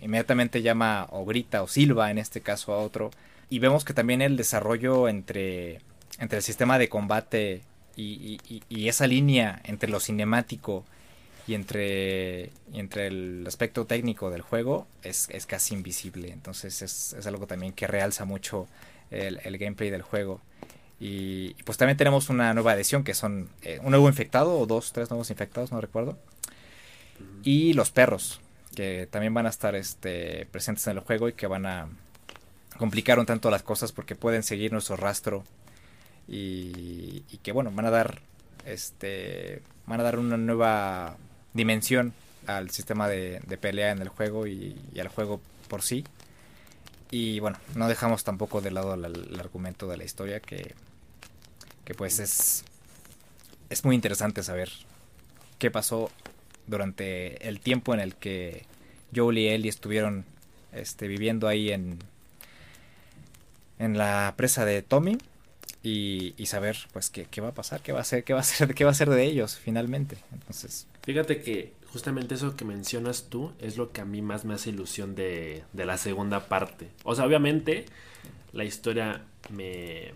inmediatamente 0.00 0.62
llama 0.62 1.06
o 1.10 1.24
grita 1.24 1.62
o 1.62 1.68
silba 1.68 2.10
en 2.10 2.18
este 2.18 2.40
caso 2.40 2.72
a 2.72 2.78
otro. 2.78 3.10
Y 3.50 3.58
vemos 3.58 3.84
que 3.84 3.94
también 3.94 4.22
el 4.22 4.36
desarrollo 4.36 5.08
entre, 5.08 5.80
entre 6.18 6.38
el 6.38 6.42
sistema 6.42 6.78
de 6.78 6.88
combate 6.88 7.62
y, 7.96 8.38
y 8.68 8.88
esa 8.88 9.08
línea 9.08 9.60
entre 9.64 9.90
lo 9.90 9.98
cinemático 9.98 10.84
y 11.48 11.54
entre, 11.54 12.50
entre 12.74 13.06
el 13.06 13.42
aspecto 13.46 13.86
técnico 13.86 14.30
del 14.30 14.42
juego 14.42 14.86
es, 15.02 15.28
casi 15.46 15.74
invisible. 15.74 16.30
Entonces 16.30 16.82
es, 16.82 17.26
algo 17.26 17.46
también 17.46 17.72
que 17.72 17.86
realza 17.86 18.26
mucho 18.26 18.68
el, 19.10 19.56
gameplay 19.56 19.88
del 19.88 20.02
juego. 20.02 20.42
Y, 21.00 21.54
pues 21.64 21.78
también 21.78 21.96
tenemos 21.96 22.28
una 22.28 22.52
nueva 22.52 22.74
edición 22.74 23.02
que 23.02 23.14
son 23.14 23.48
eh, 23.62 23.80
un 23.82 23.92
nuevo 23.92 24.08
infectado 24.08 24.58
o 24.58 24.66
dos, 24.66 24.92
tres 24.92 25.08
nuevos 25.08 25.30
infectados, 25.30 25.72
no 25.72 25.80
recuerdo. 25.80 26.18
Y 27.42 27.72
los 27.72 27.90
perros, 27.90 28.42
que 28.76 29.08
también 29.10 29.32
van 29.32 29.46
a 29.46 29.48
estar 29.48 29.74
este, 29.74 30.46
presentes 30.50 30.86
en 30.86 30.98
el 30.98 31.02
juego 31.02 31.30
y 31.30 31.32
que 31.32 31.46
van 31.46 31.64
a 31.64 31.88
complicar 32.76 33.18
un 33.18 33.24
tanto 33.24 33.50
las 33.50 33.62
cosas 33.62 33.92
porque 33.92 34.14
pueden 34.16 34.42
seguir 34.42 34.70
nuestro 34.70 34.96
rastro 34.96 35.44
y, 36.28 37.24
y 37.30 37.38
que 37.42 37.52
bueno, 37.52 37.70
van 37.70 37.86
a 37.86 37.90
dar 37.90 38.20
este 38.66 39.62
van 39.86 40.00
a 40.00 40.02
dar 40.02 40.18
una 40.18 40.36
nueva 40.36 41.16
dimensión 41.52 42.12
al 42.46 42.70
sistema 42.70 43.08
de, 43.08 43.40
pelea 43.60 43.90
en 43.90 44.00
el 44.00 44.08
juego 44.08 44.46
y, 44.46 44.76
al 44.98 45.08
juego 45.08 45.40
por 45.68 45.82
sí. 45.82 46.04
Y 47.10 47.40
bueno, 47.40 47.58
no 47.74 47.88
dejamos 47.88 48.24
tampoco 48.24 48.60
de 48.60 48.70
lado 48.70 48.94
el, 48.94 49.38
argumento 49.38 49.86
de 49.86 49.96
la 49.96 50.04
historia 50.04 50.40
que, 50.40 50.74
que 51.84 51.94
pues 51.94 52.18
es, 52.18 52.64
es 53.70 53.84
muy 53.84 53.94
interesante 53.94 54.42
saber 54.42 54.70
qué 55.58 55.70
pasó 55.70 56.10
durante 56.66 57.48
el 57.48 57.60
tiempo 57.60 57.94
en 57.94 58.00
el 58.00 58.14
que 58.14 58.66
Joel 59.14 59.38
y 59.38 59.48
Ellie 59.48 59.70
estuvieron 59.70 60.24
este, 60.72 61.08
viviendo 61.08 61.48
ahí 61.48 61.70
en, 61.70 61.98
en 63.78 63.96
la 63.96 64.34
presa 64.36 64.64
de 64.64 64.82
Tommy 64.82 65.18
y, 65.82 66.34
y 66.36 66.46
saber 66.46 66.76
pues 66.92 67.10
qué, 67.10 67.26
qué, 67.30 67.40
va 67.40 67.48
a 67.48 67.54
pasar, 67.54 67.80
qué 67.80 67.92
va 67.92 68.00
a 68.00 68.04
ser, 68.04 68.24
qué 68.24 68.34
va 68.34 68.40
a 68.40 68.44
ser, 68.44 68.74
qué 68.74 68.84
va 68.84 68.90
a 68.90 68.94
ser 68.94 69.10
de 69.10 69.24
ellos 69.24 69.56
finalmente. 69.56 70.18
Entonces, 70.32 70.86
Fíjate 71.08 71.40
que 71.40 71.72
justamente 71.86 72.34
eso 72.34 72.54
que 72.54 72.66
mencionas 72.66 73.30
tú 73.30 73.52
es 73.60 73.78
lo 73.78 73.92
que 73.92 74.02
a 74.02 74.04
mí 74.04 74.20
más 74.20 74.44
me 74.44 74.52
hace 74.52 74.68
ilusión 74.68 75.14
de, 75.14 75.64
la 75.72 75.96
segunda 75.96 76.50
parte. 76.50 76.90
O 77.02 77.14
sea, 77.14 77.24
obviamente 77.24 77.86
la 78.52 78.64
historia 78.64 79.22
me, 79.48 80.12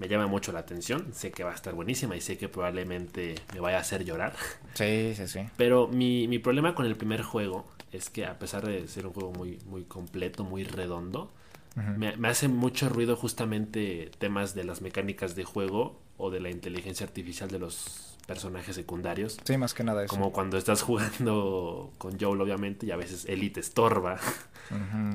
llama 0.00 0.26
mucho 0.26 0.50
la 0.50 0.58
atención. 0.58 1.14
Sé 1.14 1.30
que 1.30 1.44
va 1.44 1.52
a 1.52 1.54
estar 1.54 1.74
buenísima 1.74 2.16
y 2.16 2.20
sé 2.20 2.38
que 2.38 2.48
probablemente 2.48 3.36
me 3.54 3.60
vaya 3.60 3.76
a 3.76 3.82
hacer 3.82 4.04
llorar. 4.04 4.34
Sí, 4.74 5.12
sí, 5.14 5.28
sí. 5.28 5.40
Pero 5.56 5.86
mi, 5.86 6.26
problema 6.40 6.74
con 6.74 6.86
el 6.86 6.96
primer 6.96 7.22
juego 7.22 7.64
es 7.92 8.10
que 8.10 8.26
a 8.26 8.40
pesar 8.40 8.66
de 8.66 8.88
ser 8.88 9.06
un 9.06 9.12
juego 9.12 9.30
muy, 9.30 9.60
muy 9.66 9.84
completo, 9.84 10.42
muy 10.42 10.64
redondo, 10.64 11.30
me, 11.76 12.16
me, 12.16 12.26
hace 12.26 12.48
mucho 12.48 12.88
ruido 12.88 13.14
justamente 13.14 14.10
temas 14.18 14.56
de 14.56 14.64
las 14.64 14.82
mecánicas 14.82 15.36
de 15.36 15.44
juego 15.44 16.00
o 16.16 16.32
de 16.32 16.40
la 16.40 16.50
inteligencia 16.50 17.06
artificial 17.06 17.48
de 17.48 17.60
los 17.60 18.11
personajes 18.26 18.74
secundarios. 18.74 19.38
Sí, 19.44 19.56
más 19.56 19.74
que 19.74 19.84
nada 19.84 20.04
eso. 20.04 20.14
Como 20.14 20.32
cuando 20.32 20.56
estás 20.56 20.82
jugando 20.82 21.92
con 21.98 22.18
Joel, 22.18 22.40
obviamente, 22.40 22.86
y 22.86 22.90
a 22.90 22.96
veces 22.96 23.24
Ellie 23.26 23.50
te 23.50 23.60
estorba. 23.60 24.18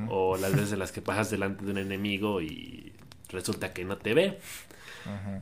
O 0.10 0.38
las 0.38 0.52
veces 0.52 0.74
en 0.74 0.80
las 0.80 0.92
que 0.92 1.02
pasas 1.02 1.32
delante 1.32 1.66
de 1.66 1.72
un 1.72 1.78
enemigo 1.80 2.42
y 2.42 2.94
resulta 3.30 3.74
que 3.74 3.86
no 3.86 3.98
te 3.98 4.14
ve. 4.14 4.40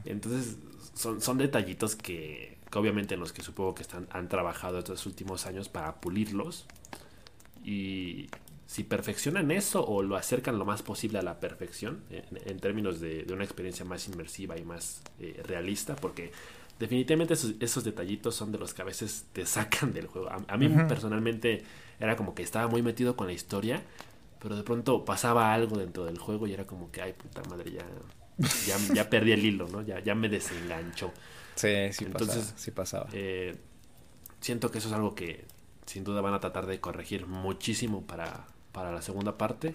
Entonces, 0.05 0.57
son, 0.93 1.21
son 1.21 1.37
detallitos 1.37 1.95
que, 1.95 2.57
obviamente 2.73 3.15
en 3.15 3.19
los 3.19 3.33
que 3.33 3.41
supongo 3.41 3.75
que 3.75 3.81
están, 3.81 4.07
han 4.11 4.29
trabajado 4.29 4.79
estos 4.79 5.05
últimos 5.05 5.45
años 5.45 5.69
para 5.69 5.95
pulirlos. 5.95 6.65
Y 7.63 8.29
si 8.67 8.83
perfeccionan 8.83 9.51
eso 9.51 9.85
o 9.85 10.01
lo 10.01 10.15
acercan 10.15 10.57
lo 10.57 10.65
más 10.65 10.81
posible 10.81 11.19
a 11.19 11.21
la 11.21 11.39
perfección, 11.39 12.03
en, 12.09 12.59
términos 12.59 12.99
de, 12.99 13.25
una 13.31 13.43
experiencia 13.43 13.85
más 13.85 14.07
inmersiva 14.07 14.57
y 14.57 14.63
más 14.63 15.01
eh, 15.19 15.41
realista, 15.45 15.95
porque 15.95 16.31
definitivamente 16.79 17.33
esos, 17.33 17.83
detallitos 17.83 18.35
son 18.35 18.51
de 18.51 18.57
los 18.57 18.73
que 18.73 18.81
a 18.81 18.85
veces 18.85 19.25
te 19.33 19.45
sacan 19.45 19.93
del 19.93 20.07
juego. 20.07 20.29
A, 20.29 20.57
mí 20.57 20.69
personalmente 20.87 21.63
era 21.99 22.15
como 22.15 22.35
que 22.35 22.43
estaba 22.43 22.67
muy 22.67 22.81
metido 22.81 23.15
con 23.15 23.27
la 23.27 23.33
historia, 23.33 23.81
pero 24.41 24.55
de 24.55 24.63
pronto 24.63 25.05
pasaba 25.05 25.53
algo 25.53 25.77
dentro 25.77 26.05
del 26.05 26.17
juego 26.17 26.47
y 26.47 26.53
era 26.53 26.65
como 26.67 26.91
que, 26.91 27.01
ay 27.01 27.13
puta 27.13 27.41
madre, 27.49 27.71
ya, 27.71 27.85
ya, 28.93 29.09
perdí 29.09 29.31
el 29.31 29.45
hilo, 29.45 29.67
¿no? 29.67 29.81
Ya, 29.81 29.99
ya 30.01 30.15
me 30.15 30.29
desenganchó. 30.29 31.11
Sí, 31.55 31.91
sí 31.91 32.05
Entonces, 32.05 32.37
pasaba. 32.37 32.57
Sí 32.57 32.71
pasaba. 32.71 33.07
Eh, 33.13 33.55
siento 34.41 34.71
que 34.71 34.79
eso 34.79 34.89
es 34.89 34.93
algo 34.93 35.15
que 35.15 35.45
sin 35.85 36.03
duda 36.03 36.21
van 36.21 36.33
a 36.33 36.39
tratar 36.39 36.65
de 36.65 36.79
corregir 36.79 37.27
muchísimo 37.27 38.05
para, 38.05 38.47
para 38.71 38.91
la 38.91 39.01
segunda 39.01 39.37
parte 39.37 39.73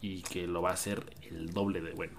y 0.00 0.22
que 0.22 0.46
lo 0.46 0.62
va 0.62 0.70
a 0.70 0.74
hacer 0.74 1.04
el 1.30 1.52
doble 1.52 1.80
de 1.80 1.92
bueno. 1.92 2.18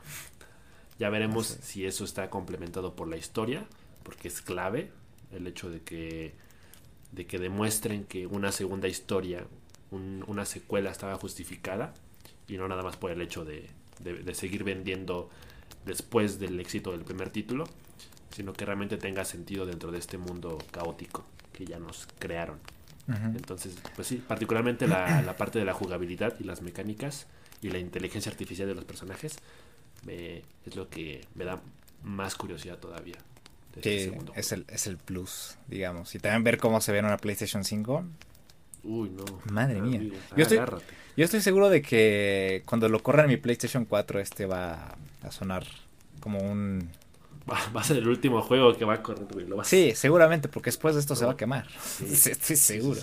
Ya 0.99 1.09
veremos 1.09 1.47
si 1.47 1.85
eso 1.85 2.03
está 2.03 2.29
complementado 2.29 2.93
por 2.93 3.07
la 3.07 3.15
historia, 3.15 3.65
porque 4.03 4.27
es 4.27 4.41
clave 4.41 4.91
el 5.31 5.47
hecho 5.47 5.69
de 5.69 5.81
que, 5.81 6.33
de 7.11 7.25
que 7.25 7.37
demuestren 7.37 8.03
que 8.05 8.27
una 8.27 8.51
segunda 8.51 8.87
historia, 8.87 9.45
una 9.91 10.45
secuela 10.45 10.91
estaba 10.91 11.15
justificada 11.15 11.93
y 12.47 12.57
no 12.57 12.67
nada 12.67 12.83
más 12.83 12.97
por 12.97 13.11
el 13.11 13.21
hecho 13.21 13.45
de, 13.45 13.69
seguir 14.33 14.63
vendiendo 14.63 15.29
después 15.85 16.39
del 16.39 16.59
éxito 16.59 16.91
del 16.91 17.01
primer 17.01 17.29
título, 17.29 17.65
sino 18.31 18.53
que 18.53 18.65
realmente 18.65 18.97
tenga 18.97 19.25
sentido 19.25 19.65
dentro 19.65 19.91
de 19.91 19.99
este 19.99 20.17
mundo 20.17 20.57
caótico 20.71 21.25
que 21.53 21.65
ya 21.65 21.79
nos 21.79 22.07
crearon. 22.19 22.59
Entonces, 23.35 23.75
pues 23.95 24.07
sí, 24.07 24.17
particularmente 24.17 24.87
la, 24.87 25.21
la, 25.25 25.35
parte 25.35 25.57
de 25.57 25.65
la 25.65 25.73
jugabilidad 25.73 26.35
y 26.39 26.43
las 26.43 26.61
mecánicas 26.61 27.25
y 27.59 27.69
la 27.71 27.79
inteligencia 27.79 28.31
artificial 28.31 28.67
de 28.67 28.75
los 28.75 28.85
personajes 28.85 29.39
es 30.07 30.75
lo 30.75 30.89
que 30.89 31.25
me 31.33 31.43
da 31.43 31.59
más 32.03 32.35
curiosidad 32.35 32.77
todavía. 32.77 33.17
Este 33.76 34.17
es 34.36 34.51
el, 34.51 34.65
es 34.67 34.88
el 34.88 34.97
plus, 34.97 35.57
digamos. 35.67 36.13
Y 36.15 36.20
también 36.20 36.43
ver 36.43 36.57
cómo 36.57 36.82
se 36.82 36.91
ve 36.91 36.99
en 36.99 37.05
una 37.05 37.17
PlayStation 37.17 37.63
5. 37.63 38.03
Uy, 38.84 39.09
no. 39.09 39.26
Madre 39.51 39.82
mía. 39.82 40.01
Yo 40.36 40.43
estoy, 40.43 40.59
yo 41.17 41.26
estoy 41.26 41.41
seguro 41.41 41.70
de 41.70 41.82
que 41.82 42.63
cuando 42.65 42.89
lo 42.89 43.01
corra 43.03 43.24
en 43.24 43.30
mi 43.30 43.38
PlayStation 43.38 43.86
4 43.86 44.20
este 44.20 44.45
va 44.45 44.95
a 45.22 45.32
sonar 45.32 45.65
como 46.20 46.39
un... 46.39 46.89
Va, 47.51 47.82
a 47.82 47.84
ser 47.84 47.97
el 47.97 48.07
último 48.07 48.43
juego 48.43 48.78
que 48.78 48.86
va 48.86 48.95
a 48.95 49.03
correr, 49.03 49.26
Sí, 49.63 49.93
seguramente, 49.95 50.47
porque 50.49 50.67
después 50.67 50.93
de 50.93 51.01
esto 51.01 51.15
se 51.15 51.26
va 51.26 51.32
a 51.32 51.38
quemar. 51.38 51.67
estoy 51.99 52.55
seguro. 52.55 53.01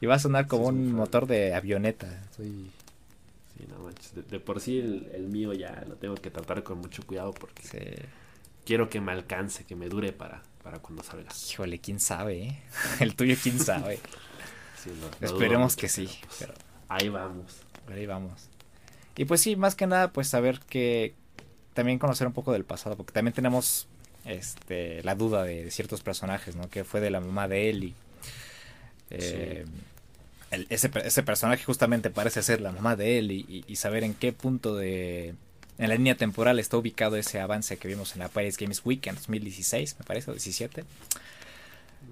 y 0.00 0.06
va 0.06 0.14
a 0.14 0.18
sonar 0.20 0.46
como 0.46 0.68
un 0.68 0.92
motor 0.92 1.26
de 1.26 1.54
avioneta. 1.54 2.22
Sí, 2.36 2.70
no 3.68 3.84
manches. 3.84 4.12
De, 4.30 4.38
por 4.38 4.60
sí 4.60 4.78
el, 4.78 5.26
mío 5.28 5.52
ya 5.52 5.84
lo 5.88 5.96
tengo 5.96 6.14
que 6.14 6.30
tratar 6.30 6.62
con 6.62 6.78
mucho 6.78 7.02
cuidado 7.04 7.32
porque 7.32 8.06
quiero 8.64 8.88
que 8.88 9.00
me 9.00 9.12
alcance, 9.12 9.64
que 9.64 9.76
me 9.76 9.88
dure 9.88 10.12
para, 10.12 10.42
para 10.62 10.78
cuando 10.78 11.02
salga. 11.02 11.30
Híjole, 11.50 11.78
quién 11.78 12.00
sabe, 12.00 12.42
¿eh? 12.42 12.62
El 13.00 13.14
tuyo, 13.14 13.36
quién 13.42 13.58
sabe. 13.58 14.00
Esperemos 15.20 15.76
que 15.76 15.88
sí. 15.88 16.08
Pero... 16.38 16.54
Ahí 16.88 17.08
vamos. 17.08 17.60
Ahí 17.88 18.06
vamos. 18.06 18.48
Y 19.16 19.24
pues 19.24 19.40
sí, 19.40 19.56
más 19.56 19.74
que 19.74 19.86
nada, 19.86 20.12
pues 20.12 20.28
saber 20.28 20.60
que 20.60 21.14
también 21.72 21.98
conocer 21.98 22.26
un 22.26 22.32
poco 22.32 22.52
del 22.52 22.64
pasado, 22.64 22.96
porque 22.96 23.12
también 23.12 23.34
tenemos 23.34 23.88
este 24.24 25.02
la 25.02 25.14
duda 25.14 25.44
de, 25.44 25.70
ciertos 25.70 26.02
personajes, 26.02 26.56
¿no? 26.56 26.68
Que 26.68 26.84
fue 26.84 27.00
de 27.00 27.10
la 27.10 27.20
mamá 27.20 27.48
de 27.48 27.70
Ellie. 27.70 27.94
Eh, 29.10 29.64
ese, 30.68 30.90
ese, 31.04 31.22
personaje 31.22 31.64
justamente 31.64 32.10
parece 32.10 32.42
ser 32.42 32.60
la 32.60 32.72
mamá 32.72 32.96
de 32.96 33.18
Ellie 33.18 33.44
y, 33.66 33.76
saber 33.76 34.04
en 34.04 34.14
qué 34.14 34.32
punto 34.32 34.76
de 34.76 35.34
en 35.78 35.88
la 35.88 35.96
línea 35.96 36.16
temporal 36.16 36.58
está 36.58 36.76
ubicado 36.76 37.16
ese 37.16 37.40
avance 37.40 37.76
que 37.76 37.88
vimos 37.88 38.14
en 38.14 38.20
la 38.20 38.28
Paris 38.28 38.56
Games 38.56 38.82
Week 38.84 39.04
en 39.06 39.16
2016, 39.16 39.96
me 39.98 40.04
parece, 40.04 40.30
o 40.30 40.34
17. 40.34 40.84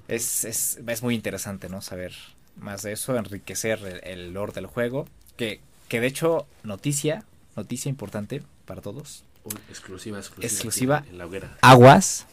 Es, 0.08 0.44
es, 0.44 0.80
es 0.86 1.02
muy 1.02 1.14
interesante, 1.14 1.68
¿no? 1.68 1.80
Saber 1.80 2.12
más 2.56 2.82
de 2.82 2.92
eso, 2.92 3.16
enriquecer 3.16 4.00
el, 4.04 4.32
lore 4.32 4.52
del 4.52 4.66
juego. 4.66 5.06
Que, 5.36 5.60
que 5.88 6.00
de 6.00 6.08
hecho, 6.08 6.46
noticia, 6.64 7.24
noticia 7.56 7.88
importante 7.88 8.42
para 8.66 8.80
todos. 8.80 9.24
exclusiva, 9.68 10.18
exclusiva. 10.18 11.04
En 11.08 11.18
la 11.18 11.26
hoguera. 11.26 11.56
Aguas. 11.60 12.26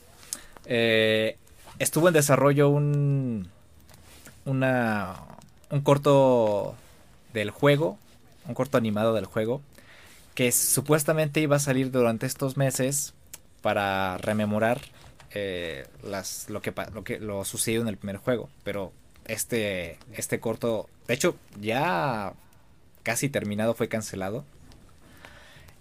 Eh, 0.65 1.37
estuvo 1.77 2.07
en 2.07 2.13
desarrollo 2.13 2.69
un. 2.69 3.49
Una. 4.45 5.15
Un 5.69 5.81
corto 5.81 6.75
del 7.33 7.51
juego. 7.51 7.99
Un 8.47 8.55
corto 8.55 8.77
animado 8.77 9.13
del 9.13 9.25
juego. 9.25 9.61
Que 10.39 10.53
supuestamente 10.53 11.41
iba 11.41 11.57
a 11.57 11.59
salir 11.59 11.91
durante 11.91 12.25
estos 12.25 12.55
meses. 12.55 13.13
Para 13.61 14.17
rememorar 14.19 14.79
eh, 15.31 15.85
las, 16.01 16.49
lo, 16.49 16.61
que, 16.61 16.73
lo 16.93 17.03
que 17.03 17.19
lo 17.19 17.43
sucedió 17.43 17.81
en 17.81 17.89
el 17.89 17.97
primer 17.97 18.15
juego. 18.15 18.49
Pero 18.63 18.93
este, 19.25 19.97
este 20.13 20.39
corto, 20.39 20.87
de 21.09 21.15
hecho, 21.15 21.35
ya 21.59 22.31
casi 23.03 23.27
terminado, 23.27 23.73
fue 23.73 23.89
cancelado. 23.89 24.45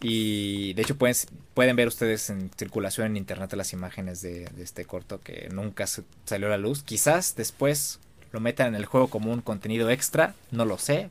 Y 0.00 0.74
de 0.74 0.82
hecho 0.82 0.98
pueden, 0.98 1.14
pueden 1.54 1.76
ver 1.76 1.86
ustedes 1.86 2.28
en 2.28 2.50
circulación 2.56 3.06
en 3.06 3.16
internet 3.16 3.52
las 3.52 3.72
imágenes 3.72 4.22
de, 4.22 4.50
este 4.60 4.84
corto 4.86 5.20
que 5.20 5.50
nunca 5.52 5.86
salió 5.86 6.48
a 6.48 6.50
la 6.50 6.58
luz. 6.58 6.82
Quizás 6.82 7.36
después 7.36 8.00
lo 8.32 8.40
metan 8.40 8.66
en 8.66 8.74
el 8.74 8.86
juego 8.86 9.06
como 9.06 9.30
un 9.30 9.40
contenido 9.40 9.88
extra, 9.88 10.34
no 10.50 10.64
lo 10.64 10.78
sé. 10.78 11.10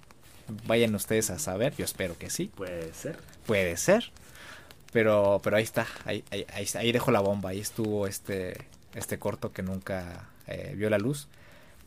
Vayan 0.66 0.96
ustedes 0.96 1.30
a 1.30 1.40
saber, 1.40 1.76
yo 1.76 1.86
espero 1.86 2.18
que 2.18 2.30
sí. 2.30 2.52
Puede 2.56 2.94
ser. 2.94 3.18
Puede 3.46 3.78
ser. 3.78 4.12
Pero, 4.92 5.42
pero 5.44 5.58
ahí 5.58 5.64
está, 5.64 5.86
ahí, 6.06 6.24
ahí, 6.32 6.46
ahí, 6.76 6.92
dejo 6.92 7.12
la 7.12 7.20
bomba, 7.20 7.50
ahí 7.50 7.60
estuvo 7.60 8.08
este, 8.08 8.66
este 8.96 9.20
corto 9.20 9.52
que 9.52 9.62
nunca 9.62 10.30
eh, 10.48 10.74
vio 10.76 10.90
la 10.90 10.98
luz. 10.98 11.28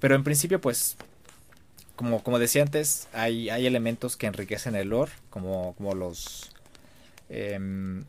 Pero 0.01 0.15
en 0.15 0.25
principio, 0.25 0.61
pues, 0.61 0.97
como, 1.97 2.23
como 2.23 2.39
decía 2.39 2.63
antes, 2.63 3.09
hay, 3.13 3.51
hay 3.51 3.67
elementos 3.67 4.17
que 4.17 4.27
enriquecen 4.27 4.75
el 4.75 4.89
lore, 4.89 5.13
como, 5.31 5.75
como 5.77 5.95
los... 5.95 6.51
Em, 7.29 8.05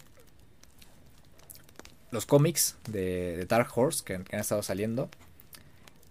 los 2.11 2.25
cómics 2.25 2.75
de, 2.89 3.45
Dark 3.47 3.69
Horse 3.73 4.03
que, 4.03 4.15
han 4.15 4.39
estado 4.39 4.61
saliendo. 4.63 5.09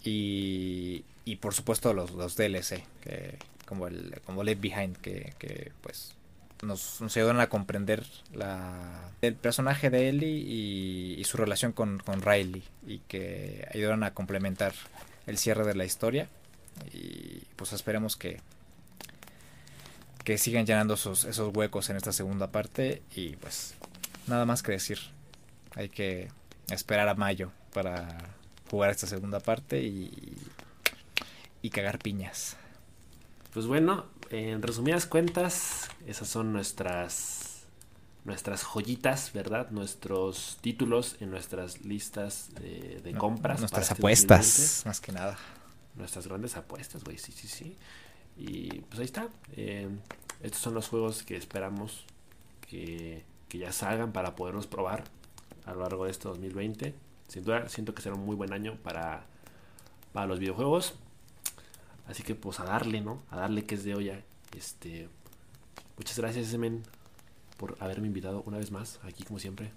Y, 0.03 1.05
y 1.26 1.36
por 1.36 1.55
supuesto 1.55 1.93
los, 1.93 2.12
los 2.12 2.36
DLC, 2.36 2.82
que, 3.03 3.38
como 3.70 3.86
el 3.86 4.20
como 4.26 4.42
Left 4.42 4.60
Behind, 4.60 4.96
que, 4.96 5.32
que 5.38 5.70
pues 5.80 6.16
nos, 6.62 7.00
nos, 7.00 7.16
ayudan 7.16 7.38
a 7.38 7.48
comprender 7.48 8.04
la, 8.34 9.12
el 9.22 9.36
personaje 9.36 9.90
de 9.90 10.08
Ellie 10.08 10.28
y, 10.28 11.14
y 11.16 11.22
su 11.22 11.36
relación 11.36 11.70
con, 11.70 12.00
con, 12.00 12.20
Riley 12.20 12.64
y 12.84 12.98
que 12.98 13.68
ayudan 13.72 14.02
a 14.02 14.12
complementar 14.12 14.72
el 15.28 15.38
cierre 15.38 15.64
de 15.64 15.76
la 15.76 15.84
historia. 15.84 16.28
Y 16.92 17.44
pues 17.54 17.72
esperemos 17.72 18.16
que, 18.16 18.40
que 20.24 20.36
sigan 20.36 20.66
llenando 20.66 20.94
esos, 20.94 21.22
esos 21.24 21.54
huecos 21.54 21.90
en 21.90 21.96
esta 21.96 22.10
segunda 22.10 22.48
parte. 22.48 23.02
Y 23.14 23.36
pues 23.36 23.76
nada 24.26 24.44
más 24.46 24.64
que 24.64 24.72
decir. 24.72 24.98
Hay 25.76 25.90
que 25.90 26.28
esperar 26.68 27.08
a 27.08 27.14
mayo 27.14 27.52
para 27.72 28.18
jugar 28.68 28.90
esta 28.90 29.06
segunda 29.06 29.38
parte 29.38 29.80
y, 29.80 30.36
y 31.62 31.70
cagar 31.70 32.00
piñas. 32.00 32.56
Pues 33.53 33.66
bueno, 33.66 34.05
en 34.30 34.62
resumidas 34.62 35.07
cuentas, 35.07 35.88
esas 36.07 36.28
son 36.28 36.53
nuestras 36.53 37.66
nuestras 38.24 38.62
joyitas, 38.62 39.32
¿verdad? 39.32 39.70
Nuestros 39.70 40.59
títulos 40.61 41.16
en 41.20 41.30
nuestras 41.30 41.84
listas 41.84 42.51
de, 42.55 43.14
compras. 43.18 43.59
Nuestras 43.61 43.90
este 43.90 43.94
apuestas, 43.94 44.82
más 44.86 45.01
que 45.01 45.11
nada. 45.11 45.36
Nuestras 45.96 46.28
grandes 46.28 46.57
apuestas, 46.57 47.03
güey, 47.03 47.18
sí, 47.18 47.32
sí, 47.32 47.48
sí. 47.48 47.76
Y 48.36 48.82
pues 48.82 49.01
ahí 49.01 49.05
está. 49.07 49.28
Eh, 49.57 49.88
estos 50.42 50.61
son 50.61 50.74
los 50.74 50.88
juegos 50.88 51.24
que 51.24 51.36
esperamos 51.36 52.05
que, 52.68 53.24
que, 53.48 53.59
ya 53.59 53.72
salgan 53.72 54.12
para 54.12 54.36
poderlos 54.36 54.68
probar 54.68 55.05
a 55.66 55.72
lo 55.72 55.80
largo 55.80 56.05
de 56.05 56.12
este 56.12 56.28
2020. 56.28 56.94
Sin 57.26 57.44
duda, 57.44 57.68
siento 57.68 57.94
que 57.94 58.03
será 58.03 58.14
un 58.14 58.24
muy 58.24 58.36
buen 58.36 58.53
año 58.53 58.76
para, 58.82 59.24
para 60.12 60.26
los 60.26 60.38
videojuegos. 60.38 60.94
Así 62.11 62.24
que 62.24 62.34
pues 62.34 62.58
a 62.58 62.64
darle, 62.64 63.00
¿no? 63.00 63.22
A 63.30 63.36
darle 63.36 63.64
que 63.64 63.76
es 63.76 63.84
de 63.84 63.94
olla. 63.94 64.20
Este, 64.56 65.08
muchas 65.96 66.18
gracias, 66.18 66.48
Semen, 66.48 66.82
por 67.56 67.76
haberme 67.78 68.08
invitado 68.08 68.42
una 68.46 68.58
vez 68.58 68.72
más 68.72 68.98
aquí 69.04 69.22
como 69.22 69.38
siempre. 69.38 69.70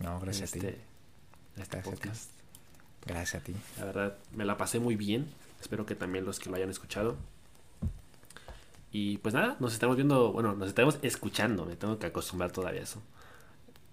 No, 0.00 0.18
gracias 0.20 0.50
a 0.50 0.52
ti. 0.52 0.58
Este, 0.58 0.80
este 1.56 1.78
podcast. 1.78 2.30
Gracias 3.06 3.40
a 3.40 3.44
ti. 3.44 3.54
La 3.78 3.84
verdad, 3.84 4.18
me 4.32 4.44
la 4.44 4.56
pasé 4.56 4.80
muy 4.80 4.96
bien. 4.96 5.32
Espero 5.60 5.86
que 5.86 5.94
también 5.94 6.24
los 6.24 6.40
que 6.40 6.50
lo 6.50 6.56
hayan 6.56 6.68
escuchado. 6.68 7.16
Y 8.90 9.18
pues 9.18 9.32
nada, 9.32 9.56
nos 9.60 9.72
estamos 9.72 9.96
viendo, 9.96 10.32
bueno, 10.32 10.54
nos 10.54 10.68
estamos 10.68 10.98
escuchando. 11.02 11.64
Me 11.64 11.76
tengo 11.76 11.98
que 11.98 12.06
acostumbrar 12.06 12.50
todavía 12.50 12.80
a 12.80 12.84
eso. 12.84 13.00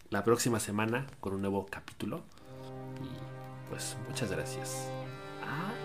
La 0.09 0.23
próxima 0.23 0.59
semana 0.59 1.05
con 1.19 1.33
un 1.33 1.41
nuevo 1.41 1.67
capítulo. 1.67 2.23
Y 3.01 3.69
pues 3.69 3.95
muchas 4.09 4.31
gracias. 4.31 4.87
Adiósito. 5.41 5.82